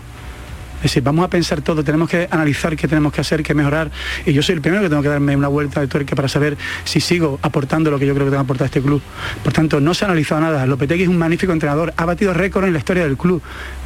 Es 0.78 0.92
decir, 0.92 1.02
vamos 1.02 1.26
a 1.26 1.30
pensar 1.30 1.62
todo, 1.62 1.84
tenemos 1.84 2.08
que 2.08 2.28
analizar 2.30 2.76
qué 2.76 2.88
tenemos 2.88 3.12
que 3.12 3.22
hacer, 3.22 3.42
qué 3.42 3.56
mejorar. 3.56 3.90
Y 4.24 4.34
yo 4.34 4.44
soy 4.44 4.54
el 4.54 4.62
primero 4.62 4.84
que 4.84 4.90
tengo 4.90 5.02
que 5.02 5.10
darme 5.10 5.36
una 5.36 5.48
vuelta 5.48 5.82
de 5.82 5.88
tuerca 5.88 6.16
para 6.16 6.28
saber 6.28 6.58
si 6.84 7.00
sigo 7.00 7.40
aportando 7.42 7.90
lo 7.90 7.98
que 7.98 8.06
yo 8.06 8.14
creo 8.14 8.28
que 8.28 8.32
tengo 8.32 8.44
que 8.44 8.46
aportar 8.46 8.66
a 8.66 8.68
este 8.68 8.82
club. 8.82 9.02
Por 9.44 9.52
tanto, 9.52 9.80
no 9.80 9.96
se 9.96 10.06
ha 10.06 10.10
analizado 10.10 10.42
nada. 10.42 10.64
Lopetegui 10.68 11.04
es 11.04 11.10
un 11.10 11.18
magnífico 11.18 11.54
entrenador, 11.54 11.92
ha 11.98 12.06
batido 12.06 12.36
récord 12.36 12.66
en 12.66 12.74
la 12.74 12.80
historia 12.80 13.04
del 13.04 13.18
club. 13.18 13.42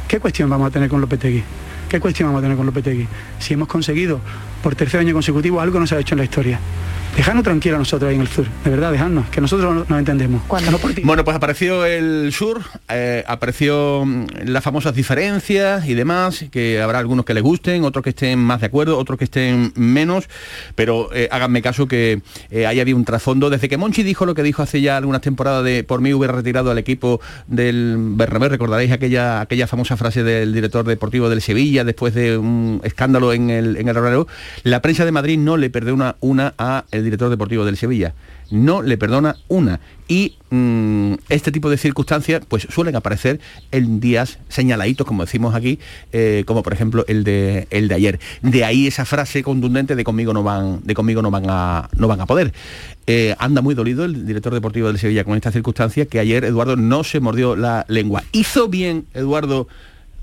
¿Qué 0.06 0.20
cuestión 0.20 0.50
vamos 0.50 0.68
a 0.68 0.70
tener 0.70 0.90
con 0.90 1.00
Lopetegui? 1.00 1.42
¿Qué 1.88 2.00
cuestión 2.00 2.28
vamos 2.28 2.40
a 2.40 2.42
tener 2.42 2.56
con 2.58 2.66
Lopetegui? 2.66 3.08
Si 3.38 3.54
hemos 3.54 3.68
conseguido 3.68 4.20
por 4.62 4.74
tercer 4.74 5.00
año 5.00 5.14
consecutivo 5.14 5.60
algo 5.60 5.80
no 5.80 5.86
se 5.86 5.94
ha 5.94 6.00
hecho 6.00 6.14
en 6.14 6.18
la 6.18 6.24
historia. 6.24 6.60
Dejadnos 7.16 7.44
tranquilo 7.44 7.76
a 7.76 7.78
nosotros 7.78 8.08
ahí 8.08 8.14
en 8.14 8.22
el 8.22 8.28
sur, 8.28 8.46
de 8.64 8.70
verdad, 8.70 8.92
dejadnos, 8.92 9.28
que 9.28 9.40
nosotros 9.40 9.88
no, 9.88 9.98
entendemos. 9.98 10.42
bueno, 11.02 11.24
pues 11.24 11.36
apareció 11.36 11.84
el 11.84 12.32
sur, 12.32 12.62
eh, 12.88 13.24
apareció 13.26 14.04
mm, 14.04 14.26
las 14.46 14.64
famosas 14.64 14.94
diferencias 14.94 15.86
y 15.86 15.94
demás, 15.94 16.44
que 16.50 16.80
habrá 16.80 16.98
algunos 16.98 17.24
que 17.24 17.34
les 17.34 17.42
gusten, 17.42 17.84
otros 17.84 18.02
que 18.02 18.10
estén 18.10 18.38
más 18.38 18.60
de 18.60 18.66
acuerdo, 18.66 18.98
otros 18.98 19.18
que 19.18 19.24
estén 19.24 19.72
menos, 19.76 20.28
pero 20.74 21.08
eh, 21.14 21.28
háganme 21.30 21.62
caso 21.62 21.86
que 21.86 22.22
eh, 22.50 22.66
ahí 22.66 22.80
había 22.80 22.96
un 22.96 23.04
trasfondo. 23.04 23.50
Desde 23.50 23.68
que 23.68 23.76
Monchi 23.76 24.02
dijo 24.02 24.26
lo 24.26 24.34
que 24.34 24.42
dijo 24.42 24.62
hace 24.62 24.80
ya 24.80 24.96
algunas 24.96 25.20
temporadas 25.20 25.64
de 25.64 25.84
por 25.84 26.00
mí 26.00 26.12
hubiera 26.14 26.32
retirado 26.32 26.70
al 26.70 26.78
equipo 26.78 27.20
del 27.46 27.96
Bernabé, 27.98 28.48
recordaréis 28.48 28.92
aquella, 28.92 29.40
aquella 29.40 29.66
famosa 29.66 29.96
frase 29.96 30.22
del 30.22 30.52
director 30.52 30.84
deportivo 30.86 31.28
del 31.28 31.42
Sevilla 31.42 31.84
después 31.84 32.14
de 32.14 32.38
un 32.38 32.80
escándalo 32.82 33.32
en 33.32 33.50
el, 33.50 33.76
en 33.76 33.88
el 33.88 34.00
la 34.62 34.82
prensa 34.82 35.04
de 35.04 35.12
Madrid 35.12 35.38
no 35.38 35.56
le 35.56 35.70
perdió 35.70 35.94
una, 35.94 36.16
una 36.20 36.54
a 36.58 36.84
el 36.90 36.99
director 37.02 37.30
deportivo 37.30 37.64
del 37.64 37.76
Sevilla. 37.76 38.14
No 38.50 38.82
le 38.82 38.98
perdona 38.98 39.36
una. 39.48 39.80
Y 40.08 40.36
mm, 40.50 41.14
este 41.28 41.52
tipo 41.52 41.70
de 41.70 41.78
circunstancias 41.78 42.42
pues 42.48 42.66
suelen 42.70 42.96
aparecer 42.96 43.40
en 43.70 44.00
días 44.00 44.38
señaladitos, 44.48 45.06
como 45.06 45.24
decimos 45.24 45.54
aquí, 45.54 45.78
eh, 46.12 46.44
como 46.46 46.62
por 46.62 46.72
ejemplo 46.72 47.04
el 47.08 47.24
de, 47.24 47.68
el 47.70 47.88
de 47.88 47.94
ayer. 47.94 48.20
De 48.42 48.64
ahí 48.64 48.86
esa 48.86 49.04
frase 49.04 49.42
contundente 49.42 49.94
de 49.94 50.04
conmigo 50.04 50.32
no 50.32 50.42
van, 50.42 50.80
de 50.84 50.94
conmigo 50.94 51.22
no 51.22 51.30
van 51.30 51.44
a, 51.48 51.88
no 51.96 52.08
van 52.08 52.20
a 52.20 52.26
poder. 52.26 52.52
Eh, 53.06 53.34
anda 53.38 53.62
muy 53.62 53.74
dolido 53.74 54.04
el 54.04 54.26
director 54.26 54.52
deportivo 54.52 54.88
del 54.88 54.98
Sevilla 54.98 55.24
con 55.24 55.34
esta 55.34 55.52
circunstancia 55.52 56.06
que 56.06 56.18
ayer 56.20 56.44
Eduardo 56.44 56.76
no 56.76 57.04
se 57.04 57.20
mordió 57.20 57.56
la 57.56 57.84
lengua. 57.88 58.22
Hizo 58.32 58.68
bien 58.68 59.06
Eduardo 59.14 59.68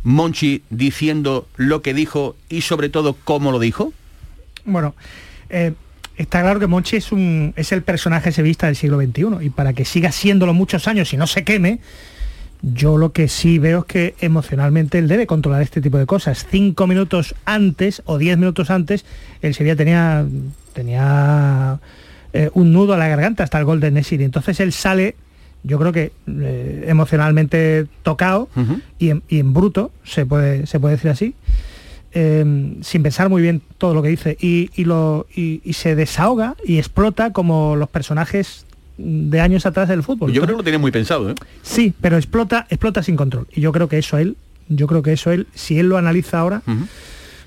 Monchi 0.03 0.63
diciendo 0.69 1.47
lo 1.57 1.81
que 1.81 1.93
dijo 1.93 2.35
y 2.49 2.61
sobre 2.61 2.89
todo 2.89 3.15
cómo 3.23 3.51
lo 3.51 3.59
dijo. 3.59 3.93
Bueno, 4.63 4.95
eh, 5.49 5.73
está 6.17 6.41
claro 6.41 6.59
que 6.59 6.67
Monchi 6.67 6.97
es, 6.97 7.11
un, 7.11 7.53
es 7.55 7.71
el 7.71 7.83
personaje 7.83 8.31
sevista 8.31 8.67
del 8.67 8.75
siglo 8.75 8.99
XXI 8.99 9.45
y 9.45 9.49
para 9.49 9.73
que 9.73 9.85
siga 9.85 10.11
siéndolo 10.11 10.53
muchos 10.53 10.87
años 10.87 11.13
y 11.13 11.17
no 11.17 11.27
se 11.27 11.43
queme, 11.43 11.79
yo 12.61 12.97
lo 12.97 13.11
que 13.11 13.27
sí 13.27 13.59
veo 13.59 13.79
es 13.79 13.85
que 13.85 14.15
emocionalmente 14.19 14.97
él 14.97 15.07
debe 15.07 15.27
controlar 15.27 15.61
este 15.61 15.81
tipo 15.81 15.97
de 15.97 16.05
cosas. 16.05 16.45
Cinco 16.49 16.87
minutos 16.87 17.35
antes 17.45 18.01
o 18.05 18.17
diez 18.17 18.37
minutos 18.37 18.71
antes, 18.71 19.05
el 19.41 19.53
Sevilla 19.53 19.75
tenía, 19.75 20.25
tenía 20.73 21.79
eh, 22.33 22.49
un 22.53 22.73
nudo 22.73 22.93
a 22.93 22.97
la 22.97 23.07
garganta 23.07 23.43
hasta 23.43 23.59
el 23.59 23.65
gol 23.65 23.79
de 23.79 23.91
Nesiri. 23.91 24.23
Entonces 24.23 24.59
él 24.59 24.73
sale, 24.73 25.15
yo 25.63 25.77
creo 25.77 25.91
que 25.91 26.11
eh, 26.27 26.85
emocionalmente 26.87 27.85
tocado 28.01 28.49
y, 28.97 29.09
en, 29.09 29.53
bruto, 29.53 29.91
se 30.03 30.25
puede, 30.25 30.65
se 30.65 30.79
puede 30.79 30.95
decir 30.95 31.11
así. 31.11 31.35
Em, 32.19 32.81
sin 32.81 33.03
pensar 33.03 33.29
muy 33.29 33.43
bien 33.43 33.61
todo 33.77 33.93
lo 33.93 34.01
que 34.01 34.09
dice 34.09 34.35
y, 34.41 34.71
lo, 34.85 35.27
y, 35.35 35.61
se 35.73 35.93
desahoga 35.93 36.55
y 36.65 36.79
explota 36.79 37.31
como 37.31 37.75
los 37.75 37.89
personajes 37.89 38.65
de 38.97 39.39
años 39.39 39.67
atrás 39.67 39.87
del 39.87 40.01
fútbol. 40.01 40.33
Yo 40.33 40.41
creo 40.41 40.55
que 40.55 40.61
lo 40.61 40.63
tiene 40.63 40.79
muy 40.79 40.89
pensado. 40.89 41.29
¿eh? 41.29 41.35
Sí, 41.61 41.93
pero 42.01 42.17
explota, 42.17 42.65
explota 42.71 43.03
sin 43.03 43.17
control. 43.17 43.45
Y 43.53 43.61
yo 43.61 43.71
creo 43.71 43.87
que 43.87 43.99
eso 43.99 44.17
él, 44.17 44.35
yo 44.67 44.87
creo 44.87 45.03
que 45.03 45.13
eso 45.13 45.31
él, 45.31 45.45
si 45.53 45.77
él 45.77 45.89
lo 45.89 45.97
analiza 45.97 46.39
ahora, 46.39 46.63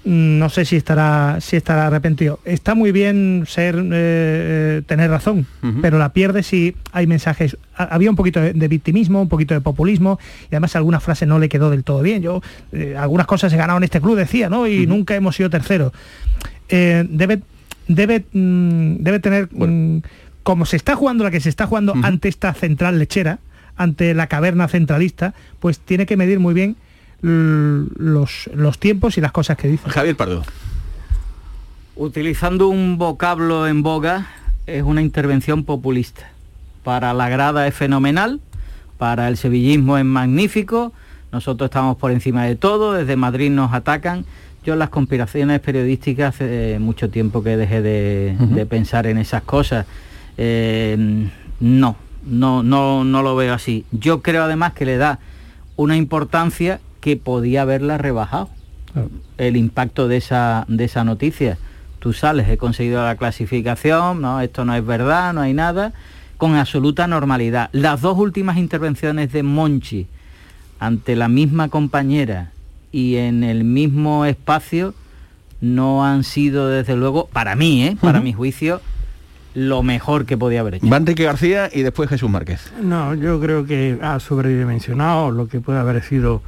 no 0.04 0.48
sé 0.48 0.64
si 0.64 0.76
estará 0.76 1.38
si 1.40 1.56
estará 1.56 1.86
arrepentido. 1.86 2.40
Está 2.44 2.74
muy 2.74 2.90
bien 2.90 3.44
ser 3.46 3.76
eh, 3.76 3.82
eh, 3.92 4.82
tener 4.86 5.10
razón, 5.10 5.46
pero 5.82 5.98
la 5.98 6.12
pierde 6.12 6.42
si 6.42 6.74
hay 6.92 7.06
mensajes. 7.06 7.56
Había 7.74 8.08
un 8.08 8.16
poquito 8.16 8.40
de, 8.40 8.68
victimismo, 8.68 9.20
un 9.20 9.28
poquito 9.28 9.52
de 9.52 9.60
populismo 9.60 10.18
y 10.44 10.54
además 10.54 10.74
alguna 10.76 11.00
frase 11.00 11.26
no 11.26 11.38
le 11.38 11.48
quedó 11.48 11.70
del 11.70 11.84
todo 11.84 12.00
bien. 12.00 12.22
Yo 12.22 12.42
eh, 12.72 12.96
algunas 12.98 13.26
cosas 13.26 13.52
he 13.52 13.56
ganado 13.56 13.76
en 13.76 13.84
este 13.84 14.00
club 14.00 14.16
decía, 14.16 14.48
¿no? 14.48 14.66
Y 14.66 14.86
nunca 14.86 15.14
hemos 15.14 15.36
sido 15.36 15.50
tercero. 15.50 15.92
debe 16.68 17.42
debe 17.86 18.24
mm, 18.32 18.96
debe 19.00 19.18
tener 19.20 19.48
mm, 19.52 19.98
como 20.42 20.64
se 20.64 20.76
está 20.76 20.96
jugando 20.96 21.24
la 21.24 21.30
que 21.30 21.40
se 21.40 21.50
está 21.50 21.66
jugando 21.66 21.94
ante 22.02 22.28
esta 22.28 22.54
central 22.54 22.98
lechera, 22.98 23.38
ante 23.76 24.14
la 24.14 24.28
caverna 24.28 24.66
centralista, 24.68 25.34
pues 25.58 25.78
tiene 25.78 26.06
que 26.06 26.16
medir 26.16 26.40
muy 26.40 26.54
bien 26.54 26.76
los, 27.22 28.50
los 28.54 28.78
tiempos 28.78 29.18
y 29.18 29.20
las 29.20 29.32
cosas 29.32 29.56
que 29.56 29.68
dice. 29.68 29.88
Javier 29.88 30.16
Pardo. 30.16 30.42
Utilizando 31.96 32.68
un 32.68 32.96
vocablo 32.98 33.66
en 33.66 33.82
boga, 33.82 34.28
es 34.66 34.82
una 34.82 35.02
intervención 35.02 35.64
populista. 35.64 36.30
Para 36.84 37.12
la 37.12 37.28
grada 37.28 37.66
es 37.66 37.74
fenomenal, 37.74 38.40
para 38.98 39.28
el 39.28 39.36
sevillismo 39.36 39.98
es 39.98 40.04
magnífico, 40.04 40.92
nosotros 41.32 41.68
estamos 41.68 41.96
por 41.96 42.10
encima 42.10 42.44
de 42.44 42.56
todo, 42.56 42.92
desde 42.94 43.16
Madrid 43.16 43.50
nos 43.50 43.72
atacan. 43.72 44.24
Yo 44.64 44.76
las 44.76 44.90
conspiraciones 44.90 45.60
periodísticas 45.60 46.34
hace 46.34 46.78
mucho 46.80 47.08
tiempo 47.08 47.42
que 47.42 47.56
dejé 47.56 47.80
de, 47.82 48.66
pensar 48.68 49.06
en 49.06 49.16
esas 49.18 49.42
cosas. 49.42 49.86
Eh, 50.36 50.96
no, 51.60 51.96
no, 52.26 52.62
no, 52.62 53.04
no 53.04 53.22
lo 53.22 53.36
veo 53.36 53.54
así. 53.54 53.84
Yo 53.90 54.22
creo 54.22 54.44
además 54.44 54.72
que 54.72 54.84
le 54.84 54.96
da 54.96 55.18
una 55.76 55.96
importancia 55.96 56.80
que 57.00 57.16
podía 57.16 57.62
haberla 57.62 57.98
rebajado 57.98 58.50
el 59.38 59.56
impacto 59.56 60.08
de 60.08 60.16
esa, 60.16 60.64
de 60.68 60.84
esa 60.84 61.04
noticia. 61.04 61.58
Tú 61.98 62.12
sales, 62.12 62.48
he 62.48 62.56
conseguido 62.56 63.04
la 63.04 63.16
clasificación, 63.16 64.20
no, 64.20 64.40
esto 64.40 64.64
no 64.64 64.74
es 64.74 64.84
verdad, 64.84 65.32
no 65.32 65.42
hay 65.42 65.54
nada, 65.54 65.92
con 66.38 66.54
absoluta 66.54 67.06
normalidad. 67.06 67.68
Las 67.72 68.00
dos 68.00 68.18
últimas 68.18 68.56
intervenciones 68.56 69.32
de 69.32 69.42
Monchi 69.42 70.06
ante 70.78 71.14
la 71.14 71.28
misma 71.28 71.68
compañera 71.68 72.52
y 72.90 73.16
en 73.16 73.44
el 73.44 73.64
mismo 73.64 74.24
espacio 74.24 74.94
no 75.60 76.04
han 76.04 76.24
sido, 76.24 76.68
desde 76.68 76.96
luego, 76.96 77.26
para 77.26 77.54
mí, 77.54 77.84
¿eh? 77.84 77.96
para 78.00 78.20
mi 78.20 78.32
juicio, 78.32 78.80
lo 79.54 79.82
mejor 79.82 80.24
que 80.24 80.38
podía 80.38 80.60
haber 80.60 80.76
hecho. 80.76 80.88
Va 80.88 80.96
Enrique 80.96 81.24
García 81.24 81.68
y 81.70 81.82
después 81.82 82.08
Jesús 82.08 82.30
Márquez. 82.30 82.72
No, 82.82 83.14
yo 83.14 83.38
creo 83.40 83.66
que 83.66 83.98
ha 84.00 84.18
sobredimensionado 84.20 85.30
lo 85.30 85.48
que 85.48 85.60
puede 85.60 85.78
haber 85.78 86.02
sido 86.02 86.42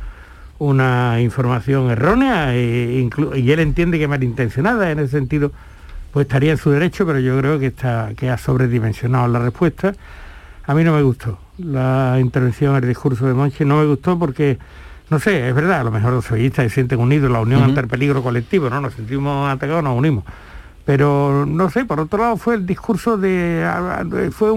una 0.62 1.20
información 1.20 1.90
errónea 1.90 2.54
e 2.54 3.08
y 3.34 3.50
él 3.50 3.58
entiende 3.58 3.98
que 3.98 4.06
malintencionada 4.06 4.92
en 4.92 5.00
ese 5.00 5.18
sentido 5.18 5.50
pues 6.12 6.26
estaría 6.26 6.52
en 6.52 6.58
su 6.58 6.70
derecho 6.70 7.04
pero 7.04 7.18
yo 7.18 7.36
creo 7.38 7.58
que 7.58 7.66
está 7.66 8.12
que 8.16 8.30
ha 8.30 8.38
sobredimensionado 8.38 9.26
la 9.26 9.40
respuesta. 9.40 9.92
A 10.64 10.74
mí 10.74 10.84
no 10.84 10.94
me 10.94 11.02
gustó 11.02 11.40
la 11.58 12.16
intervención 12.20 12.76
el 12.76 12.86
discurso 12.86 13.26
de 13.26 13.34
Monchi 13.34 13.64
no 13.64 13.78
me 13.78 13.86
gustó 13.86 14.16
porque 14.16 14.58
no 15.10 15.18
sé 15.18 15.48
es 15.48 15.54
verdad 15.54 15.80
a 15.80 15.84
lo 15.84 15.90
mejor 15.90 16.12
los 16.12 16.26
sevillistas 16.26 16.66
se 16.66 16.70
sienten 16.70 17.00
unidos 17.00 17.28
la 17.28 17.40
unión 17.40 17.64
ante 17.64 17.80
el 17.80 17.88
peligro 17.88 18.22
colectivo 18.22 18.70
no 18.70 18.80
nos 18.80 18.94
sentimos 18.94 19.50
atacados 19.50 19.82
nos 19.82 19.98
unimos 19.98 20.22
pero 20.84 21.46
no 21.46 21.70
sé, 21.70 21.84
por 21.84 22.00
otro 22.00 22.18
lado 22.18 22.36
fue 22.36 22.56
el 22.56 22.66
discurso 22.66 23.16
de, 23.16 24.30
fue 24.32 24.52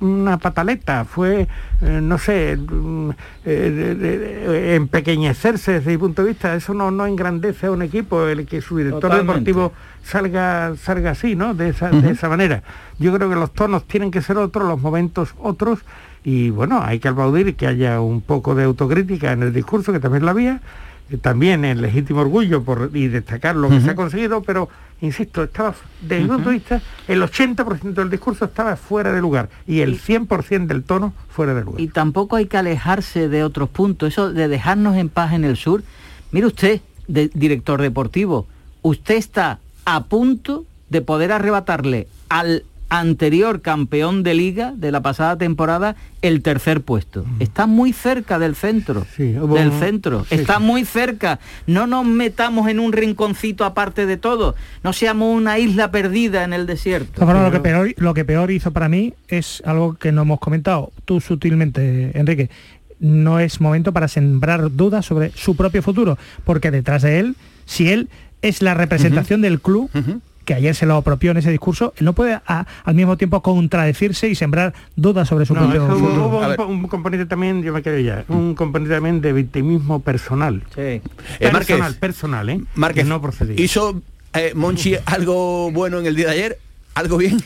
una 0.00 0.36
pataleta, 0.36 1.06
fue, 1.06 1.48
eh, 1.80 2.00
no 2.02 2.18
sé, 2.18 2.56
mm, 2.56 3.10
eh, 3.46 4.74
empequeñecerse 4.76 5.72
desde 5.72 5.90
mi 5.92 5.96
punto 5.96 6.22
de 6.22 6.28
vista, 6.28 6.54
eso 6.54 6.74
no, 6.74 6.90
no 6.90 7.06
engrandece 7.06 7.66
a 7.66 7.70
un 7.70 7.80
equipo, 7.80 8.26
el 8.26 8.46
que 8.46 8.60
su 8.60 8.76
director 8.76 9.14
deportivo 9.14 9.72
salga, 10.04 10.74
salga 10.76 11.12
así, 11.12 11.34
¿no? 11.34 11.54
De 11.54 11.70
esa, 11.70 11.90
de 11.90 12.10
esa 12.10 12.28
manera. 12.28 12.62
Yo 12.98 13.14
creo 13.14 13.30
que 13.30 13.36
los 13.36 13.52
tonos 13.52 13.84
tienen 13.84 14.10
que 14.10 14.20
ser 14.20 14.36
otros, 14.36 14.68
los 14.68 14.80
momentos 14.80 15.34
otros, 15.38 15.80
y 16.24 16.50
bueno, 16.50 16.82
hay 16.82 16.98
que 16.98 17.08
aplaudir 17.08 17.56
que 17.56 17.66
haya 17.66 18.00
un 18.02 18.20
poco 18.20 18.54
de 18.54 18.64
autocrítica 18.64 19.32
en 19.32 19.44
el 19.44 19.52
discurso, 19.54 19.94
que 19.94 20.00
también 20.00 20.26
la 20.26 20.32
había, 20.32 20.60
también 21.16 21.64
el 21.64 21.80
legítimo 21.80 22.20
orgullo 22.20 22.62
por, 22.62 22.90
y 22.94 23.08
destacar 23.08 23.56
lo 23.56 23.70
que 23.70 23.80
se 23.80 23.90
ha 23.90 23.94
conseguido, 23.94 24.42
pero 24.42 24.68
insisto, 25.00 25.44
estaba, 25.44 25.74
desde 26.02 26.22
mi 26.22 26.28
punto 26.28 26.50
de 26.50 26.56
vista, 26.56 26.82
el 27.06 27.22
80% 27.22 27.94
del 27.94 28.10
discurso 28.10 28.44
estaba 28.44 28.76
fuera 28.76 29.12
de 29.12 29.20
lugar 29.20 29.48
y 29.66 29.80
el 29.80 30.00
100% 30.00 30.66
del 30.66 30.82
tono 30.82 31.14
fuera 31.30 31.54
de 31.54 31.64
lugar. 31.64 31.80
Y 31.80 31.88
tampoco 31.88 32.36
hay 32.36 32.46
que 32.46 32.58
alejarse 32.58 33.28
de 33.28 33.42
otros 33.44 33.68
puntos, 33.70 34.12
eso 34.12 34.32
de 34.32 34.48
dejarnos 34.48 34.96
en 34.96 35.08
paz 35.08 35.32
en 35.32 35.44
el 35.44 35.56
sur. 35.56 35.82
Mire 36.30 36.46
usted, 36.46 36.80
director 37.06 37.80
deportivo, 37.80 38.46
usted 38.82 39.14
está 39.14 39.60
a 39.84 40.04
punto 40.04 40.66
de 40.90 41.00
poder 41.00 41.32
arrebatarle 41.32 42.08
al 42.28 42.64
anterior 42.88 43.60
campeón 43.60 44.22
de 44.22 44.34
liga 44.34 44.72
de 44.74 44.90
la 44.90 45.02
pasada 45.02 45.36
temporada 45.36 45.96
el 46.22 46.42
tercer 46.42 46.80
puesto. 46.80 47.24
Está 47.38 47.66
muy 47.66 47.92
cerca 47.92 48.38
del 48.38 48.54
centro, 48.54 49.06
del 49.16 49.72
centro. 49.72 50.26
Está 50.30 50.58
muy 50.58 50.84
cerca. 50.84 51.38
No 51.66 51.86
nos 51.86 52.04
metamos 52.04 52.68
en 52.68 52.80
un 52.80 52.92
rinconcito 52.92 53.64
aparte 53.64 54.06
de 54.06 54.16
todo. 54.16 54.54
No 54.82 54.92
seamos 54.92 55.36
una 55.36 55.58
isla 55.58 55.90
perdida 55.90 56.44
en 56.44 56.52
el 56.52 56.66
desierto. 56.66 57.24
lo, 57.24 57.50
que 57.50 57.60
peor, 57.60 57.94
lo 57.96 58.14
que 58.14 58.24
peor 58.24 58.50
hizo 58.50 58.72
para 58.72 58.88
mí 58.88 59.14
es 59.28 59.62
algo 59.66 59.94
que 59.94 60.12
no 60.12 60.22
hemos 60.22 60.40
comentado 60.40 60.92
tú 61.04 61.20
sutilmente, 61.20 62.18
Enrique. 62.18 62.50
No 63.00 63.38
es 63.38 63.60
momento 63.60 63.92
para 63.92 64.08
sembrar 64.08 64.74
dudas 64.74 65.06
sobre 65.06 65.30
su 65.30 65.54
propio 65.54 65.82
futuro, 65.82 66.18
porque 66.44 66.72
detrás 66.72 67.02
de 67.02 67.20
él, 67.20 67.36
si 67.64 67.90
él 67.90 68.08
es 68.42 68.60
la 68.60 68.74
representación 68.74 69.40
del 69.40 69.60
club, 69.60 69.90
que 70.48 70.54
ayer 70.54 70.74
se 70.74 70.86
lo 70.86 70.96
apropió 70.96 71.32
en 71.32 71.36
ese 71.36 71.50
discurso, 71.50 71.92
él 71.98 72.06
no 72.06 72.14
puede 72.14 72.40
al 72.46 72.94
mismo 72.94 73.18
tiempo 73.18 73.42
contradecirse 73.42 74.30
y 74.30 74.34
sembrar 74.34 74.72
dudas 74.96 75.28
sobre 75.28 75.44
su 75.44 75.52
propio 75.52 75.84
Hubo 75.84 76.66
un, 76.66 76.88
componente 76.88 77.26
también, 77.26 77.62
yo 77.62 77.74
me 77.74 77.82
quedo 77.82 77.98
ya, 77.98 78.24
un 78.28 78.54
componente 78.54 78.94
también 78.94 79.20
de 79.20 79.34
victimismo 79.34 80.00
personal. 80.00 80.62
Sí. 80.74 80.80
Eh, 80.80 81.02
personal, 81.52 81.94
personal, 81.96 82.48
¿eh? 82.48 82.60
Márquez, 82.76 83.04
no 83.04 83.20
procedía. 83.20 83.62
¿Hizo 83.62 84.00
eh, 84.32 84.52
Monchi 84.54 84.96
algo 85.04 85.70
bueno 85.70 85.98
en 85.98 86.06
el 86.06 86.16
día 86.16 86.28
de 86.28 86.32
ayer? 86.32 86.58
¿Algo 86.94 87.18
bien? 87.18 87.42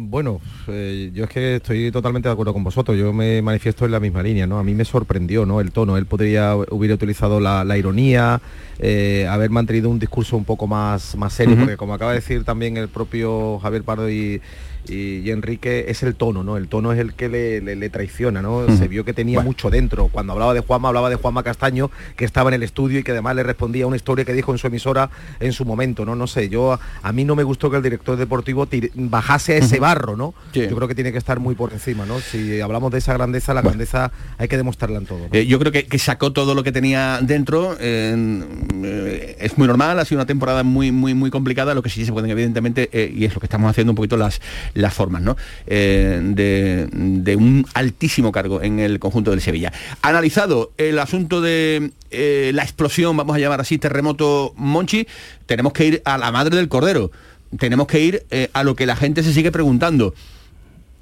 Bueno, 0.00 0.40
eh, 0.68 1.10
yo 1.12 1.24
es 1.24 1.30
que 1.30 1.56
estoy 1.56 1.90
totalmente 1.90 2.28
de 2.28 2.32
acuerdo 2.32 2.52
con 2.52 2.62
vosotros. 2.62 2.96
Yo 2.96 3.12
me 3.12 3.42
manifiesto 3.42 3.84
en 3.84 3.90
la 3.90 3.98
misma 3.98 4.22
línea, 4.22 4.46
¿no? 4.46 4.60
A 4.60 4.62
mí 4.62 4.72
me 4.72 4.84
sorprendió, 4.84 5.44
¿no? 5.44 5.60
El 5.60 5.72
tono. 5.72 5.96
Él 5.96 6.06
podría 6.06 6.54
hubiera 6.54 6.94
utilizado 6.94 7.40
la, 7.40 7.76
ironía, 7.76 8.40
eh, 8.78 9.26
haber 9.28 9.50
mantenido 9.50 9.90
un 9.90 9.98
discurso 9.98 10.36
un 10.36 10.44
poco 10.44 10.68
más, 10.68 11.16
más 11.16 11.32
serio, 11.32 11.56
porque 11.58 11.76
como 11.76 11.94
acaba 11.94 12.12
de 12.12 12.18
decir 12.18 12.44
también 12.44 12.76
el 12.76 12.86
propio 12.86 13.58
Javier 13.58 13.82
Pardo 13.82 14.08
y, 14.08 14.40
y, 14.86 15.30
Enrique 15.30 15.86
es 15.88 16.02
el 16.02 16.14
tono, 16.14 16.42
¿no? 16.42 16.56
El 16.56 16.68
tono 16.68 16.92
es 16.92 16.98
el 16.98 17.14
que 17.14 17.28
le, 17.28 17.90
traiciona, 17.90 18.42
¿no? 18.42 18.66
Se 18.76 18.88
vio 18.88 19.04
que 19.04 19.12
tenía 19.12 19.40
mucho 19.40 19.70
dentro. 19.70 20.08
Cuando 20.08 20.32
hablaba 20.32 20.54
de 20.54 20.60
Juanma, 20.60 20.88
hablaba 20.88 21.10
de 21.10 21.16
Juanma 21.16 21.42
Castaño, 21.42 21.90
que 22.16 22.24
estaba 22.24 22.50
en 22.50 22.54
el 22.54 22.62
estudio 22.62 22.98
y 23.00 23.02
que 23.02 23.12
además 23.12 23.36
le 23.36 23.42
respondía 23.42 23.84
a 23.84 23.86
una 23.86 23.96
historia 23.96 24.24
que 24.24 24.32
dijo 24.32 24.52
en 24.52 24.58
su 24.58 24.66
emisora 24.66 25.10
en 25.40 25.52
su 25.52 25.64
momento, 25.64 26.04
¿no? 26.04 26.14
No 26.14 26.26
sé, 26.26 26.48
yo 26.48 26.78
a 27.02 27.12
mí 27.12 27.24
no 27.24 27.36
me 27.36 27.42
gustó 27.42 27.70
que 27.70 27.76
el 27.76 27.82
director 27.82 28.16
deportivo 28.16 28.68
bajase 28.94 29.54
a 29.54 29.56
ese 29.58 29.80
barro, 29.80 30.16
¿no? 30.16 30.34
Yo 30.52 30.74
creo 30.74 30.88
que 30.88 30.94
tiene 30.94 31.12
que 31.12 31.18
estar 31.18 31.40
muy 31.40 31.54
por 31.54 31.72
encima, 31.72 32.06
¿no? 32.06 32.20
Si 32.20 32.60
hablamos 32.60 32.92
de 32.92 32.98
esa 32.98 33.14
grandeza, 33.14 33.54
la 33.54 33.62
grandeza 33.62 34.10
hay 34.38 34.48
que 34.48 34.56
demostrarla 34.56 34.98
en 34.98 35.06
todo. 35.06 35.28
Eh, 35.32 35.46
yo 35.46 35.58
creo 35.58 35.72
que, 35.72 35.98
sacó 35.98 36.32
todo 36.32 36.54
lo 36.54 36.62
que 36.62 36.72
tenía 36.72 37.18
dentro. 37.20 37.76
Eh, 37.80 39.36
es 39.40 39.58
muy 39.58 39.66
normal, 39.66 39.98
ha 39.98 40.04
sido 40.04 40.18
una 40.18 40.26
temporada 40.26 40.62
muy, 40.62 40.92
muy, 40.92 41.14
muy 41.14 41.30
complicada. 41.30 41.74
Lo 41.74 41.82
que 41.82 41.90
sí 41.90 42.04
se 42.04 42.12
pueden, 42.12 42.30
evidentemente, 42.30 42.88
eh, 42.92 43.12
y 43.14 43.24
es 43.24 43.34
lo 43.34 43.40
que 43.40 43.46
estamos 43.46 43.70
haciendo 43.70 43.92
un 43.92 43.96
poquito 43.96 44.16
las, 44.16 44.40
las 44.74 44.94
formas 44.94 45.22
¿no? 45.22 45.36
Eh, 45.66 46.20
de, 46.22 47.36
un 47.36 47.66
altísimo 47.74 48.32
cargo 48.32 48.62
en 48.62 48.80
el 48.80 48.98
conjunto 48.98 49.30
del 49.30 49.40
Sevilla. 49.40 49.72
Analizado 50.02 50.72
el 50.78 50.98
asunto 50.98 51.40
de 51.40 51.92
eh, 52.10 52.50
la 52.54 52.62
explosión, 52.62 53.16
vamos 53.16 53.36
a 53.36 53.38
llamar 53.38 53.60
así, 53.60 53.78
terremoto 53.78 54.54
Monchi, 54.56 55.06
tenemos 55.46 55.72
que 55.72 55.86
ir 55.86 56.02
a 56.04 56.18
la 56.18 56.32
madre 56.32 56.56
del 56.56 56.68
cordero. 56.68 57.10
Tenemos 57.58 57.86
que 57.86 58.00
ir 58.00 58.26
eh, 58.30 58.50
a 58.52 58.62
lo 58.62 58.76
que 58.76 58.86
la 58.86 58.96
gente 58.96 59.22
se 59.22 59.32
sigue 59.32 59.50
preguntando. 59.50 60.14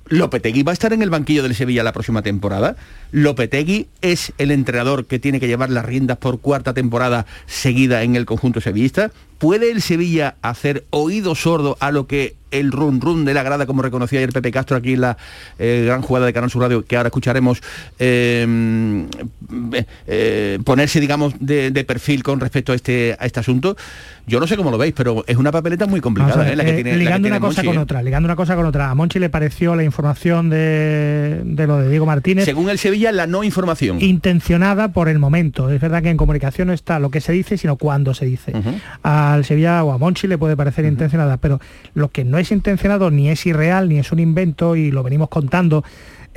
¿Lopetegui 0.09 0.63
va 0.63 0.71
a 0.71 0.75
estar 0.75 0.93
en 0.93 1.03
el 1.03 1.11
banquillo 1.11 1.43
del 1.43 1.55
Sevilla 1.55 1.83
la 1.83 1.93
próxima 1.93 2.23
temporada? 2.23 2.77
¿Lopetegui 3.17 3.89
es 4.03 4.35
el 4.37 4.51
entrenador 4.51 5.07
que 5.07 5.19
tiene 5.19 5.41
que 5.41 5.47
llevar 5.47 5.71
las 5.71 5.87
riendas 5.87 6.19
por 6.19 6.39
cuarta 6.39 6.75
temporada 6.75 7.25
seguida 7.47 8.03
en 8.03 8.15
el 8.15 8.27
conjunto 8.27 8.61
sevillista? 8.61 9.11
¿Puede 9.39 9.71
el 9.71 9.81
Sevilla 9.81 10.37
hacer 10.43 10.85
oído 10.91 11.35
sordo 11.35 11.79
a 11.81 11.91
lo 11.93 12.07
que 12.07 12.37
el 12.51 12.73
run 12.73 13.01
run 13.01 13.25
de 13.25 13.35
la 13.35 13.43
grada, 13.43 13.67
como 13.67 13.83
reconocía 13.83 14.21
ayer 14.21 14.33
Pepe 14.33 14.51
Castro 14.51 14.77
aquí 14.77 14.95
en 14.95 15.01
la 15.01 15.17
eh, 15.59 15.85
gran 15.87 16.03
jugada 16.03 16.27
de 16.27 16.33
Canal 16.33 16.51
Sur 16.51 16.63
Radio, 16.63 16.85
que 16.85 16.97
ahora 16.97 17.09
escucharemos, 17.09 17.61
eh, 17.99 19.07
eh, 20.07 20.59
ponerse, 20.65 21.01
digamos, 21.01 21.35
de, 21.41 21.85
perfil 21.87 22.23
con 22.23 22.41
respecto 22.41 22.73
a 22.73 22.75
este, 22.75 23.17
a 23.19 23.27
este 23.27 23.41
asunto. 23.41 23.77
Yo 24.27 24.41
no 24.41 24.47
sé 24.47 24.57
cómo 24.57 24.71
lo 24.71 24.79
veis, 24.79 24.93
pero 24.97 25.25
es 25.27 25.37
una 25.37 25.53
papeleta 25.53 25.87
muy 25.87 26.01
complicada, 26.01 26.55
la 26.55 26.65
que 26.65 26.73
tiene, 26.73 26.97
ligando 26.97 27.29
una 27.29 27.41
cosa 27.41 27.63
con 27.63 27.79
otra, 27.79 28.03
ligando 28.03 28.27
una 28.27 28.37
cosa 28.37 28.57
con 28.57 28.67
otra. 28.67 28.91
A 28.91 28.95
Monchi 28.95 29.19
le 29.19 29.29
pareció 29.29 29.77
la 29.77 29.85
información 29.85 30.51
de, 30.51 31.43
de, 31.45 31.67
lo 31.67 31.79
de 31.79 31.91
Diego 31.91 32.07
Martínez. 32.07 32.45
Según 32.45 32.71
el 32.71 32.79
Sevilla, 32.79 33.06
la 33.13 33.27
no 33.27 33.45
información. 33.45 34.01
Intencionada 34.01 34.93
por 34.93 35.09
el 35.09 35.19
momento. 35.19 35.71
Es 35.71 35.81
verdad 35.81 36.03
que 36.03 36.11
en 36.11 36.17
comunicación 36.17 36.69
no 36.69 36.75
está 36.75 36.99
lo 36.99 37.11
que 37.11 37.21
se 37.21 37.33
dice, 37.33 37.57
sino 37.59 37.77
cuándo 37.77 38.15
se 38.15 38.27
dice. 38.27 38.53
Al 39.03 39.45
Sevilla 39.45 39.85
o 39.85 39.93
a 39.93 39.99
Monchi 39.99 40.27
le 40.27 40.39
puede 40.39 40.57
parecer 40.57 40.85
intencionada, 40.85 41.37
pero 41.37 41.61
lo 41.95 42.11
que 42.11 42.25
no 42.25 42.39
es 42.39 42.51
intencionado 42.53 43.11
ni 43.11 43.29
es 43.29 43.47
irreal, 43.47 43.89
ni 43.89 43.99
es 43.99 44.13
un 44.13 44.19
invento, 44.19 44.77
y 44.77 44.91
lo 44.91 45.03
venimos 45.03 45.29
contando 45.29 45.85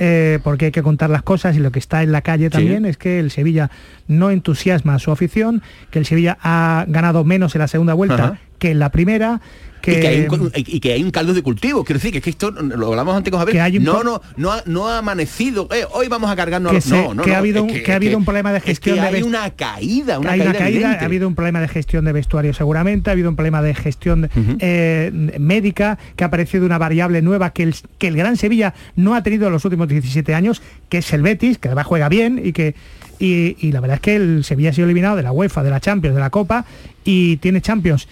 eh, 0.02 0.38
porque 0.42 0.66
hay 0.66 0.70
que 0.72 0.82
contar 0.82 1.10
las 1.10 1.22
cosas 1.22 1.56
y 1.56 1.58
lo 1.60 1.70
que 1.72 1.78
está 1.78 2.02
en 2.02 2.10
la 2.10 2.22
calle 2.22 2.48
también 2.48 2.86
es 2.86 2.96
que 2.96 3.20
el 3.20 3.30
Sevilla 3.30 3.70
no 4.08 4.30
entusiasma 4.30 4.94
a 4.94 4.98
su 4.98 5.12
afición, 5.12 5.62
que 5.90 5.98
el 5.98 6.06
Sevilla 6.06 6.38
ha 6.40 6.86
ganado 6.88 7.22
menos 7.22 7.54
en 7.54 7.58
la 7.58 7.68
segunda 7.68 7.92
vuelta 7.92 8.38
que 8.58 8.70
en 8.70 8.78
la 8.78 8.90
primera, 8.90 9.40
y, 9.86 10.80
que 10.80 10.92
hay 10.92 11.02
un, 11.02 11.10
caldo 11.10 11.34
de 11.34 11.42
cultivo. 11.42 11.84
Quiero 11.84 11.98
decir 11.98 12.12
que, 12.12 12.20
que 12.20 12.30
esto, 12.30 12.50
lo 12.50 12.88
hablamos 12.88 13.16
antes 13.16 13.30
con 13.30 13.40
Javier, 13.40 13.80
no, 13.80 14.02
no, 14.02 14.20
no, 14.36 14.52
ha, 14.52 14.62
no 14.66 14.88
ha 14.88 14.98
amanecido, 14.98 15.68
eh, 15.72 15.84
hoy 15.92 16.08
vamos 16.08 16.30
a 16.30 16.36
cargarnos 16.36 16.72
que 16.72 16.90
no, 16.90 17.14
no, 17.14 17.22
que 17.22 17.34
ha 17.34 17.38
habido, 17.38 17.62
un, 17.62 17.68
que, 17.68 17.92
ha 17.92 17.96
habido 17.96 18.18
un 18.18 18.24
problema 18.24 18.52
de 18.52 18.60
gestión 18.60 18.96
que 18.96 19.00
hay 19.02 19.22
una 19.22 19.50
caída, 19.50 20.18
una, 20.18 20.30
caída, 20.52 20.98
ha 21.00 21.04
habido 21.04 21.26
un 21.28 21.34
problema 21.34 21.60
de 21.60 21.68
gestión 21.68 22.04
de 22.04 22.12
vestuario 22.12 22.54
seguramente, 22.54 23.10
ha 23.10 23.12
habido 23.12 23.28
un 23.28 23.36
problema 23.36 23.62
de 23.62 23.74
gestión 23.74 24.30
eh, 24.58 25.10
médica, 25.38 25.98
que 26.16 26.24
ha 26.24 26.28
aparecido 26.28 26.66
una 26.66 26.78
variable 26.78 27.22
nueva 27.22 27.50
que 27.50 27.62
el, 27.62 27.74
que 27.98 28.08
el 28.08 28.16
Gran 28.16 28.36
Sevilla 28.36 28.74
no 28.96 29.14
ha 29.14 29.22
tenido 29.22 29.46
en 29.46 29.52
los 29.52 29.64
últimos 29.64 29.88
17 29.88 30.34
años, 30.34 30.62
que 30.88 30.98
es 30.98 31.12
el 31.12 31.22
Betis, 31.22 31.58
que 31.58 31.68
además 31.68 31.86
juega 31.86 32.08
bien 32.08 32.40
y 32.42 32.52
que 32.52 32.74
y, 33.18 33.56
y, 33.60 33.72
la 33.72 33.80
verdad 33.80 33.96
es 33.96 34.00
que 34.00 34.16
el 34.16 34.44
Sevilla 34.44 34.70
ha 34.70 34.72
sido 34.72 34.86
eliminado 34.86 35.14
de 35.14 35.22
la 35.22 35.30
UEFA, 35.30 35.62
de 35.62 35.68
la 35.68 35.78
Champions, 35.78 36.14
de 36.14 36.20
la 36.22 36.30
Copa 36.30 36.64
y 37.04 37.36
tiene 37.36 37.60
Champions 37.60 38.08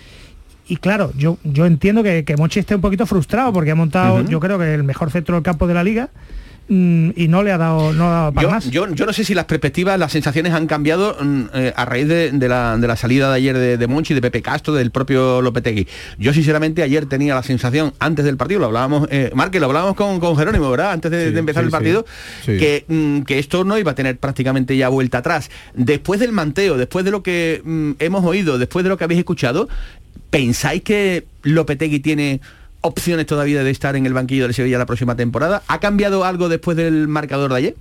y 0.69 0.77
claro, 0.77 1.13
yo, 1.17 1.39
yo 1.45 1.65
entiendo 1.65 2.03
que, 2.03 2.25
que 2.25 2.37
Mochi 2.37 2.61
esté 2.61 2.75
un 2.75 2.83
poquito 2.83 3.07
frustrado 3.07 3.53
porque 3.55 3.71
ha 3.71 3.75
montado, 3.75 4.23
yo 4.25 4.39
creo 4.39 4.59
que 4.59 4.75
el 4.75 4.85
mejor 4.85 5.11
centro 5.11 5.35
del 5.35 5.43
campo 5.43 5.67
de 5.67 5.73
la 5.73 5.83
liga 5.83 6.11
mm, 6.69 7.11
y 7.17 7.27
no 7.27 7.43
le 7.43 7.53
ha 7.53 7.59
dado, 7.59 7.95
no 7.95 8.31
para 8.35 8.47
yo, 8.47 8.51
más. 8.51 8.71
Yo, 8.71 8.87
no 8.87 9.13
sé 9.15 9.25
si 9.25 9.33
las 9.33 9.47
perspectivas, 9.47 9.99
las 9.99 10.13
sensaciones 10.13 10.53
han 10.53 10.67
cambiado 10.67 11.17
mm, 11.19 11.45
eh, 11.55 11.73
a 11.75 11.87
raíz 11.87 12.07
de, 12.07 12.33
la, 12.49 12.97
salida 12.97 13.31
de 13.31 13.37
ayer 13.37 13.57
de, 13.57 13.77
de, 13.79 13.87
Monchi, 13.87 14.13
de 14.13 14.21
Pepe 14.21 14.43
Castro, 14.43 14.75
del 14.75 14.91
propio 14.91 15.41
Lopetegui. 15.41 15.89
Yo 16.19 16.35
sinceramente 16.35 16.83
ayer 16.83 17.07
tenía 17.07 17.35
la 17.35 17.43
sensación, 17.43 17.95
antes 17.99 18.27
del 18.27 18.37
partido, 18.37 18.61
lo 18.61 18.67
hablábamos, 18.67 19.09
eh, 19.11 19.31
Marque, 19.35 19.59
lo 19.59 19.67
hablábamos 19.67 19.97
con, 19.97 20.21
con 20.21 20.37
Jerónimo, 20.37 20.71
¿verdad? 20.71 20.93
Antes 20.93 21.11
de, 21.11 21.39
empezar 21.39 21.65
el 21.65 21.71
partido, 21.71 22.05
Que, 22.45 22.85
mm, 22.89 23.23
que 23.23 23.39
esto 23.39 23.65
no 23.65 23.79
iba 23.79 23.93
a 23.93 23.95
tener 23.95 24.19
prácticamente 24.19 24.77
ya 24.77 24.91
vuelta 24.91 25.19
atrás. 25.19 25.51
Después 25.73 26.21
del 26.21 26.33
manteo, 26.33 26.77
después 26.77 27.07
de 27.07 27.11
lo 27.11 27.23
que 27.23 27.63
hemos 28.01 28.25
oído, 28.27 28.59
después 28.59 28.83
de 28.83 28.91
lo 28.91 28.99
que 28.99 29.05
habéis 29.05 29.21
escuchado, 29.21 29.69
¿Pensáis 30.31 30.83
que 30.83 31.27
Lopetegui 31.43 32.01
tiene 32.01 32.41
opciones 32.81 33.27
todavía 33.27 33.65
de 33.65 33.71
estar 33.71 33.97
en 33.97 34.07
el 34.07 34.13
banquillo 34.13 34.45
del 34.45 34.55
Sevilla 34.55 34.79
la 34.79 34.87
próxima 34.87 35.17
temporada? 35.17 35.63
¿Ha 35.69 35.81
cambiado 35.81 36.25
algo 36.25 36.49
después 36.49 36.77
del 36.77 37.09
marcador 37.09 37.51
de 37.51 37.57
ayer? 37.57 37.77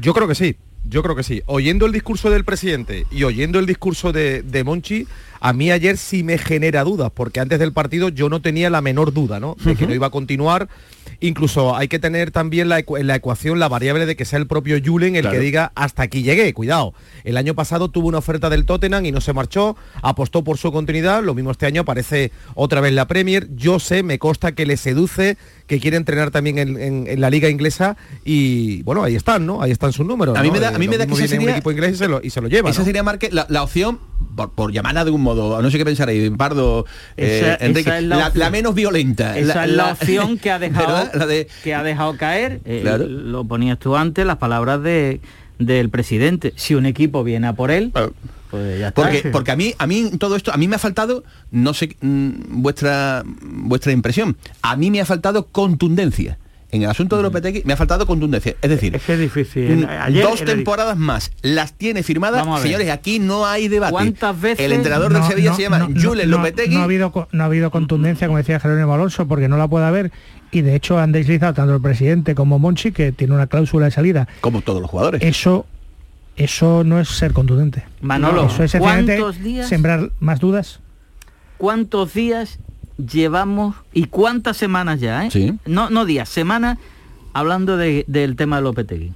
Yo 0.00 0.14
creo 0.14 0.28
que 0.28 0.34
sí. 0.34 0.56
Yo 0.88 1.02
creo 1.02 1.16
que 1.16 1.22
sí. 1.22 1.42
Oyendo 1.46 1.86
el 1.86 1.92
discurso 1.92 2.30
del 2.30 2.44
presidente 2.44 3.06
y 3.10 3.24
oyendo 3.24 3.58
el 3.58 3.66
discurso 3.66 4.12
de, 4.12 4.62
Monchi, 4.64 5.06
a 5.40 5.52
mí 5.52 5.70
ayer 5.70 5.96
sí 5.96 6.22
me 6.22 6.38
genera 6.38 6.84
dudas, 6.84 7.10
porque 7.14 7.40
antes 7.40 7.58
del 7.58 7.72
partido 7.72 8.08
yo 8.08 8.28
no 8.28 8.40
tenía 8.40 8.70
la 8.70 8.80
menor 8.80 9.12
duda, 9.12 9.40
¿no? 9.40 9.56
De 9.64 9.76
que 9.76 9.86
no 9.86 9.94
iba 9.94 10.08
a 10.08 10.10
continuar. 10.10 10.68
Incluso 11.20 11.74
hay 11.76 11.88
que 11.88 11.98
tener 11.98 12.30
también 12.30 12.68
la, 12.68 12.78
en 12.78 13.06
la 13.06 13.16
ecuación 13.16 13.58
la 13.58 13.68
variable 13.68 14.06
de 14.06 14.14
que 14.14 14.24
sea 14.24 14.38
el 14.38 14.46
propio 14.46 14.78
Julen 14.84 15.16
el 15.16 15.22
Claro. 15.22 15.36
que 15.36 15.42
diga 15.44 15.72
hasta 15.74 16.02
aquí 16.04 16.22
llegué, 16.22 16.52
cuidado. 16.54 16.94
El 17.24 17.36
año 17.36 17.54
pasado 17.54 17.88
tuvo 17.88 18.06
una 18.08 18.18
oferta 18.18 18.48
del 18.50 18.64
Tottenham 18.66 19.04
y 19.04 19.10
no 19.12 19.20
se 19.20 19.32
marchó, 19.32 19.76
apostó 20.02 20.44
por 20.44 20.58
su 20.58 20.70
continuidad, 20.70 21.22
lo 21.24 21.34
mismo 21.34 21.50
este 21.50 21.66
año 21.66 21.80
aparece 21.82 22.30
otra 22.54 22.80
vez 22.80 22.92
la 22.92 23.08
Premier. 23.08 23.48
Yo 23.56 23.80
sé, 23.80 24.02
me 24.04 24.18
consta 24.20 24.52
que 24.52 24.64
le 24.66 24.76
seduce, 24.76 25.36
que 25.68 25.78
quiere 25.78 25.96
entrenar 25.96 26.32
también 26.32 26.58
en, 26.58 26.76
en- 26.80 27.06
en 27.06 27.20
la 27.20 27.30
liga 27.30 27.48
inglesa 27.48 27.96
y 28.24 28.82
bueno, 28.82 29.04
ahí 29.04 29.14
están, 29.14 29.46
¿no? 29.46 29.62
Ahí 29.62 29.70
están 29.70 29.92
sus 29.92 30.04
números. 30.04 30.36
A 30.36 30.42
mí 30.42 30.50
me 30.50 30.58
da, 30.58 30.70
a 30.74 30.78
mí 30.78 30.88
me 30.88 30.98
da 30.98 31.06
que 31.06 31.12
esa 31.12 31.20
viene 31.22 31.34
un 31.36 31.40
sería, 31.42 31.52
equipo 31.56 31.70
inglés 31.70 31.92
y 31.92 31.96
se 31.98 32.08
lo, 32.08 32.20
y 32.22 32.30
se 32.30 32.40
lo 32.40 32.48
lleva. 32.48 32.70
esa 32.70 32.80
¿no? 32.80 32.84
sería 32.86 33.02
Marque, 33.04 33.28
la, 33.30 33.46
la 33.48 33.62
opción, 33.62 34.00
por, 34.34 34.50
por 34.50 34.72
llamarla 34.72 35.04
de 35.04 35.10
un 35.12 35.20
modo, 35.20 35.60
no 35.62 35.70
sé 35.70 35.78
qué 35.78 35.84
pensaréis, 35.84 36.30
Pardo, 36.36 36.86
eh, 37.16 37.56
Enrique, 37.60 37.90
esa 37.90 37.98
es 37.98 38.04
la 38.04 38.16
la, 38.16 38.32
la 38.34 38.50
menos 38.50 38.74
violenta. 38.74 39.38
Esa 39.38 39.64
es 39.66 39.72
la 39.72 39.92
opción 39.92 40.38
que 40.38 40.50
ha 40.50 40.58
dejado. 40.58 41.08
La 41.14 41.26
de- 41.26 41.46
que 41.62 41.74
ha 41.74 41.82
dejado 41.82 42.16
caer, 42.16 42.60
eh, 42.64 42.80
Claro. 42.82 43.06
lo 43.06 43.44
ponías 43.44 43.78
tú 43.78 43.94
antes, 43.96 44.24
las 44.26 44.38
palabras 44.38 44.82
de, 44.82 45.20
del 45.58 45.90
presidente. 45.90 46.54
Si 46.56 46.74
un 46.74 46.86
equipo 46.86 47.22
viene 47.24 47.46
a 47.46 47.52
por 47.52 47.70
él, 47.70 47.92
pues 48.50 48.78
ya 48.80 48.88
está. 48.88 49.02
Porque, 49.02 49.28
porque 49.30 49.50
a 49.50 49.56
mí, 49.56 49.74
a 49.78 49.86
mí 49.86 50.10
todo 50.18 50.36
esto, 50.36 50.52
a 50.52 50.56
mí 50.56 50.68
me 50.68 50.76
ha 50.76 50.78
faltado, 50.78 51.24
no 51.50 51.74
sé 51.74 51.96
mm, 52.00 52.62
vuestra 52.62 53.22
vuestra 53.42 53.92
impresión, 53.92 54.36
a 54.62 54.76
mí 54.76 54.90
me 54.90 55.00
ha 55.00 55.04
faltado 55.06 55.46
contundencia. 55.46 56.38
En 56.70 56.82
el 56.82 56.90
asunto 56.90 57.16
de 57.16 57.22
Lopetegui 57.22 57.62
me 57.64 57.72
ha 57.72 57.76
faltado 57.78 58.06
contundencia. 58.06 58.54
Es 58.60 58.68
decir, 58.68 58.94
Es 58.94 59.02
que 59.02 59.14
es 59.14 59.18
difícil. 59.18 59.74
mm, 59.78 59.86
Ayer 59.88 60.22
dos 60.22 60.44
temporadas 60.44 60.98
más 60.98 61.30
las 61.40 61.72
tiene 61.72 62.02
firmadas. 62.02 62.44
Señores, 62.60 62.90
aquí 62.90 63.18
no 63.20 63.46
hay 63.46 63.68
debate. 63.68 63.92
¿Cuántas 63.92 64.38
veces- 64.38 64.66
El 64.66 64.72
entrenador 64.74 65.10
del 65.10 65.22
No, 65.22 65.28
Sevilla 65.28 65.50
no, 65.50 65.56
se 65.56 65.62
llama 65.62 65.78
no, 65.78 65.88
no, 65.88 66.14
Lopetegui. 66.14 66.74
No 66.74 66.80
ha 66.82 66.84
habido 66.84 67.28
no 67.32 67.42
ha 67.42 67.46
habido 67.46 67.70
contundencia, 67.70 68.26
como 68.26 68.36
decía 68.36 68.60
Jerónimo 68.60 68.92
Alonso, 68.92 69.26
porque 69.26 69.48
no 69.48 69.56
la 69.56 69.66
puede 69.66 69.86
haber. 69.86 70.12
Y 70.50 70.60
de 70.60 70.74
hecho 70.74 70.98
han 70.98 71.10
deslizado 71.12 71.54
tanto 71.54 71.74
el 71.74 71.80
presidente 71.80 72.34
como 72.34 72.58
Monchi, 72.58 72.92
que 72.92 73.12
tiene 73.12 73.32
una 73.34 73.46
cláusula 73.46 73.86
de 73.86 73.90
salida. 73.92 74.28
Como 74.42 74.60
todos 74.60 74.82
los 74.82 74.90
jugadores. 74.90 75.22
Eso, 75.22 75.64
eso 76.38 76.84
no 76.84 76.98
es 77.00 77.08
ser 77.08 77.32
contundente. 77.32 77.84
Manolo, 78.00 78.46
eso 78.46 78.62
es 78.62 78.74
¿cuántos 78.76 79.38
días? 79.42 79.68
sembrar 79.68 80.10
más 80.20 80.40
dudas. 80.40 80.80
¿Cuántos 81.58 82.14
días 82.14 82.58
llevamos 82.96 83.74
y 83.92 84.04
cuántas 84.04 84.56
semanas 84.56 85.00
ya, 85.00 85.26
eh? 85.26 85.30
Sí. 85.30 85.54
No, 85.66 85.90
no 85.90 86.04
días, 86.04 86.28
semanas 86.28 86.78
hablando 87.32 87.76
de- 87.76 88.04
del 88.08 88.36
tema 88.36 88.56
de 88.56 88.62
Lopetegui. 88.62 89.12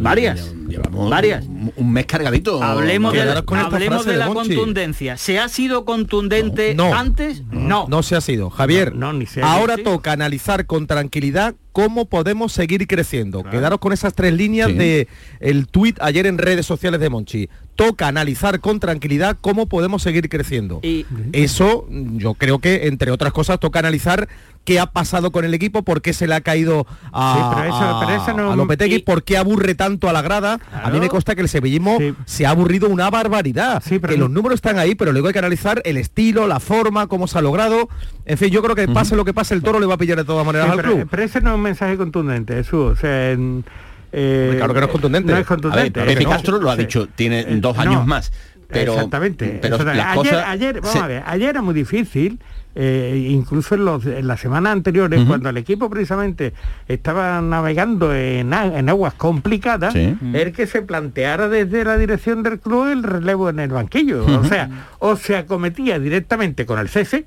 Varias. 0.00 0.54
Llevamos 0.66 1.10
Varias. 1.10 1.44
Un, 1.76 1.92
mes 1.92 2.06
cargadito. 2.06 2.62
Hablemos, 2.62 3.12
de, 3.12 3.42
con 3.44 3.58
hablemos 3.58 4.04
frase 4.04 4.10
de 4.12 4.16
la 4.16 4.26
contundencia. 4.32 5.18
¿Se 5.18 5.38
ha 5.38 5.48
sido 5.50 5.84
contundente 5.84 6.74
No, 6.74 6.88
no. 6.88 6.94
antes? 6.96 7.42
No. 7.50 7.86
No 7.88 8.02
se 8.02 8.16
ha 8.16 8.22
sido. 8.22 8.48
Javier, 8.48 8.94
No, 8.94 9.12
no, 9.12 9.18
ni 9.18 9.26
se 9.26 9.42
ahora 9.42 9.76
toca 9.76 10.12
analizar 10.12 10.64
con 10.64 10.86
tranquilidad 10.86 11.54
cómo 11.72 12.04
podemos 12.06 12.52
seguir 12.52 12.86
creciendo. 12.86 13.42
Quedaros 13.42 13.78
con 13.80 13.92
esas 13.92 14.14
tres 14.14 14.32
líneas 14.34 14.68
Sí. 14.70 14.74
de 14.76 15.08
el 15.40 15.66
tuit 15.66 15.98
ayer 16.00 16.26
en 16.26 16.38
redes 16.38 16.66
sociales 16.66 17.00
de 17.00 17.08
Monchi. 17.10 17.48
Toca 17.74 18.06
analizar 18.06 18.60
con 18.60 18.78
tranquilidad 18.80 19.38
cómo 19.40 19.66
podemos 19.66 20.02
seguir 20.02 20.28
creciendo. 20.28 20.80
Y 20.82 21.06
Eso, 21.32 21.86
yo 21.90 22.34
creo 22.34 22.58
que, 22.58 22.86
entre 22.86 23.10
otras 23.10 23.32
cosas, 23.32 23.58
toca 23.58 23.78
analizar 23.78 24.28
qué 24.64 24.78
ha 24.78 24.86
pasado 24.86 25.32
con 25.32 25.44
el 25.44 25.54
equipo, 25.54 25.82
por 25.82 26.02
qué 26.02 26.12
se 26.12 26.28
le 26.28 26.34
ha 26.34 26.40
caído 26.42 26.86
a, 27.12 27.34
Sí, 27.34 27.56
pero 27.56 27.68
eso- 27.74 27.82
a- 27.82 28.00
pero 28.06 28.22
eso 28.22 28.32
no- 28.34 28.52
a 28.52 28.56
Lopetegui, 28.56 28.96
y- 28.96 28.98
por 29.00 29.24
qué 29.24 29.36
aburre 29.38 29.74
tanto 29.74 30.08
a 30.08 30.12
la 30.12 30.22
grada. 30.22 30.60
A 30.72 30.90
mí 30.90 31.00
me 31.00 31.08
consta 31.08 31.34
que 31.34 31.40
el 31.40 31.48
sevillismo 31.48 31.96
Sí. 31.98 32.14
se 32.26 32.46
ha 32.46 32.50
aburrido 32.50 32.88
una 32.88 33.10
barbaridad. 33.10 33.82
Sí, 33.84 33.98
pero 33.98 34.12
que 34.12 34.18
no- 34.18 34.26
los 34.26 34.30
números 34.32 34.56
están 34.56 34.78
ahí, 34.78 34.94
pero 34.94 35.10
luego 35.10 35.28
hay 35.28 35.32
que 35.32 35.38
analizar 35.40 35.80
el 35.84 35.96
estilo, 35.96 36.46
la 36.46 36.60
forma, 36.60 37.06
cómo 37.08 37.26
se 37.26 37.38
ha 37.38 37.42
logrado. 37.42 37.88
En 38.26 38.38
fin, 38.38 38.50
yo 38.50 38.62
creo 38.62 38.76
que 38.76 38.86
pase 38.86 39.16
lo 39.16 39.24
que 39.24 39.34
pase, 39.34 39.54
el 39.54 39.62
toro 39.62 39.80
le 39.80 39.86
va 39.86 39.94
a 39.94 39.98
pillar 39.98 40.18
de 40.18 40.24
todas 40.24 40.46
maneras 40.46 40.66
Sí, 40.68 40.70
al 40.72 40.76
pero, 40.76 40.94
club. 40.94 41.08
pero 41.10 41.22
ese 41.24 41.40
no 41.40 41.54
es 41.54 41.60
un 41.62 41.64
mensaje 41.64 41.96
contundente, 41.96 42.54
Jesús. 42.54 42.92
O 42.92 42.96
sea, 42.96 43.30
en, 43.30 43.64
eh, 44.12 44.54
Claro 44.56 44.74
que 44.74 44.80
no 44.80 44.86
es 44.86 44.92
contundente. 44.92 45.32
No 45.32 45.38
es 45.38 45.38
A 45.38 45.38
ver, 45.40 45.46
contundente. 45.46 46.00
Pepe 46.04 46.24
no. 46.24 46.30
Castro 46.30 46.58
lo 46.60 46.70
ha 46.70 46.76
Sí. 46.76 46.82
dicho, 46.82 47.08
tiene 47.14 47.40
Eh, 47.40 47.46
dos 47.60 47.76
no. 47.76 47.82
años 47.82 48.06
más. 48.06 48.32
Pero, 48.68 48.94
Exactamente. 48.94 49.58
Pero 49.60 49.76
Exactamente. 49.76 49.98
las 49.98 50.16
ayer, 50.18 50.32
cosas 50.32 50.48
ayer, 50.48 50.74
vamos 50.76 50.90
se- 50.92 50.98
a 50.98 51.06
ver, 51.06 51.22
ayer 51.26 51.48
era 51.50 51.60
muy 51.62 51.74
difícil, 51.74 52.40
eh, 52.74 53.26
incluso 53.28 53.74
en, 53.74 53.84
los, 53.84 54.06
en 54.06 54.26
las 54.26 54.40
semanas 54.40 54.72
anteriores, 54.72 55.22
cuando 55.26 55.50
el 55.50 55.58
equipo 55.58 55.90
precisamente 55.90 56.54
estaba 56.88 57.42
navegando 57.42 58.14
en, 58.14 58.50
en 58.54 58.88
aguas 58.88 59.12
complicadas, 59.12 59.92
Sí. 59.92 60.16
el 60.32 60.52
que 60.52 60.66
se 60.66 60.80
planteara 60.80 61.48
desde 61.50 61.84
la 61.84 61.98
dirección 61.98 62.42
del 62.42 62.60
club 62.60 62.88
el 62.88 63.02
relevo 63.02 63.50
en 63.50 63.60
el 63.60 63.68
banquillo. 63.70 64.24
O 64.24 64.44
sea, 64.44 64.70
o 65.00 65.16
se 65.16 65.36
acometía 65.36 65.98
directamente 65.98 66.64
con 66.64 66.78
el 66.78 66.88
cese, 66.88 67.26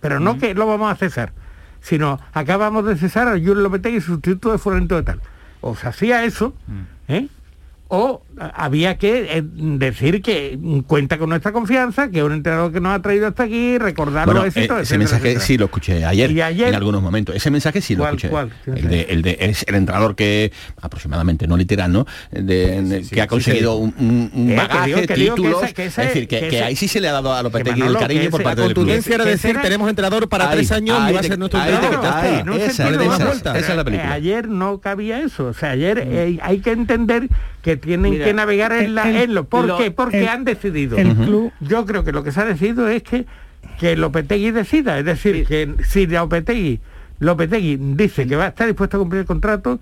pero 0.00 0.18
no 0.18 0.38
que 0.38 0.54
lo 0.54 0.66
vamos 0.66 0.90
a 0.90 0.96
cesar, 0.96 1.32
sino 1.80 2.20
acabamos 2.32 2.84
de 2.84 2.96
cesar 2.96 3.28
a 3.28 3.32
Julio 3.32 3.54
Lopetegui, 3.56 4.00
sustituto 4.00 4.52
de 4.52 4.58
Florento 4.58 4.96
de 4.96 5.02
tal. 5.02 5.20
O 5.60 5.74
se 5.76 5.88
hacía 5.88 6.24
eso, 6.24 6.54
¿eh? 7.08 7.28
o 7.88 8.22
había 8.54 8.96
que 8.96 9.38
eh, 9.38 9.42
decir 9.44 10.22
que 10.22 10.58
cuenta 10.86 11.18
con 11.18 11.28
nuestra 11.28 11.52
confianza, 11.52 12.10
que 12.10 12.18
es 12.20 12.24
un 12.24 12.32
entrenador 12.32 12.72
que 12.72 12.80
nos 12.80 12.94
ha 12.96 13.02
traído 13.02 13.26
hasta 13.26 13.42
aquí, 13.42 13.76
recordar 13.78 14.24
Bueno, 14.24 14.44
los 14.44 14.56
éxitos, 14.56 14.78
eh, 14.78 14.82
ese 14.82 14.94
etcétera, 14.94 14.98
mensaje 14.98 15.22
etcétera. 15.28 15.46
sí 15.46 15.58
lo 15.58 15.64
escuché 15.66 16.04
ayer, 16.04 16.30
Y 16.30 16.40
ayer- 16.40 16.68
en 16.68 16.74
algunos 16.74 17.02
momentos. 17.02 17.34
Ese 17.36 17.50
mensaje 17.50 17.80
sí 17.80 17.94
lo 17.94 18.04
¿Cuál, 18.04 18.14
escuché. 18.14 18.28
cuál? 18.30 18.50
El, 18.66 18.88
de, 18.88 19.00
el 19.10 19.22
de 19.22 19.36
es 19.40 19.64
el 19.68 19.74
entrenador 19.74 20.14
que 20.16 20.52
aproximadamente, 20.80 21.46
no 21.46 21.56
literal, 21.56 21.92
¿no? 21.92 22.06
De- 22.30 23.04
que 23.10 23.20
ha 23.20 23.26
conseguido 23.26 23.76
un, 23.76 23.94
un- 23.98 24.30
un 24.34 24.46
Eh, 24.50 24.54
que 24.54 24.56
bagaje, 24.56 24.86
digo- 24.86 25.00
que 25.06 25.14
digo 25.14 25.34
que 25.34 25.42
títulos. 25.42 25.62
ese- 25.64 25.74
que 25.74 25.84
ese- 25.86 26.02
es 26.02 26.08
decir, 26.08 26.28
que, 26.28 26.40
que 26.40 26.48
que 26.48 26.56
ese- 26.56 26.64
ahí 26.64 26.76
sí 26.76 26.88
se 26.88 27.00
le 27.00 27.08
ha 27.08 27.12
dado 27.12 27.32
a 27.34 27.42
Lopetegui 27.42 27.82
el 27.82 27.96
cariño 27.96 28.20
que 28.22 28.30
por 28.30 28.40
ese- 28.40 28.44
parte 28.44 28.60
la 28.62 28.66
del 28.68 28.74
club. 28.74 28.84
Contundencia 28.86 29.14
era 29.16 29.24
Que 29.24 29.30
decir, 29.30 29.58
tenemos 29.60 29.88
entrenador 29.90 30.28
para 30.28 30.48
Ahí, 30.48 30.56
tres 30.56 30.72
años 30.72 30.98
y 31.10 31.12
va 31.12 31.20
a 31.20 31.22
ser 31.22 31.38
nuestro 31.38 31.60
entrenador. 31.60 33.36
esa, 33.36 33.58
es 33.58 33.76
la 33.76 33.84
película. 33.84 34.10
Eh, 34.10 34.12
Ayer 34.20 34.48
no 34.48 34.80
cabía 34.80 35.20
eso. 35.20 35.46
O 35.46 35.54
sea, 35.54 35.70
ayer 35.72 36.38
hay 36.42 36.58
que 36.60 36.70
entender 36.72 37.28
que 37.62 37.76
tienen 37.76 38.12
Mira, 38.12 38.24
que 38.30 38.34
navegar 38.36 38.72
en, 38.72 38.94
la, 38.94 39.08
el- 39.08 39.16
en 39.16 39.34
lo. 39.34 39.44
¿Por 39.44 39.66
lo- 39.66 39.76
qué? 39.78 39.90
Porque 39.90 40.22
el- 40.22 40.28
han 40.28 40.44
decidido. 40.44 40.96
el 40.98 41.14
club- 41.16 41.52
Yo 41.60 41.84
creo 41.86 42.04
que 42.04 42.12
lo 42.12 42.22
que 42.24 42.32
se 42.32 42.40
ha 42.40 42.44
decidido 42.44 42.88
es 42.88 43.02
que, 43.02 43.26
que 43.78 43.96
Lopetegui 43.96 44.50
decida. 44.50 44.98
Es 44.98 45.04
decir, 45.04 45.46
que 45.46 45.74
si 45.86 46.06
Lopetegui, 46.06 46.80
Lopetegui 47.18 47.76
dice 47.80 48.26
que 48.26 48.36
va 48.36 48.44
a 48.46 48.48
estar 48.48 48.66
dispuesto 48.66 48.96
a 48.96 49.00
cumplir 49.00 49.20
el 49.20 49.26
contrato, 49.26 49.78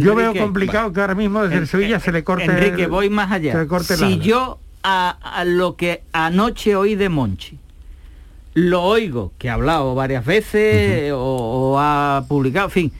yo 0.00 0.14
veo 0.14 0.34
complicado 0.34 0.92
que 0.92 1.00
ahora 1.00 1.14
mismo 1.14 1.42
desde 1.42 1.56
el 1.58 1.66
Sevilla 1.66 1.98
se 2.00 2.12
le 2.12 2.22
corte 2.24 2.44
Enrique, 2.44 2.84
el- 2.84 2.90
voy 2.90 3.08
más 3.10 3.28
se 3.30 3.34
allá. 3.36 3.58
le 3.58 3.66
corte 3.66 3.96
Si 3.96 4.18
yo 4.18 4.58
a, 4.82 5.10
a 5.10 5.44
lo 5.44 5.76
que 5.76 6.02
anoche 6.12 6.76
oí 6.76 6.94
de 6.94 7.08
Monchi, 7.08 7.58
lo 8.54 8.82
oigo, 8.82 9.32
que 9.38 9.48
ha 9.50 9.54
hablado 9.54 9.94
varias 9.94 10.24
veces 10.24 11.12
o, 11.12 11.18
o 11.18 11.78
ha 11.78 12.24
publicado, 12.28 12.66
en 12.66 12.70
fin, 12.72 12.92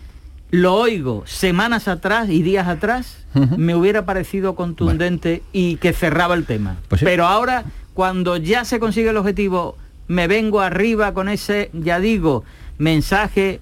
lo 0.50 0.74
oigo 0.76 1.24
semanas 1.26 1.88
atrás 1.88 2.28
y 2.30 2.42
días 2.42 2.68
atrás, 2.68 3.26
me 3.56 3.74
hubiera 3.74 4.04
parecido 4.04 4.54
contundente 4.54 5.42
y 5.52 5.76
que 5.76 5.92
cerraba 5.92 6.34
el 6.34 6.44
tema. 6.44 6.76
Pues 6.88 7.00
sí. 7.00 7.04
Pero 7.04 7.26
ahora, 7.26 7.64
cuando 7.94 8.36
ya 8.36 8.64
se 8.64 8.78
consigue 8.80 9.10
el 9.10 9.16
objetivo, 9.16 9.76
me 10.06 10.26
vengo 10.26 10.60
arriba 10.60 11.12
con 11.14 11.28
ese, 11.28 11.70
ya 11.74 12.00
digo, 12.00 12.44
mensaje, 12.78 13.60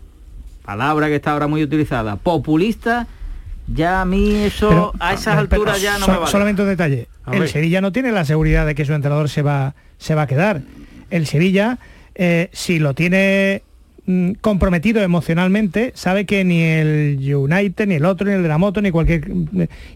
palabra 0.64 1.08
que 1.08 1.16
está 1.16 1.32
ahora 1.32 1.46
muy 1.48 1.62
utilizada, 1.62 2.16
populista, 2.16 3.06
ya 3.66 4.00
a 4.00 4.04
mí 4.04 4.34
eso 4.36 4.68
Pero- 4.68 4.92
a 5.00 5.12
esas 5.14 5.34
pero- 5.34 5.40
alturas 5.40 5.82
ya 5.82 5.98
no 5.98 6.06
so- 6.06 6.12
me 6.12 6.18
vale. 6.18 6.30
Solamente 6.30 6.62
un 6.62 6.68
detalle. 6.68 7.08
El. 7.32 7.48
Sevilla 7.48 7.80
no 7.80 7.90
tiene 7.90 8.12
la 8.12 8.24
seguridad 8.24 8.64
de 8.64 8.76
que 8.76 8.84
su 8.84 8.92
entrenador 8.92 9.28
se 9.28 9.42
va, 9.42 9.74
se 9.98 10.14
va 10.14 10.22
a 10.22 10.26
quedar. 10.28 10.62
El 11.10 11.26
Sevilla, 11.26 11.78
eh, 12.14 12.48
si 12.52 12.78
lo 12.78 12.94
tiene 12.94 13.62
comprometido 14.40 15.02
emocionalmente, 15.02 15.92
sabe 15.96 16.26
que 16.26 16.44
ni 16.44 16.62
el 16.62 17.18
United, 17.34 17.86
ni 17.88 17.94
el 17.96 18.04
otro, 18.04 18.26
ni 18.28 18.34
el 18.34 18.42
de 18.42 18.48
la 18.48 18.58
moto, 18.58 18.80
ni 18.80 18.90
cualquier... 18.92 19.28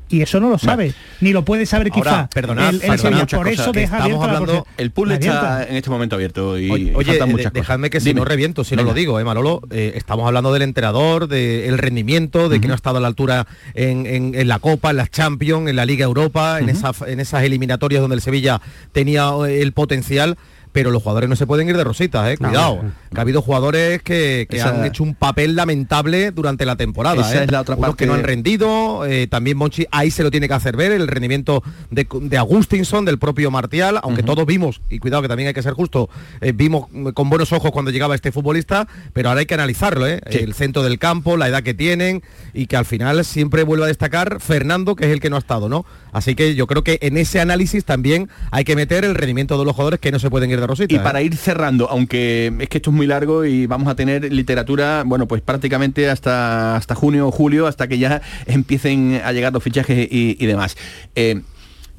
Y 0.08 0.22
eso 0.22 0.40
no 0.40 0.50
lo 0.50 0.58
sabe. 0.58 0.92
Ni 1.20 1.32
lo 1.32 1.44
puede 1.44 1.66
saber 1.66 1.90
Ahora, 1.92 2.02
quizá. 2.10 2.28
perdonad, 2.30 2.70
el, 2.70 2.74
el 2.76 2.80
perdonad, 2.80 3.28
Por 3.28 3.38
cosas 3.46 3.60
eso 3.60 3.72
que 3.72 3.80
deja 3.80 3.98
estamos 3.98 4.24
hablando-. 4.26 4.66
El 4.76 4.90
pool 4.90 5.12
está 5.12 5.64
en 5.68 5.76
este 5.76 5.90
momento 5.90 6.16
abierto 6.16 6.58
y 6.58 6.70
Oye, 6.70 6.92
faltan 6.92 7.28
de- 7.28 7.32
muchas 7.32 7.52
cosas. 7.52 7.52
dejadme 7.52 7.90
que 7.90 8.00
si 8.00 8.06
Dime. 8.06 8.18
no 8.20 8.24
reviento, 8.24 8.64
si 8.64 8.74
no 8.74 8.82
lo 8.82 8.92
digo, 8.94 9.20
eh, 9.20 9.24
Manolo, 9.24 9.62
eh, 9.70 9.92
estamos 9.94 10.26
hablando 10.26 10.52
del 10.52 10.62
entrenador, 10.62 11.28
del 11.28 11.78
rendimiento, 11.78 12.48
de 12.48 12.60
que 12.60 12.66
no 12.66 12.74
ha 12.74 12.76
estado 12.76 12.98
a 12.98 13.00
la 13.00 13.06
altura 13.06 13.46
en, 13.74 14.06
en- 14.06 14.34
en 14.34 14.48
la 14.48 14.58
Copa, 14.58 14.90
en 14.90 14.96
las 14.96 15.10
Champions, 15.10 15.68
en 15.68 15.76
la 15.76 15.84
Liga 15.86 16.04
Europa, 16.04 16.58
en, 16.58 16.68
esa- 16.68 16.92
en 17.06 17.20
esas 17.20 17.44
eliminatorias 17.44 18.00
donde 18.00 18.16
el 18.16 18.22
Sevilla 18.22 18.60
tenía 18.92 19.30
eh, 19.46 19.62
el 19.62 19.72
potencial. 19.72 20.36
Pero 20.72 20.90
los 20.90 21.02
jugadores 21.02 21.28
no 21.28 21.36
se 21.36 21.46
pueden 21.46 21.68
ir 21.68 21.76
de 21.76 21.84
rositas, 21.84 22.28
¿eh? 22.30 22.36
cuidado. 22.38 22.80
Que 23.12 23.18
ha 23.18 23.22
habido 23.22 23.42
jugadores 23.42 24.02
que, 24.02 24.46
que 24.48 24.58
Esa- 24.58 24.70
han 24.70 24.84
hecho 24.84 25.02
un 25.02 25.14
papel 25.14 25.56
lamentable 25.56 26.30
durante 26.30 26.64
la 26.66 26.76
temporada. 26.76 27.20
Esa 27.22 27.40
¿eh? 27.40 27.44
es 27.44 27.50
la 27.50 27.62
otra 27.62 27.74
Unos 27.74 27.88
parte- 27.90 28.04
que 28.04 28.06
no 28.06 28.14
han 28.14 28.22
rendido, 28.22 29.04
eh, 29.06 29.26
también 29.26 29.56
Monchi 29.56 29.86
ahí 29.90 30.10
se 30.10 30.22
lo 30.22 30.30
tiene 30.30 30.46
que 30.48 30.54
hacer 30.54 30.76
ver, 30.76 30.92
el 30.92 31.08
rendimiento 31.08 31.62
de, 31.90 32.06
de 32.22 32.38
Agustinson, 32.38 33.04
del 33.04 33.18
propio 33.18 33.50
Martial, 33.50 33.98
aunque 34.02 34.22
todos 34.22 34.46
vimos, 34.46 34.80
y 34.88 34.98
cuidado 34.98 35.22
que 35.22 35.28
también 35.28 35.48
hay 35.48 35.54
que 35.54 35.62
ser 35.62 35.72
justo, 35.72 36.08
eh, 36.40 36.52
vimos 36.52 36.86
con 37.14 37.30
buenos 37.30 37.52
ojos 37.52 37.70
cuando 37.72 37.90
llegaba 37.90 38.14
este 38.14 38.30
futbolista, 38.32 38.86
pero 39.12 39.28
ahora 39.28 39.40
hay 39.40 39.46
que 39.46 39.54
analizarlo, 39.54 40.06
¿eh? 40.06 40.20
el 40.26 40.54
centro 40.54 40.82
del 40.82 40.98
campo, 40.98 41.36
la 41.36 41.48
edad 41.48 41.62
que 41.62 41.74
tienen, 41.74 42.22
y 42.54 42.66
que 42.66 42.76
al 42.76 42.84
final 42.84 43.24
siempre 43.24 43.64
vuelve 43.64 43.84
a 43.84 43.88
destacar 43.88 44.40
Fernando, 44.40 44.94
que 44.94 45.06
es 45.06 45.10
el 45.12 45.20
que 45.20 45.30
no 45.30 45.36
ha 45.36 45.40
estado, 45.40 45.68
¿no? 45.68 45.84
Así 46.12 46.34
que 46.34 46.54
yo 46.54 46.66
creo 46.66 46.82
que 46.84 46.98
en 47.02 47.16
ese 47.16 47.40
análisis 47.40 47.84
también 47.84 48.28
hay 48.50 48.64
que 48.64 48.76
meter 48.76 49.04
el 49.04 49.14
rendimiento 49.14 49.58
de 49.58 49.64
los 49.64 49.74
jugadores 49.74 50.00
que 50.00 50.10
no 50.12 50.18
se 50.18 50.28
pueden 50.30 50.50
ir 50.50 50.59
rosita. 50.66 50.92
Y 50.94 50.98
¿eh? 50.98 51.00
para 51.00 51.22
ir 51.22 51.36
cerrando, 51.36 51.88
aunque 51.88 52.52
es 52.58 52.68
que 52.68 52.78
esto 52.78 52.90
es 52.90 52.96
muy 52.96 53.06
largo 53.06 53.44
y 53.44 53.66
vamos 53.66 53.88
a 53.88 53.94
tener 53.94 54.32
literatura, 54.32 55.02
bueno, 55.06 55.26
pues 55.26 55.42
prácticamente 55.42 56.08
hasta, 56.08 56.76
hasta 56.76 56.94
junio 56.94 57.28
o 57.28 57.30
julio, 57.30 57.66
hasta 57.66 57.88
que 57.88 57.98
ya 57.98 58.22
empiecen 58.46 59.20
a 59.24 59.32
llegar 59.32 59.52
los 59.52 59.62
fichajes 59.62 60.08
y, 60.10 60.36
y 60.38 60.46
demás. 60.46 60.76
Eh, 61.14 61.42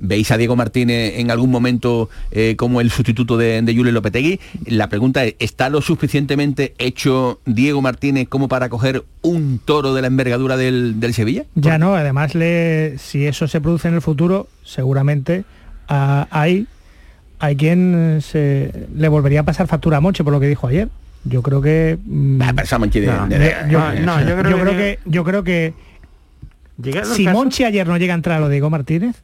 ¿Veis 0.03 0.31
a 0.31 0.37
Diego 0.37 0.55
Martínez 0.55 1.19
en 1.19 1.29
algún 1.29 1.51
momento 1.51 2.09
eh, 2.31 2.55
como 2.57 2.81
el 2.81 2.89
sustituto 2.89 3.37
de, 3.37 3.61
de 3.61 3.75
Julio 3.75 3.91
Lopetegui? 3.91 4.39
La 4.65 4.89
pregunta 4.89 5.23
es, 5.23 5.35
¿está 5.37 5.69
lo 5.69 5.79
suficientemente 5.81 6.73
hecho 6.79 7.39
Diego 7.45 7.83
Martínez 7.83 8.27
como 8.27 8.47
para 8.47 8.67
coger 8.67 9.05
un 9.21 9.61
toro 9.63 9.93
de 9.93 10.01
la 10.01 10.07
envergadura 10.07 10.57
del, 10.57 10.99
del 10.99 11.13
Sevilla? 11.13 11.45
Ya 11.53 11.77
no, 11.77 11.93
además 11.93 12.33
le, 12.33 12.97
si 12.97 13.27
eso 13.27 13.47
se 13.47 13.61
produce 13.61 13.89
en 13.89 13.93
el 13.93 14.01
futuro, 14.01 14.47
seguramente 14.63 15.43
ah, 15.87 16.27
hay, 16.31 16.65
hay 17.41 17.55
quien 17.57 17.93
eh, 18.17 18.21
se, 18.21 18.71
le 18.95 19.07
volvería 19.09 19.41
a 19.41 19.43
pasar 19.43 19.67
factura 19.67 19.97
a 19.97 20.01
Monche 20.01 20.23
por 20.23 20.31
lo 20.31 20.39
que 20.39 20.47
dijo 20.47 20.67
ayer. 20.67 20.87
Yo 21.25 21.41
creo 21.41 21.61
que... 21.61 21.97
mm, 22.03 22.41
Monchi 22.79 23.01
yo, 23.69 23.79
no, 23.79 23.93
no, 24.19 24.21
yo 24.21 24.37
creo 24.37 24.49
yo 24.51 24.57
que- 24.57 24.63
creo 24.63 24.73
que 24.77 24.99
yo 25.07 25.23
creo 25.23 25.43
que 25.43 25.73
si 27.15 27.25
caso- 27.25 27.37
Monchi 27.37 27.63
ayer 27.63 27.87
no 27.87 27.97
llega 27.97 28.13
a 28.13 28.15
entrar 28.15 28.37
a 28.37 28.39
lo 28.39 28.47
de 28.47 28.53
Diego 28.53 28.69
Martínez, 28.69 29.15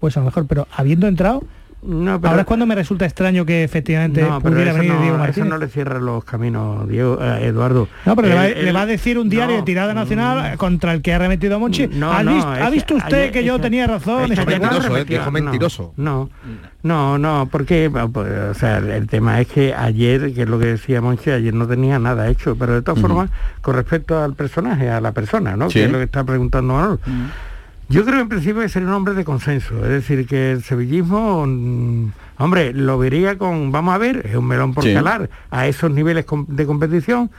pues 0.00 0.16
a 0.16 0.20
lo 0.20 0.26
mejor, 0.26 0.46
pero 0.46 0.66
habiendo 0.74 1.08
entrado, 1.08 1.42
No, 1.84 2.20
pero- 2.20 2.30
ahora 2.30 2.42
es 2.42 2.46
cuando 2.46 2.64
me 2.64 2.76
resulta 2.76 3.04
extraño 3.04 3.44
que 3.44 3.64
efectivamente 3.64 4.22
No, 4.22 4.40
pero 4.40 4.52
pudiera 4.54 4.70
eso 4.70 4.78
venir 4.78 4.92
no, 4.94 5.02
Diego 5.02 5.24
eso 5.24 5.44
no 5.44 5.58
le 5.58 5.66
cierra 5.68 5.98
los 5.98 6.22
caminos, 6.24 6.88
Diego, 6.88 7.18
eh, 7.20 7.46
Eduardo. 7.48 7.88
No, 8.06 8.14
pero 8.14 8.28
le, 8.28 8.34
va, 8.36 8.46
Él- 8.46 8.64
le 8.66 8.72
va 8.72 8.82
a 8.82 8.86
decir 8.86 9.18
un 9.18 9.28
diario 9.28 9.56
no, 9.56 9.60
de 9.62 9.66
tirada 9.66 9.92
nacional 9.92 10.56
contra 10.58 10.92
el 10.92 11.02
que 11.02 11.12
ha 11.12 11.18
remetido 11.18 11.58
Monchi. 11.58 11.88
No, 11.88 12.12
¿Ha, 12.12 12.20
es 12.22 12.44
¿ha 12.44 12.70
visto 12.70 12.94
usted 12.94 13.16
ayer- 13.16 13.32
que 13.32 13.44
yo 13.44 13.58
tenía 13.60 13.86
razón? 13.88 14.30
es 14.30 14.46
mentiroso, 14.46 14.96
¿eh? 14.96 15.04
Dijo 15.04 15.30
mentiroso. 15.32 15.92
No, 15.96 16.30
no, 16.84 17.18
no, 17.18 17.48
porque 17.50 17.90
pues, 17.90 18.28
o 18.30 18.54
sea, 18.54 18.78
el 18.78 19.08
tema 19.08 19.40
es 19.40 19.48
que 19.48 19.74
ayer, 19.74 20.32
que 20.34 20.42
es 20.42 20.48
lo 20.48 20.60
que 20.60 20.66
decía 20.66 21.00
Monchi, 21.00 21.30
ayer 21.30 21.52
no 21.52 21.66
tenía 21.66 21.98
nada 21.98 22.28
hecho, 22.28 22.54
pero 22.56 22.74
de 22.74 22.82
todas 22.82 23.00
formas, 23.00 23.28
con 23.60 23.74
respecto 23.74 24.22
al 24.22 24.34
personaje, 24.34 24.88
a 24.88 25.00
la 25.00 25.10
persona, 25.12 25.56
¿no? 25.56 25.68
Sí. 25.68 25.80
Que 25.80 25.84
es 25.86 25.90
lo 25.90 25.98
que 25.98 26.04
está 26.04 26.22
preguntando 26.22 26.74
Manolo. 26.74 27.00
Yo 27.88 28.04
creo 28.04 28.20
en 28.20 28.28
principio 28.28 28.62
que 28.62 28.68
sería 28.68 28.88
un 28.88 28.94
hombre 28.94 29.12
de 29.14 29.24
consenso, 29.24 29.74
es 29.84 29.90
decir, 29.90 30.26
que 30.26 30.52
el 30.52 30.62
sevillismo, 30.62 31.44
mm, 31.46 32.06
hombre, 32.38 32.72
lo 32.72 32.96
vería 32.96 33.36
con, 33.36 33.70
vamos 33.70 33.94
a 33.94 33.98
ver, 33.98 34.24
es 34.26 34.34
un 34.36 34.46
melón 34.46 34.72
por 34.72 34.84
Sí. 34.84 34.94
calar 34.94 35.28
a 35.50 35.66
esos 35.66 35.90
niveles 35.90 36.24
de 36.48 36.66
competición, 36.66 37.30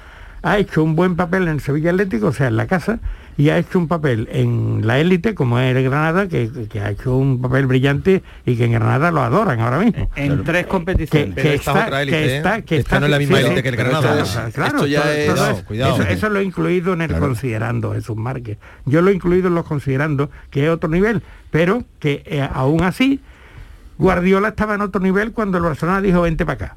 ha 0.43 0.57
hecho 0.57 0.83
un 0.83 0.95
buen 0.95 1.15
papel 1.15 1.43
en 1.43 1.49
el 1.49 1.59
Sevilla 1.61 1.91
Atlético, 1.91 2.27
o 2.27 2.33
sea, 2.33 2.47
en 2.47 2.57
la 2.57 2.67
casa, 2.67 2.99
y 3.37 3.49
ha 3.49 3.57
hecho 3.57 3.79
un 3.79 3.87
papel 3.87 4.27
en 4.31 4.85
la 4.85 4.99
élite, 4.99 5.33
como 5.33 5.57
es 5.57 5.75
el 5.75 5.83
Granada, 5.83 6.27
que, 6.27 6.51
que 6.69 6.81
ha 6.81 6.91
hecho 6.91 7.15
un 7.17 7.41
papel 7.41 7.65
brillante 7.65 8.21
y 8.45 8.55
que 8.57 8.65
en 8.65 8.73
Granada 8.73 9.09
lo 9.09 9.21
adoran 9.23 9.59
ahora 9.61 9.79
mismo. 9.79 10.09
En 10.15 10.43
tres 10.43 10.67
competiciones. 10.67 11.29
Que, 11.29 11.33
Pero 11.33 11.49
que 11.49 11.55
esta 11.55 11.71
está, 11.71 11.81
es 11.81 11.87
otra 11.87 12.01
élite, 12.03 12.17
que 12.19 12.25
¿eh? 12.25 12.37
está, 12.37 12.61
que 12.61 12.77
Esta 12.77 12.87
está- 12.95 12.99
no 12.99 13.05
es 13.07 13.11
la 13.11 13.17
misma 13.19 13.37
sí, 13.37 13.43
élite 13.45 13.55
sí, 13.57 13.63
que 13.63 13.69
el 13.69 13.75
Granada. 13.77 14.21
esto- 14.21 14.41
claro, 14.53 14.85
ya 14.85 15.01
todo- 15.01 15.11
es- 15.13 15.25
todo 15.27 15.35
Cuidado, 15.35 15.65
cuidado. 15.65 15.95
Eso, 15.95 16.03
eso 16.03 16.29
lo 16.29 16.39
he 16.39 16.43
incluido 16.43 16.93
en 16.93 17.01
el 17.01 17.17
considerando, 17.17 17.93
Jesús 17.93 18.17
Márquez. 18.17 18.57
Yo 18.85 19.01
lo 19.01 19.09
he 19.09 19.13
incluido 19.15 19.47
en 19.47 19.55
los 19.55 19.65
considerando, 19.65 20.29
que 20.51 20.65
es 20.65 20.69
otro 20.69 20.89
nivel, 20.89 21.23
pero 21.49 21.83
que 21.99 22.21
eh, 22.25 22.47
aún 22.53 22.83
así 22.83 23.19
Guardiola 23.97 24.49
estaba 24.49 24.75
en 24.75 24.81
otro 24.81 25.01
nivel 25.01 25.31
cuando 25.31 25.57
el 25.57 25.63
Barcelona 25.63 26.01
dijo 26.01 26.21
vente 26.21 26.45
para 26.45 26.65
acá. 26.65 26.75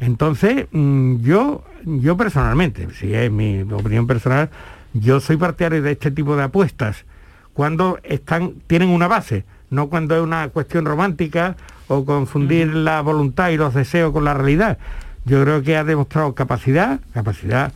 Entonces, 0.00 0.66
mm, 0.72 1.20
yo, 1.22 1.64
yo 1.84 2.16
personalmente, 2.16 2.88
si 2.94 3.14
es 3.14 3.30
mi 3.30 3.62
opinión 3.62 4.06
personal, 4.06 4.50
yo 4.92 5.20
soy 5.20 5.36
partidario 5.36 5.82
de 5.82 5.92
este 5.92 6.10
tipo 6.10 6.36
de 6.36 6.44
apuestas 6.44 7.04
cuando 7.52 7.98
están, 8.02 8.54
tienen 8.66 8.88
una 8.88 9.08
base, 9.08 9.44
no 9.70 9.88
cuando 9.88 10.16
es 10.16 10.22
una 10.22 10.48
cuestión 10.48 10.84
romántica 10.84 11.56
o 11.88 12.04
confundir 12.04 12.72
la 12.72 13.00
voluntad 13.00 13.50
y 13.50 13.56
los 13.56 13.74
deseos 13.74 14.12
con 14.12 14.24
la 14.24 14.34
realidad. 14.34 14.78
Yo 15.24 15.42
creo 15.42 15.62
que 15.62 15.76
ha 15.76 15.84
demostrado 15.84 16.34
capacidad, 16.34 17.00
capacidad 17.12 17.72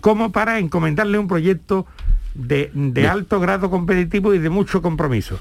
como 0.00 0.30
para 0.30 0.58
encomendarle 0.58 1.18
un 1.18 1.26
proyecto 1.26 1.86
de, 2.34 2.70
de 2.74 3.08
alto 3.08 3.40
grado 3.40 3.70
competitivo 3.70 4.34
y 4.34 4.38
de 4.38 4.50
mucho 4.50 4.80
compromiso. 4.82 5.36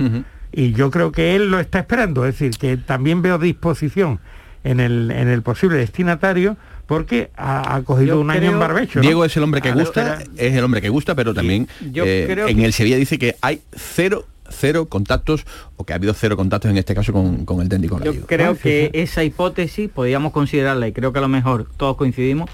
Y 0.52 0.72
yo 0.72 0.90
creo 0.90 1.12
que 1.12 1.36
él 1.36 1.52
lo 1.52 1.60
está 1.60 1.80
esperando, 1.80 2.26
es 2.26 2.40
decir, 2.40 2.58
que 2.58 2.78
también 2.78 3.22
veo 3.22 3.38
disposición 3.38 4.20
en 4.66 4.80
el, 4.82 5.12
en 5.12 5.30
el 5.30 5.42
posible 5.42 5.78
destinatario 5.78 6.58
porque 6.88 7.32
ha, 7.38 7.76
ha 7.76 7.82
cogido 7.84 8.16
Yo 8.16 8.20
un 8.22 8.30
año 8.32 8.42
en 8.42 8.48
creo- 8.50 8.60
barbecho. 8.60 9.00
¿no? 9.00 9.04
Diego 9.04 9.24
es 9.26 9.36
el 9.38 9.44
hombre 9.44 9.62
que 9.62 9.72
gusta, 9.72 10.20
es 10.38 10.54
el 10.54 10.64
hombre 10.64 10.82
que 10.82 10.90
gusta, 10.90 11.16
pero 11.16 11.34
también 11.34 11.68
yo 11.92 12.04
eh, 12.06 12.26
creo 12.28 12.48
en 12.48 12.58
que- 12.58 12.66
el 12.66 12.74
Sevilla 12.74 12.98
dice 12.98 13.18
que 13.18 13.36
hay 13.42 13.62
cero 13.74 14.26
cero 14.48 14.86
contactos 14.86 15.44
o 15.76 15.86
que 15.86 15.94
ha 15.94 15.96
habido 15.96 16.14
cero 16.14 16.38
contactos 16.38 16.70
en 16.70 16.78
este 16.78 16.94
caso 16.94 17.12
con, 17.12 17.46
con 17.46 17.62
el 17.62 17.70
técnico 17.70 17.98
Yo 17.98 18.06
gallego. 18.12 18.28
creo 18.28 18.52
Ah, 18.52 18.56
sí, 18.56 18.62
que 18.62 18.92
sí. 18.94 19.00
esa 19.02 19.24
hipótesis 19.24 19.90
podríamos 19.90 20.32
considerarla 20.34 20.88
y 20.88 20.94
creo 20.94 21.12
que 21.12 21.18
a 21.18 21.22
lo 21.24 21.28
mejor 21.30 21.66
todos 21.78 21.98
coincidimos 21.98 22.48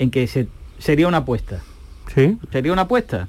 en 0.00 0.10
que 0.10 0.26
se, 0.26 0.48
sería 0.78 1.06
una 1.06 1.18
apuesta. 1.18 1.60
Sí, 2.12 2.36
¿Sería 2.50 2.72
una 2.72 2.82
apuesta? 2.82 3.28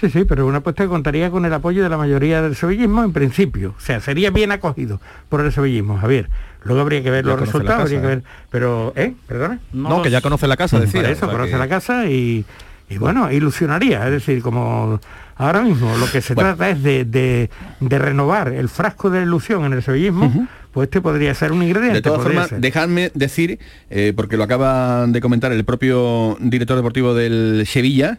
sí, 0.00 0.08
sí, 0.10 0.24
pero 0.24 0.46
una 0.46 0.58
apuesta 0.58 0.82
que 0.84 0.88
contaría 0.88 1.30
con 1.30 1.44
el 1.44 1.52
apoyo 1.52 1.82
de 1.82 1.88
la 1.88 1.96
mayoría 1.98 2.40
del 2.42 2.56
sevillismo 2.56 3.04
en 3.04 3.12
principio. 3.12 3.74
O 3.76 3.80
sea, 3.80 4.00
sería 4.00 4.30
bien 4.30 4.50
acogido 4.50 5.00
por 5.28 5.40
el 5.42 5.52
sevillismo, 5.52 5.98
Javier. 5.98 6.28
Luego 6.64 6.80
habría 6.82 7.02
que 7.02 7.10
ver 7.10 7.24
Ya 7.24 7.30
los 7.32 7.40
resultados, 7.40 7.82
habría 7.82 8.00
que 8.00 8.06
¿eh? 8.06 8.08
ver. 8.08 8.22
Pero, 8.50 8.92
¿eh? 8.96 9.14
¿Perdona? 9.26 9.58
No, 9.72 10.02
que 10.02 10.10
ya 10.10 10.20
conoce 10.20 10.46
la 10.46 10.56
casa, 10.56 10.78
decía. 10.80 11.02
Por 11.02 11.10
eso, 11.10 11.26
o 11.26 11.28
sea 11.28 11.36
conoce 11.36 11.52
que- 11.52 11.58
la 11.58 11.68
casa 11.68 12.06
y, 12.06 12.44
y 12.88 12.98
bueno, 12.98 13.30
ilusionaría. 13.32 14.04
Es 14.06 14.12
decir, 14.12 14.42
como 14.42 15.00
ahora 15.36 15.62
mismo 15.62 15.96
lo 15.96 16.06
que 16.10 16.20
se 16.20 16.34
Bueno. 16.34 16.50
trata 16.54 16.70
es 16.70 16.82
de, 16.82 17.04
de- 17.04 17.50
de 17.80 17.98
renovar 17.98 18.48
el 18.52 18.68
frasco 18.68 19.10
de 19.10 19.22
ilusión 19.22 19.64
en 19.64 19.72
el 19.72 19.82
sevillismo, 19.82 20.48
pues 20.72 20.86
este 20.86 21.00
podría 21.00 21.34
ser 21.34 21.52
un 21.52 21.62
ingrediente. 21.62 21.96
De 21.96 22.02
todas 22.02 22.22
formas, 22.22 22.50
dejadme 22.56 23.10
decir, 23.14 23.58
eh, 23.90 24.12
porque 24.14 24.36
lo 24.36 24.44
acaba 24.44 25.06
de 25.06 25.20
comentar 25.20 25.52
el 25.52 25.64
propio 25.64 26.36
director 26.40 26.76
deportivo 26.76 27.12
del 27.14 27.64
Sevilla, 27.66 28.18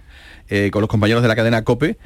eh, 0.50 0.70
con 0.72 0.82
los 0.82 0.90
compañeros 0.90 1.22
de 1.24 1.30
la 1.30 1.36
cadena 1.36 1.64
COPE, 1.64 1.98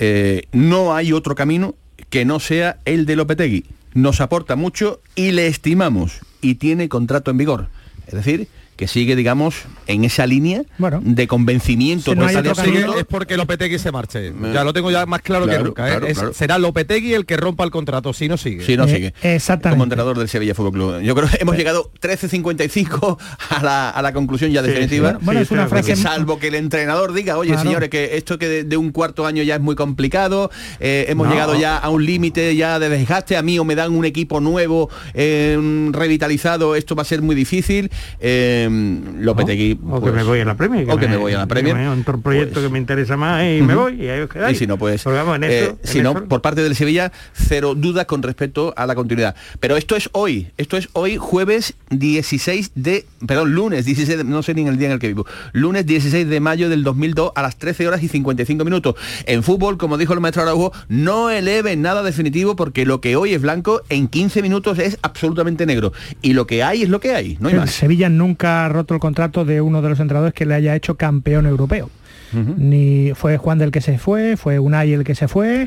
eh, 0.00 0.42
no 0.52 0.94
hay 0.96 1.12
otro 1.12 1.34
camino 1.36 1.74
que 2.10 2.24
no 2.24 2.40
sea 2.40 2.78
el 2.84 3.06
de 3.06 3.16
Lopetegui. 3.16 3.64
Nos 3.94 4.20
aporta 4.20 4.56
mucho 4.56 5.00
y 5.14 5.30
le 5.30 5.46
estimamos 5.46 6.20
y 6.40 6.56
tiene 6.56 6.88
contrato 6.88 7.30
en 7.30 7.38
vigor. 7.38 7.68
Es 8.06 8.14
decir, 8.14 8.48
que 8.76 8.88
sigue, 8.88 9.14
digamos, 9.16 9.54
en 9.86 10.04
esa 10.04 10.26
línea 10.26 10.62
Bueno. 10.78 11.00
de 11.04 11.26
convencimiento 11.28 12.12
Si 12.12 12.16
no 12.18 12.26
hay 12.26 12.36
otro 12.36 12.54
es 12.98 13.04
porque 13.08 13.36
Lopetegui 13.36 13.78
se 13.78 13.92
marche. 13.92 14.32
Ya 14.52 14.64
lo 14.64 14.72
tengo 14.72 14.90
ya 14.90 15.06
más 15.06 15.22
claro, 15.22 15.44
Claro, 15.44 15.58
que 15.60 15.64
nunca. 15.68 15.86
¿eh? 15.86 15.90
claro, 15.92 16.06
Es- 16.06 16.18
claro. 16.18 16.34
Será 16.34 16.58
Lopetegui 16.58 17.14
el 17.14 17.26
que 17.26 17.36
rompa 17.36 17.64
el 17.64 17.70
contrato, 17.70 18.12
si 18.12 18.28
no 18.28 18.36
sigue. 18.36 18.64
Si 18.64 18.76
no 18.76 18.84
Eh, 18.84 18.94
sigue. 18.94 19.14
exactamente. 19.22 19.74
Como 19.76 19.84
entrenador 19.84 20.18
del 20.18 20.28
Sevilla 20.28 20.54
Fútbol 20.54 20.72
Club. 20.72 21.00
Yo 21.02 21.14
creo 21.14 21.28
que 21.28 21.38
hemos 21.40 21.56
llegado 21.56 21.90
13.55 22.00 23.18
a 23.50 23.62
la, 23.62 23.90
a 23.90 24.02
la 24.02 24.12
conclusión 24.12 24.50
ya 24.50 24.62
definitiva. 24.62 25.12
sí, 25.12 25.18
Bueno, 25.22 25.40
es 25.40 25.50
una 25.50 25.68
frase 25.68 25.90
que 25.90 25.96
salvo 25.96 26.38
que 26.38 26.48
el 26.48 26.54
entrenador 26.56 27.12
diga, 27.12 27.38
oye 27.38 27.50
Claro. 27.52 27.62
señores, 27.68 27.90
que 27.90 28.16
esto 28.16 28.38
que 28.38 28.48
de, 28.48 28.64
de 28.64 28.76
un 28.76 28.90
cuarto 28.90 29.26
año 29.26 29.42
ya 29.42 29.54
es 29.56 29.60
muy 29.60 29.74
complicado, 29.76 30.50
eh, 30.80 31.06
hemos 31.08 31.26
No. 31.26 31.32
llegado 31.32 31.54
ya 31.58 31.76
a 31.76 31.88
un 31.90 32.04
límite 32.04 32.54
ya 32.56 32.78
de 32.78 32.88
desgaste, 32.88 33.36
a 33.36 33.42
mí 33.42 33.58
o 33.58 33.64
me 33.64 33.74
dan 33.74 33.92
un 33.92 34.04
equipo 34.04 34.40
nuevo, 34.40 34.90
eh, 35.14 35.56
revitalizado, 35.92 36.74
esto 36.74 36.94
va 36.94 37.02
a 37.02 37.04
ser 37.04 37.22
muy 37.22 37.34
difícil. 37.36 37.90
Eh, 38.20 38.63
Lopetegui. 38.68 39.78
o 39.88 39.94
que 39.96 40.00
pues, 40.00 40.14
me 40.14 40.22
voy 40.22 40.40
a 40.40 40.44
la 40.44 40.56
Premier. 40.56 40.86
o 40.90 40.96
que 40.96 41.08
me 41.08 41.16
voy 41.16 41.32
a 41.32 41.38
la 41.38 41.46
Premier. 41.46 41.74
me- 41.76 41.88
Otro 41.88 42.20
proyecto 42.20 42.54
Pues, 42.54 42.66
que 42.66 42.72
me 42.72 42.78
interesa 42.78 43.16
más 43.16 43.42
y 43.44 43.62
me 43.62 43.74
voy 43.74 44.02
y 44.02 44.08
ahí 44.08 44.20
os 44.20 44.28
quedáis. 44.30 44.56
y 44.56 44.58
si 44.60 44.66
no, 44.66 44.76
pues, 44.78 45.02
vamos, 45.04 45.36
en 45.36 45.44
eh, 45.44 45.58
eso- 45.64 45.78
en 45.82 45.88
si 45.88 46.00
no, 46.02 46.14
por 46.28 46.40
parte 46.42 46.62
del 46.62 46.74
Sevilla, 46.76 47.12
cero 47.32 47.74
dudas 47.74 48.06
con 48.06 48.22
respecto 48.22 48.72
a 48.76 48.86
la 48.86 48.94
continuidad. 48.94 49.34
Pero 49.60 49.76
esto 49.76 49.96
es 49.96 50.08
hoy, 50.12 50.48
esto 50.56 50.76
es 50.76 50.88
hoy 50.92 51.16
jueves 51.16 51.74
16 51.90 52.72
de, 52.74 53.06
perdón, 53.26 53.54
lunes 53.54 53.84
16, 53.84 54.18
de- 54.18 54.24
no 54.24 54.42
sé 54.42 54.54
ni 54.54 54.62
en 54.62 54.68
el 54.68 54.78
día 54.78 54.88
en 54.88 54.92
el 54.94 54.98
que 54.98 55.08
vivo, 55.08 55.26
lunes 55.52 55.86
16 55.86 56.28
de 56.28 56.40
mayo 56.40 56.68
del 56.68 56.82
2002 56.84 57.32
a 57.34 57.42
las 57.42 57.56
13 57.56 57.86
horas 57.88 58.02
y 58.02 58.08
55 58.08 58.64
minutos. 58.64 58.94
En 59.26 59.42
fútbol, 59.42 59.78
como 59.78 59.96
dijo 59.98 60.12
el 60.12 60.20
maestro 60.20 60.42
Araujo, 60.42 60.72
no 60.88 61.30
eleven 61.30 61.82
nada 61.82 62.02
definitivo 62.02 62.56
porque 62.56 62.84
lo 62.86 63.00
que 63.00 63.16
hoy 63.16 63.34
es 63.34 63.42
blanco, 63.42 63.82
en 63.88 64.08
15 64.08 64.42
minutos 64.42 64.78
es 64.78 64.98
absolutamente 65.02 65.66
negro. 65.66 65.92
Y 66.22 66.32
lo 66.32 66.46
que 66.46 66.62
hay 66.62 66.82
es 66.82 66.88
lo 66.88 67.00
que 67.00 67.14
hay, 67.14 67.36
no 67.40 67.48
hay 67.48 67.54
el 67.54 67.60
más. 67.60 67.70
Sevilla 67.70 68.08
nunca 68.08 68.53
ha 68.62 68.68
roto 68.68 68.94
el 68.94 69.00
contrato 69.00 69.44
de 69.44 69.60
uno 69.60 69.82
de 69.82 69.88
los 69.88 70.00
entrenadores 70.00 70.34
que 70.34 70.46
le 70.46 70.54
haya 70.54 70.74
hecho 70.76 70.96
campeón 70.96 71.46
europeo. 71.46 71.90
Ni 72.34 73.12
fue 73.14 73.36
Juan 73.38 73.58
del 73.58 73.70
que 73.70 73.80
se 73.80 73.98
fue, 73.98 74.36
fue 74.36 74.58
Unai 74.58 74.92
el 74.92 75.04
que 75.04 75.14
se 75.14 75.28
fue. 75.28 75.66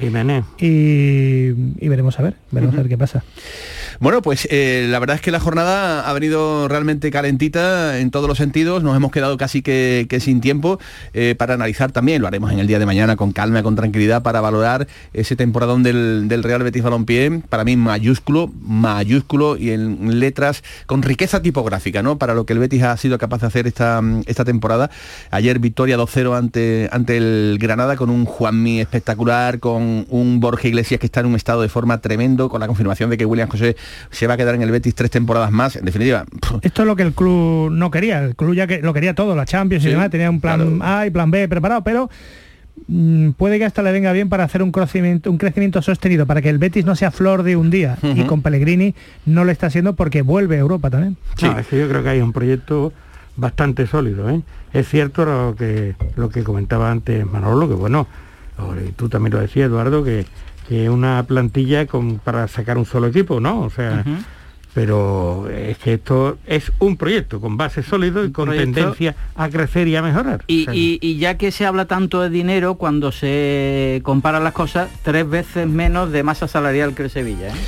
Y, 0.60 1.54
y 1.84 1.88
veremos 1.88 2.20
a 2.20 2.24
ver, 2.24 2.36
veremos 2.52 2.76
a 2.76 2.80
ver 2.80 2.90
qué 2.90 2.98
pasa. 2.98 3.24
Bueno, 4.00 4.22
pues 4.22 4.48
eh, 4.52 4.86
la 4.90 5.00
verdad 5.00 5.16
es 5.16 5.22
que 5.22 5.32
la 5.32 5.40
jornada 5.40 6.08
ha 6.08 6.14
venido 6.14 6.68
realmente 6.68 7.10
calentita 7.10 8.00
en 8.00 8.12
todos 8.12 8.28
los 8.28 8.38
sentidos. 8.38 8.84
Nos 8.84 8.96
hemos 8.96 9.12
quedado 9.12 9.38
casi 9.38 9.64
que, 9.64 10.06
sin 10.22 10.40
tiempo 10.40 10.80
eh, 11.14 11.34
para 11.36 11.56
analizar 11.56 11.92
también. 11.92 12.22
Lo 12.22 12.28
haremos 12.28 12.52
en 12.52 12.60
el 12.60 12.68
día 12.68 12.78
de 12.78 12.86
mañana 12.86 13.16
con 13.16 13.32
calma, 13.32 13.64
con 13.64 13.76
tranquilidad, 13.76 14.22
para 14.22 14.40
valorar 14.40 14.88
ese 15.14 15.36
temporadón 15.36 15.82
del, 15.82 16.44
Real 16.44 16.62
Betis 16.62 16.84
Balompié. 16.84 17.42
Para 17.50 17.64
mí 17.64 17.76
mayúsculo, 17.76 18.52
mayúsculo 18.62 19.58
y 19.58 19.72
en 19.72 20.20
letras 20.20 20.64
con 20.86 21.02
riqueza 21.02 21.42
tipográfica, 21.42 22.04
¿no? 22.04 22.20
Para 22.20 22.36
lo 22.36 22.46
que 22.46 22.54
el 22.54 22.60
Betis 22.60 22.84
ha 22.84 22.96
sido 22.98 23.18
capaz 23.18 23.42
de 23.42 23.48
hacer 23.48 23.66
esta, 23.66 24.02
esta 24.28 24.46
temporada. 24.46 24.92
Ayer 25.32 25.58
victoria 25.58 25.98
2-0 25.98 26.38
ante, 26.38 26.57
ante 26.92 27.18
el 27.18 27.58
Granada 27.60 27.96
con 27.96 28.10
un 28.10 28.26
Juanmi 28.26 28.80
espectacular, 28.80 29.60
con 29.60 30.06
un 30.10 30.40
Borja 30.40 30.68
Iglesias 30.68 31.00
que 31.00 31.06
está 31.06 31.20
en 31.22 31.28
un 31.28 31.36
estado 31.36 31.62
de 31.62 31.70
forma 31.70 32.00
tremendo, 32.00 32.50
con 32.50 32.60
la 32.60 32.68
confirmación 32.68 33.10
de 33.10 33.18
que 33.18 33.26
William 33.26 33.50
José 33.50 33.76
se 34.12 34.28
va 34.28 34.36
a 34.36 34.38
quedar 34.38 34.56
en 34.56 34.62
el 34.62 34.72
Betis 34.72 34.96
tres 34.96 35.12
temporadas 35.12 35.52
más, 35.52 35.76
en 35.76 35.86
definitiva. 35.86 36.26
Esto 36.62 36.82
es 36.82 36.88
lo 36.88 36.96
que 36.96 37.04
el 37.04 37.14
club 37.14 37.72
no 37.72 37.92
quería, 37.92 38.24
el 38.24 38.36
club 38.36 38.54
ya 38.54 38.68
que 38.68 38.82
lo 38.82 38.94
quería 38.94 39.14
todo, 39.14 39.36
la 39.36 39.46
Champions 39.46 39.86
y 39.86 39.90
demás, 39.90 40.10
tenía 40.10 40.30
un 40.30 40.42
plan 40.42 40.80
A 40.82 41.06
y 41.06 41.10
plan 41.10 41.32
B 41.32 41.48
preparado, 41.48 41.84
pero 41.84 42.10
mm, 42.88 43.32
puede 43.32 43.60
que 43.60 43.66
hasta 43.66 43.82
le 43.82 43.92
venga 43.92 44.12
bien 44.12 44.30
para 44.30 44.44
hacer 44.44 44.64
un 44.64 44.72
crecimiento, 44.72 45.32
un 45.32 45.38
crecimiento 45.38 45.82
sostenido, 45.82 46.26
para 46.26 46.42
que 46.42 46.50
el 46.50 46.58
Betis 46.58 46.86
no 46.86 46.96
sea 46.96 47.12
flor 47.12 47.44
de 47.44 47.56
un 47.56 47.70
día. 47.70 47.98
Y 48.02 48.24
con 48.24 48.42
Pellegrini 48.42 48.96
no 49.26 49.44
lo 49.44 49.52
está 49.52 49.68
haciendo 49.68 49.94
porque 49.94 50.22
vuelve 50.22 50.56
a 50.58 50.60
Europa 50.60 50.90
también. 50.90 51.18
Sí, 51.38 51.48
es 51.58 51.68
que 51.68 51.80
yo 51.80 51.88
creo 51.88 52.04
que 52.04 52.10
hay 52.10 52.22
un 52.22 52.34
proyecto 52.34 52.94
bastante 53.38 53.88
sólido. 53.88 54.30
¿eh? 54.30 54.42
Es 54.74 54.90
cierto 54.90 55.24
lo 55.26 55.56
que, 55.56 55.96
lo 56.16 56.30
que 56.30 56.44
comentaba 56.44 56.92
antes 56.92 57.26
Manolo, 57.26 57.70
que 57.70 57.76
bueno, 57.76 58.08
tú 58.96 59.08
también 59.08 59.34
lo 59.34 59.40
decías, 59.40 59.68
Eduardo, 59.68 60.04
que 60.04 60.26
que 60.68 60.90
una 60.90 61.24
plantilla 61.24 61.86
con, 61.86 62.20
para 62.20 62.48
sacar 62.48 62.78
un 62.78 62.86
solo 62.86 63.08
equipo, 63.08 63.40
¿no? 63.40 63.62
O 63.62 63.70
sea, 63.70 64.04
pero 64.74 65.50
es 65.50 65.78
que 65.78 65.94
esto 65.94 66.38
es 66.46 66.72
un 66.80 66.98
proyecto 66.98 67.40
con 67.40 67.58
base 67.58 67.82
sólido 67.82 68.24
y 68.26 68.32
con 68.32 68.50
tendencia 68.50 69.16
a 69.36 69.50
crecer 69.50 69.88
y 69.88 69.96
a 69.96 70.02
mejorar. 70.02 70.44
Y, 70.48 71.18
ya 71.18 71.38
que 71.38 71.52
se 71.52 71.66
habla 71.66 71.86
tanto 71.86 72.22
de 72.22 72.30
dinero, 72.30 72.76
cuando 72.76 73.12
se 73.12 74.02
comparan 74.04 74.44
las 74.44 74.54
cosas, 74.54 74.90
tres 75.04 75.28
veces 75.28 75.68
menos 75.68 76.12
de 76.12 76.22
masa 76.24 76.48
salarial 76.48 76.94
que 76.94 77.04
el 77.04 77.10
Sevilla. 77.10 77.48
¿eh? 77.48 77.60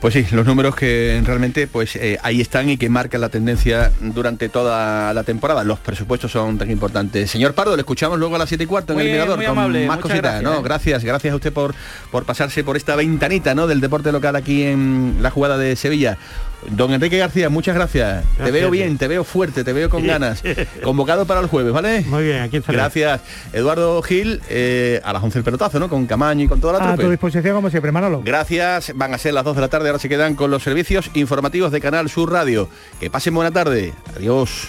Pues 0.00 0.12
sí, 0.12 0.26
los 0.32 0.44
números 0.44 0.76
que 0.76 1.20
realmente 1.24 1.66
pues 1.66 1.96
eh, 1.96 2.18
ahí 2.22 2.42
están 2.42 2.68
y 2.68 2.76
que 2.76 2.88
marcan 2.90 3.20
la 3.20 3.30
tendencia 3.30 3.90
durante 4.00 4.50
toda 4.50 5.14
la 5.14 5.24
temporada. 5.24 5.64
Los 5.64 5.78
presupuestos 5.78 6.30
son 6.30 6.58
tan 6.58 6.70
importantes. 6.70 7.30
Señor 7.30 7.54
Pardo, 7.54 7.74
le 7.76 7.80
escuchamos 7.80 8.18
luego 8.18 8.36
a 8.36 8.38
las 8.38 8.48
7 8.48 8.64
y 8.64 8.66
cuarto 8.66 8.92
en 8.92 9.00
el 9.00 9.10
mirador 9.10 9.42
con 9.42 9.86
más 9.86 9.98
cositas. 9.98 10.42
¿no? 10.42 10.62
Gracias, 10.62 11.02
gracias 11.02 11.32
a 11.32 11.36
usted 11.36 11.52
por, 11.52 11.74
por 12.10 12.24
pasarse 12.24 12.62
por 12.62 12.76
esta 12.76 12.94
ventanita 12.94 13.54
¿no? 13.54 13.66
del 13.66 13.80
deporte 13.80 14.12
local 14.12 14.36
aquí 14.36 14.64
en 14.64 15.16
la 15.20 15.30
jugada 15.30 15.56
de 15.56 15.76
Sevilla. 15.76 16.18
Don 16.70 16.92
Enrique 16.92 17.18
García, 17.18 17.48
muchas 17.48 17.74
gracias. 17.74 18.24
te 18.42 18.50
veo 18.50 18.70
bien, 18.70 18.98
te 18.98 19.08
veo 19.08 19.24
fuerte, 19.24 19.62
te 19.64 19.72
veo 19.72 19.88
con 19.88 20.06
ganas. 20.06 20.42
Convocado 20.82 21.26
para 21.26 21.40
el 21.40 21.46
jueves, 21.46 21.72
¿vale? 21.72 22.02
Muy 22.02 22.24
bien, 22.24 22.42
aquí. 22.42 22.60
Gracias. 22.66 23.20
Eduardo 23.52 24.02
Gil, 24.02 24.40
eh, 24.48 25.00
a 25.04 25.12
las 25.12 25.22
11 25.22 25.38
el 25.38 25.44
pelotazo, 25.44 25.78
¿no? 25.78 25.88
Con 25.88 26.06
Camaño 26.06 26.44
y 26.44 26.48
con 26.48 26.60
toda 26.60 26.74
la 26.74 26.78
tropa. 26.80 26.94
A 26.94 26.96
tu 26.96 27.10
disposición 27.10 27.54
como 27.54 27.70
siempre, 27.70 27.92
Manolo. 27.92 28.22
Gracias. 28.24 28.92
Van 28.94 29.14
a 29.14 29.18
ser 29.18 29.34
las 29.34 29.44
2 29.44 29.56
de 29.56 29.62
la 29.62 29.68
tarde, 29.68 29.88
ahora 29.88 29.98
se 29.98 30.08
quedan 30.08 30.34
con 30.34 30.50
los 30.50 30.62
servicios 30.62 31.10
informativos 31.14 31.70
de 31.72 31.80
Canal 31.80 32.08
Sur 32.10 32.32
Radio. 32.32 32.68
Que 32.98 33.10
pasen 33.10 33.34
buena 33.34 33.50
tarde. 33.50 33.92
Adiós. 34.16 34.68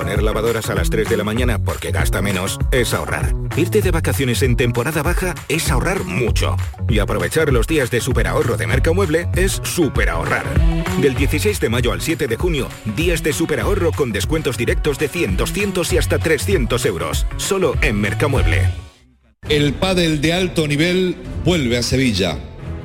Poner 0.00 0.22
lavadoras 0.22 0.70
a 0.70 0.74
las 0.74 0.88
3 0.88 1.10
de 1.10 1.16
la 1.18 1.24
mañana 1.24 1.62
porque 1.62 1.90
gasta 1.90 2.22
menos 2.22 2.58
es 2.72 2.94
ahorrar. 2.94 3.34
Irte 3.54 3.82
de 3.82 3.90
vacaciones 3.90 4.42
en 4.42 4.56
temporada 4.56 5.02
baja 5.02 5.34
es 5.46 5.70
ahorrar 5.70 6.04
mucho. 6.04 6.56
Y 6.88 7.00
aprovechar 7.00 7.52
los 7.52 7.66
días 7.66 7.90
de 7.90 8.00
superahorro 8.00 8.56
de 8.56 8.66
Mercamueble 8.66 9.28
es 9.36 9.60
superahorrar. 9.62 10.46
Del 11.02 11.14
16 11.14 11.60
de 11.60 11.68
mayo 11.68 11.92
al 11.92 12.00
7 12.00 12.28
de 12.28 12.36
junio, 12.36 12.68
días 12.96 13.22
de 13.22 13.34
superahorro 13.34 13.92
con 13.92 14.10
descuentos 14.10 14.56
directos 14.56 14.98
de 14.98 15.08
100, 15.08 15.36
200 15.36 15.92
y 15.92 15.98
hasta 15.98 16.18
300 16.18 16.86
euros. 16.86 17.26
Solo 17.36 17.74
en 17.82 18.00
Mercamueble. 18.00 18.70
El 19.50 19.74
pádel 19.74 20.22
de 20.22 20.32
alto 20.32 20.66
nivel 20.66 21.14
vuelve 21.44 21.76
a 21.76 21.82
Sevilla 21.82 22.38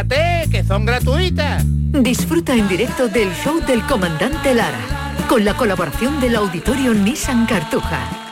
que 0.07 0.63
son 0.63 0.85
gratuitas. 0.85 1.63
Disfruta 1.65 2.53
en 2.53 2.67
directo 2.67 3.07
del 3.07 3.31
show 3.33 3.59
del 3.65 3.81
comandante 3.83 4.53
Lara, 4.53 4.79
con 5.27 5.45
la 5.45 5.55
colaboración 5.55 6.19
del 6.19 6.35
auditorio 6.35 6.93
Nissan 6.93 7.45
Cartuja 7.45 8.22